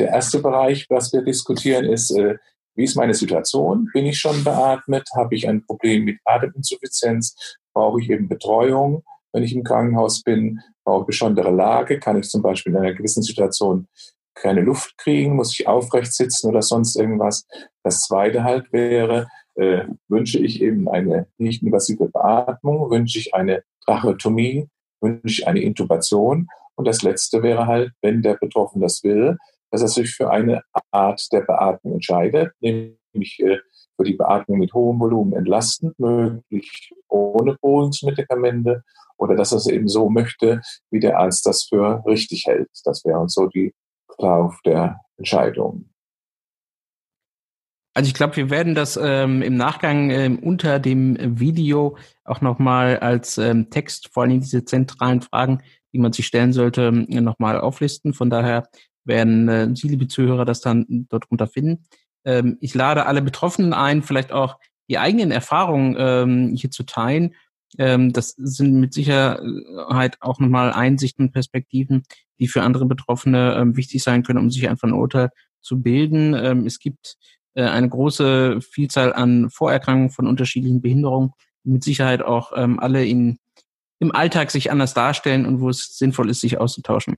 Der 0.00 0.08
erste 0.08 0.40
Bereich, 0.40 0.86
was 0.90 1.12
wir 1.12 1.22
diskutieren, 1.22 1.84
ist, 1.84 2.10
äh, 2.10 2.38
wie 2.74 2.82
ist 2.82 2.96
meine 2.96 3.14
Situation? 3.14 3.88
Bin 3.92 4.04
ich 4.04 4.18
schon 4.18 4.42
beatmet? 4.42 5.08
Habe 5.14 5.36
ich 5.36 5.48
ein 5.48 5.64
Problem 5.64 6.06
mit 6.06 6.18
Ateminsuffizienz? 6.24 7.56
Brauche 7.76 8.00
ich 8.00 8.08
eben 8.08 8.26
Betreuung, 8.26 9.02
wenn 9.34 9.42
ich 9.42 9.54
im 9.54 9.62
Krankenhaus 9.62 10.22
bin? 10.22 10.60
Brauche 10.82 11.02
ich 11.02 11.08
besondere 11.08 11.50
Lage? 11.50 12.00
Kann 12.00 12.18
ich 12.18 12.26
zum 12.26 12.40
Beispiel 12.40 12.72
in 12.72 12.78
einer 12.78 12.94
gewissen 12.94 13.22
Situation 13.22 13.86
keine 14.34 14.62
Luft 14.62 14.96
kriegen? 14.96 15.36
Muss 15.36 15.52
ich 15.52 15.68
aufrecht 15.68 16.14
sitzen 16.14 16.48
oder 16.48 16.62
sonst 16.62 16.96
irgendwas? 16.96 17.46
Das 17.82 18.00
zweite 18.00 18.44
halt 18.44 18.72
wäre, 18.72 19.28
äh, 19.56 19.84
wünsche 20.08 20.38
ich 20.38 20.62
eben 20.62 20.88
eine 20.88 21.26
nicht 21.36 21.62
invasive 21.62 22.08
Beatmung, 22.08 22.90
wünsche 22.90 23.18
ich 23.18 23.34
eine 23.34 23.62
Tracheotomie, 23.84 24.70
wünsche 25.02 25.42
ich 25.42 25.46
eine 25.46 25.60
Intubation. 25.60 26.48
Und 26.76 26.88
das 26.88 27.02
letzte 27.02 27.42
wäre 27.42 27.66
halt, 27.66 27.92
wenn 28.00 28.22
der 28.22 28.36
Betroffene 28.36 28.86
das 28.86 29.04
will, 29.04 29.36
dass 29.70 29.82
er 29.82 29.88
sich 29.88 30.14
für 30.14 30.30
eine 30.30 30.62
Art 30.92 31.30
der 31.30 31.42
Beatmung 31.42 31.92
entscheidet, 31.92 32.54
nämlich 32.60 32.96
äh, 33.16 33.58
für 33.96 34.04
die 34.04 34.14
Beatmung 34.14 34.58
mit 34.58 34.74
hohem 34.74 35.00
Volumen 35.00 35.32
entlastend, 35.32 35.98
möglich 35.98 36.92
ohne 37.08 37.54
Beruhigungsmedikamente 37.54 38.82
oder 39.16 39.34
dass 39.34 39.52
er 39.52 39.58
es 39.58 39.68
eben 39.68 39.88
so 39.88 40.10
möchte, 40.10 40.60
wie 40.90 41.00
der 41.00 41.18
Arzt 41.18 41.46
das 41.46 41.64
für 41.64 42.02
richtig 42.06 42.44
hält. 42.46 42.68
Das 42.84 43.04
wäre 43.04 43.18
uns 43.18 43.34
so 43.34 43.46
die 43.46 43.74
Lauf 44.18 44.60
der 44.64 45.00
Entscheidung. 45.16 45.88
Also 47.94 48.08
ich 48.08 48.14
glaube, 48.14 48.36
wir 48.36 48.50
werden 48.50 48.74
das 48.74 48.98
ähm, 49.02 49.40
im 49.40 49.56
Nachgang 49.56 50.10
ähm, 50.10 50.38
unter 50.40 50.78
dem 50.78 51.16
Video 51.40 51.96
auch 52.24 52.42
nochmal 52.42 52.98
als 52.98 53.38
ähm, 53.38 53.70
Text, 53.70 54.10
vor 54.12 54.24
allem 54.24 54.40
diese 54.40 54.66
zentralen 54.66 55.22
Fragen, 55.22 55.62
die 55.94 55.98
man 55.98 56.12
sich 56.12 56.26
stellen 56.26 56.52
sollte, 56.52 56.92
nochmal 56.92 57.58
auflisten. 57.58 58.12
Von 58.12 58.28
daher 58.28 58.68
werden 59.04 59.48
äh, 59.48 59.74
Sie, 59.74 59.88
liebe 59.88 60.08
Zuhörer, 60.08 60.44
das 60.44 60.60
dann 60.60 61.06
dort 61.08 61.30
runter 61.30 61.46
finden. 61.46 61.86
Ähm, 62.26 62.58
ich 62.60 62.74
lade 62.74 63.06
alle 63.06 63.22
Betroffenen 63.22 63.72
ein, 63.72 64.02
vielleicht 64.02 64.32
auch 64.32 64.58
die 64.88 64.98
eigenen 64.98 65.30
Erfahrungen 65.30 65.96
ähm, 65.98 66.54
hier 66.54 66.70
zu 66.70 66.82
teilen. 66.82 67.34
Ähm, 67.78 68.12
das 68.12 68.30
sind 68.30 68.74
mit 68.74 68.92
Sicherheit 68.92 70.18
auch 70.20 70.38
nochmal 70.38 70.72
Einsichten 70.72 71.26
und 71.26 71.32
Perspektiven, 71.32 72.02
die 72.38 72.48
für 72.48 72.62
andere 72.62 72.86
Betroffene 72.86 73.54
ähm, 73.56 73.76
wichtig 73.76 74.02
sein 74.02 74.22
können, 74.22 74.38
um 74.38 74.50
sich 74.50 74.68
einfach 74.68 74.88
ein 74.88 74.94
Urteil 74.94 75.30
zu 75.60 75.80
bilden. 75.80 76.34
Ähm, 76.34 76.66
es 76.66 76.78
gibt 76.78 77.16
äh, 77.54 77.64
eine 77.64 77.88
große 77.88 78.60
Vielzahl 78.60 79.12
an 79.12 79.50
Vorerkrankungen 79.50 80.10
von 80.10 80.26
unterschiedlichen 80.26 80.80
Behinderungen, 80.80 81.32
die 81.64 81.70
mit 81.70 81.84
Sicherheit 81.84 82.22
auch 82.22 82.52
ähm, 82.54 82.78
alle 82.78 83.04
in, 83.04 83.38
im 83.98 84.14
Alltag 84.14 84.50
sich 84.50 84.70
anders 84.70 84.94
darstellen 84.94 85.46
und 85.46 85.60
wo 85.60 85.68
es 85.68 85.98
sinnvoll 85.98 86.30
ist, 86.30 86.40
sich 86.40 86.58
auszutauschen. 86.58 87.16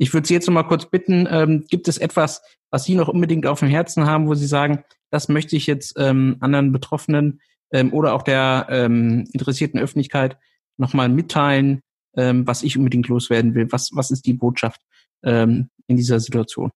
Ich 0.00 0.14
würde 0.14 0.26
Sie 0.26 0.32
jetzt 0.32 0.46
noch 0.46 0.54
mal 0.54 0.62
kurz 0.62 0.86
bitten, 0.86 1.28
ähm, 1.30 1.66
gibt 1.68 1.86
es 1.86 1.98
etwas, 1.98 2.40
was 2.70 2.84
Sie 2.84 2.94
noch 2.94 3.08
unbedingt 3.08 3.46
auf 3.46 3.60
dem 3.60 3.68
Herzen 3.68 4.06
haben, 4.06 4.28
wo 4.28 4.34
Sie 4.34 4.46
sagen, 4.46 4.82
das 5.10 5.28
möchte 5.28 5.56
ich 5.56 5.66
jetzt 5.66 5.94
ähm, 5.98 6.38
anderen 6.40 6.72
Betroffenen 6.72 7.42
ähm, 7.70 7.92
oder 7.92 8.14
auch 8.14 8.22
der 8.22 8.66
ähm, 8.70 9.28
interessierten 9.34 9.78
Öffentlichkeit 9.78 10.38
nochmal 10.78 11.10
mitteilen, 11.10 11.82
ähm, 12.16 12.46
was 12.46 12.62
ich 12.62 12.78
unbedingt 12.78 13.08
loswerden 13.08 13.54
will? 13.54 13.70
Was, 13.72 13.90
was 13.92 14.10
ist 14.10 14.24
die 14.24 14.32
Botschaft 14.32 14.80
ähm, 15.22 15.68
in 15.86 15.96
dieser 15.98 16.18
Situation? 16.18 16.70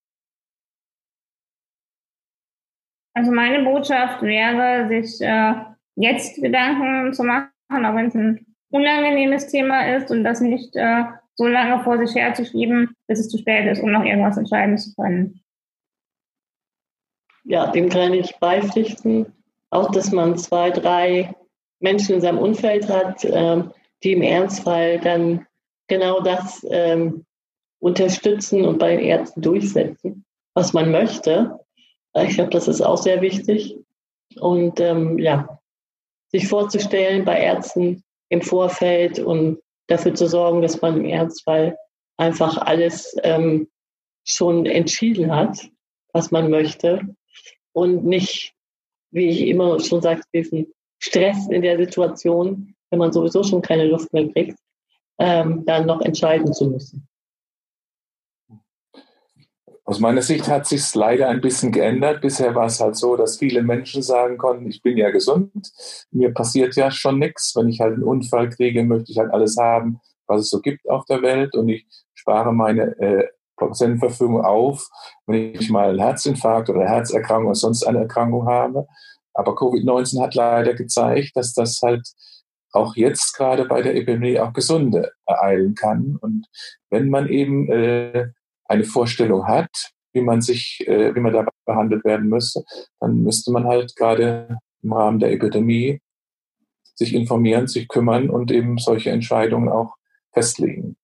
Also 3.15 3.33
meine 3.33 3.65
Botschaft 3.65 4.21
wäre, 4.21 4.87
sich 4.89 5.19
äh, 5.23 5.55
jetzt 5.97 6.43
Gedanken 6.43 7.15
zu 7.15 7.25
machen, 7.25 7.49
auch 7.71 7.95
wenn 7.95 8.09
es 8.09 8.15
ein 8.15 8.45
unangenehmes 8.69 9.47
Thema 9.47 9.97
ist 9.97 10.11
und 10.11 10.25
das 10.25 10.43
nicht 10.43 10.77
äh, 10.77 11.05
so 11.37 11.47
lange 11.47 11.83
vor 11.83 11.99
sich 11.99 12.15
herzuschieben, 12.15 12.97
bis 13.07 13.21
es 13.21 13.29
zu 13.29 13.39
spät 13.39 13.71
ist, 13.71 13.83
um 13.83 13.91
noch 13.91 14.05
irgendwas 14.05 14.37
entscheiden 14.37 14.79
zu 14.79 14.95
können. 14.95 15.41
Ja, 17.45 17.71
dem 17.71 17.89
kann 17.89 18.15
ich 18.15 18.37
beipflichten. 18.39 19.27
Auch, 19.71 19.91
dass 19.91 20.13
man 20.13 20.39
zwei, 20.39 20.71
drei 20.71 21.35
Menschen 21.81 22.15
in 22.15 22.21
seinem 22.21 22.39
Umfeld 22.39 22.89
hat, 22.89 23.25
ähm, 23.25 23.73
die 24.03 24.13
im 24.13 24.23
Ernstfall 24.23 25.01
dann 25.01 25.47
genau 25.89 26.21
das 26.21 26.65
ähm, 26.71 27.27
unterstützen 27.81 28.65
und 28.65 28.79
bei 28.79 28.97
den 28.97 29.05
Ärzten 29.05 29.43
durchsetzen, 29.43 30.25
was 30.55 30.73
man 30.73 30.91
möchte. 30.91 31.59
Ich 32.15 32.35
glaube, 32.35 32.51
das 32.51 32.69
ist 32.69 32.81
auch 32.81 32.97
sehr 32.97 33.21
wichtig. 33.21 33.77
Und 34.37 34.81
ähm, 34.81 35.19
ja, 35.19 35.61
sich 36.29 36.49
vorzustellen 36.49 37.25
bei 37.25 37.39
Ärzten 37.39 38.03
im 38.29 38.41
Vorfeld 38.41 39.19
und 39.19 39.61
dafür 39.87 40.15
zu 40.15 40.27
sorgen, 40.29 40.63
dass 40.63 40.81
man 40.81 40.97
im 40.97 41.05
Ernstfall 41.05 41.77
einfach 42.17 42.59
alles 42.59 43.17
ähm, 43.23 43.69
schon 44.25 44.67
entschieden 44.67 45.35
hat, 45.35 45.69
was 46.13 46.31
man 46.31 46.51
möchte 46.51 47.01
und 47.73 48.05
nicht, 48.05 48.55
wie 49.11 49.29
ich 49.29 49.43
immer 49.49 49.81
schon 49.81 50.01
sage, 50.01 50.23
diesen 50.33 50.73
Stress 50.99 51.49
in 51.49 51.63
der 51.63 51.77
Situation, 51.77 52.75
wenn 52.91 52.99
man 52.99 53.13
sowieso 53.13 53.43
schon 53.43 53.63
keine 53.63 53.87
Luft 53.87 54.13
mehr 54.13 54.29
kriegt, 54.29 54.59
ähm, 55.19 55.65
dann 55.67 55.87
noch 55.87 56.01
entscheiden 56.01 56.53
zu 56.53 56.71
müssen. 56.71 57.07
Aus 59.87 60.01
meiner 60.01 60.23
Sicht 60.23 60.49
hat 60.49 60.67
sich 60.67 60.95
leider 60.95 61.29
ein 61.29 61.43
bisschen 61.43 61.71
geändert. 61.71 62.23
Bisher 62.23 62.55
war 62.55 62.67
es 62.67 62.81
halt 62.81 62.97
so, 62.97 63.17
dass 63.17 63.37
viele 63.37 63.63
Menschen 63.63 64.03
sagen 64.03 64.39
konnten, 64.39 64.71
ich 64.71 64.81
bin 64.81 64.97
ja 64.97 65.11
gesund, 65.11 65.71
mir 66.11 66.33
passiert 66.33 66.75
ja 66.75 66.91
schon 66.91 67.19
nichts. 67.19 67.55
Wenn 67.55 67.69
ich 67.69 67.81
halt 67.81 67.95
einen 67.95 68.03
Unfall 68.03 68.49
kriege, 68.49 68.83
möchte 68.83 69.13
ich 69.13 69.19
halt 69.19 69.31
alles 69.31 69.59
haben, 69.59 70.01
was 70.27 70.41
es 70.41 70.51
so 70.51 70.61
gibt 70.61 70.89
auf 70.89 71.05
der 71.05 71.21
Welt 71.21 71.55
und 71.55 71.69
ich 71.69 71.87
spare 72.15 72.55
meine 72.55 72.99
äh, 72.99 73.29
Patientenverfügung 73.57 74.43
auf, 74.43 74.89
wenn 75.27 75.55
ich 75.55 75.69
mal 75.71 75.91
einen 75.91 75.99
Herzinfarkt 75.99 76.71
oder 76.71 76.81
eine 76.81 76.89
Herzerkrankung 76.89 77.49
oder 77.49 77.55
sonst 77.55 77.87
eine 77.87 78.01
Erkrankung 78.01 78.47
habe. 78.47 78.87
Aber 79.35 79.53
Covid-19 79.53 80.23
hat 80.23 80.35
leider 80.35 80.75
gezeigt, 80.75 81.33
dass 81.35 81.53
das 81.53 81.81
halt 81.83 82.09
auch 82.73 82.97
jetzt 82.97 83.37
gerade 83.37 83.67
bei 83.67 83.83
der 83.83 83.95
Epidemie 83.95 84.41
auch 84.41 84.53
Gesunde 84.53 85.13
ereilen 85.27 85.75
kann. 85.75 86.17
Und 86.21 86.47
wenn 86.91 87.11
man 87.11 87.29
eben 87.29 87.71
äh, 87.71 88.29
eine 88.67 88.85
Vorstellung 88.85 89.47
hat, 89.47 89.93
wie 90.13 90.21
man 90.21 90.43
sich, 90.43 90.85
äh, 90.87 91.15
wie 91.15 91.21
man 91.21 91.33
da 91.33 91.47
behandelt 91.65 92.05
werden 92.05 92.29
müsste, 92.29 92.65
dann 93.01 93.23
müsste 93.23 93.53
man 93.53 93.65
halt 93.65 93.95
gerade 93.97 94.59
im 94.83 94.93
Rahmen 94.93 95.19
der 95.19 95.33
Epidemie 95.33 96.01
sich 96.95 97.15
informieren, 97.15 97.67
sich 97.67 97.89
kümmern 97.89 98.31
und 98.31 98.51
eben 98.51 98.79
solche 98.79 99.11
Entscheidungen 99.11 99.69
auch 99.69 99.97
festlegen. 100.33 100.97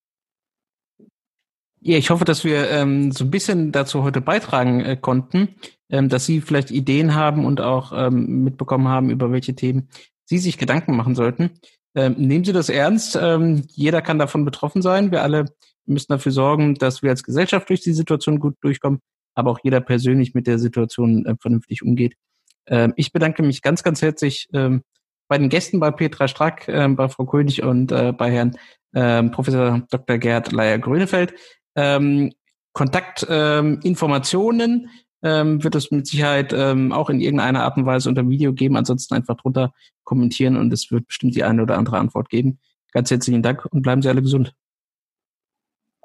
Ja, 1.83 1.97
ich 1.97 2.11
hoffe, 2.11 2.27
dass 2.27 2.45
wir 2.45 2.71
ähm, 2.71 3.11
so 3.11 3.25
ein 3.25 3.31
bisschen 3.31 3.73
dazu 3.73 4.03
heute 4.03 4.21
beitragen 4.21 4.81
äh, 4.81 4.97
konnten, 5.01 5.57
ähm, 5.89 6.11
dass 6.11 6.27
Sie 6.27 6.43
vielleicht 6.43 6.71
Ideen 6.71 7.15
haben 7.15 7.47
und 7.47 7.63
auch 7.63 7.93
ähm, 7.95 8.45
mitbekommen 8.45 8.89
haben, 8.89 9.09
über 9.09 9.33
welche 9.33 9.55
Themen 9.55 9.89
Sie 10.27 10.39
sich 10.39 10.59
Gedanken 10.59 10.95
machen 10.95 11.15
sollten. 11.15 11.59
Ähm, 11.95 12.17
nehmen 12.19 12.45
Sie 12.45 12.53
das 12.53 12.69
ernst. 12.69 13.19
Ähm, 13.21 13.65
jeder 13.71 14.03
kann 14.03 14.19
davon 14.19 14.45
betroffen 14.45 14.83
sein. 14.83 15.11
Wir 15.11 15.23
alle 15.23 15.47
müssen 15.91 16.13
dafür 16.13 16.33
sorgen, 16.33 16.75
dass 16.75 17.03
wir 17.03 17.11
als 17.11 17.23
Gesellschaft 17.23 17.69
durch 17.69 17.81
die 17.81 17.93
Situation 17.93 18.41
gut 18.41 18.57
durchkommen, 18.61 19.01
aber 19.35 19.51
auch 19.51 19.61
jeder 19.63 19.81
persönlich 19.81 20.35
mit 20.35 20.47
der 20.47 20.59
Situation 20.59 21.27
äh, 21.27 21.35
vernünftig 21.41 21.83
umgeht. 21.83 22.15
Ähm, 22.67 22.93
ich 22.97 23.13
bedanke 23.13 23.43
mich 23.43 23.63
ganz, 23.63 23.83
ganz 23.83 24.03
herzlich 24.03 24.49
ähm, 24.53 24.83
bei 25.29 25.39
den 25.39 25.49
Gästen, 25.49 25.81
bei 25.81 25.91
Petra 25.91 26.29
Strack, 26.29 26.69
äh, 26.69 26.89
bei 26.89 27.09
Frau 27.09 27.25
König 27.27 27.63
und 27.63 27.93
äh, 27.93 28.13
bei 28.13 28.31
Herrn 28.33 28.57
äh, 28.93 29.23
Professor 29.25 29.83
Dr. 29.91 30.19
Gerd 30.19 30.53
Leier-Grönefeld. 30.53 31.35
Ähm, 31.77 32.33
Kontaktinformationen 32.73 34.91
ähm, 35.23 35.63
wird 35.63 35.75
es 35.75 35.91
mit 35.91 36.07
Sicherheit 36.07 36.53
ähm, 36.55 36.93
auch 36.93 37.11
in 37.11 37.21
irgendeiner 37.21 37.65
Art 37.65 37.77
und 37.77 37.85
Weise 37.87 38.09
unter 38.09 38.23
dem 38.23 38.31
Video 38.31 38.53
geben. 38.53 38.77
Ansonsten 38.77 39.15
einfach 39.15 39.37
drunter 39.37 39.73
kommentieren 40.05 40.57
und 40.57 40.73
es 40.73 40.91
wird 40.91 41.09
bestimmt 41.09 41.37
die 41.37 41.45
eine 41.45 41.63
oder 41.63 41.79
andere 41.79 41.99
Antwort 41.99 42.31
geben. 42.31 42.59
Ganz 42.93 43.11
herzlichen 43.11 43.43
Dank 43.43 43.67
und 43.67 43.83
bleiben 43.83 44.03
Sie 44.03 44.09
alle 44.09 44.23
gesund. 44.23 44.55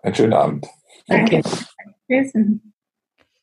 Einen 0.05 0.13
schönen 0.13 0.33
Abend. 0.33 0.67
Danke. 1.07 1.41
Tschüss. 2.07 2.31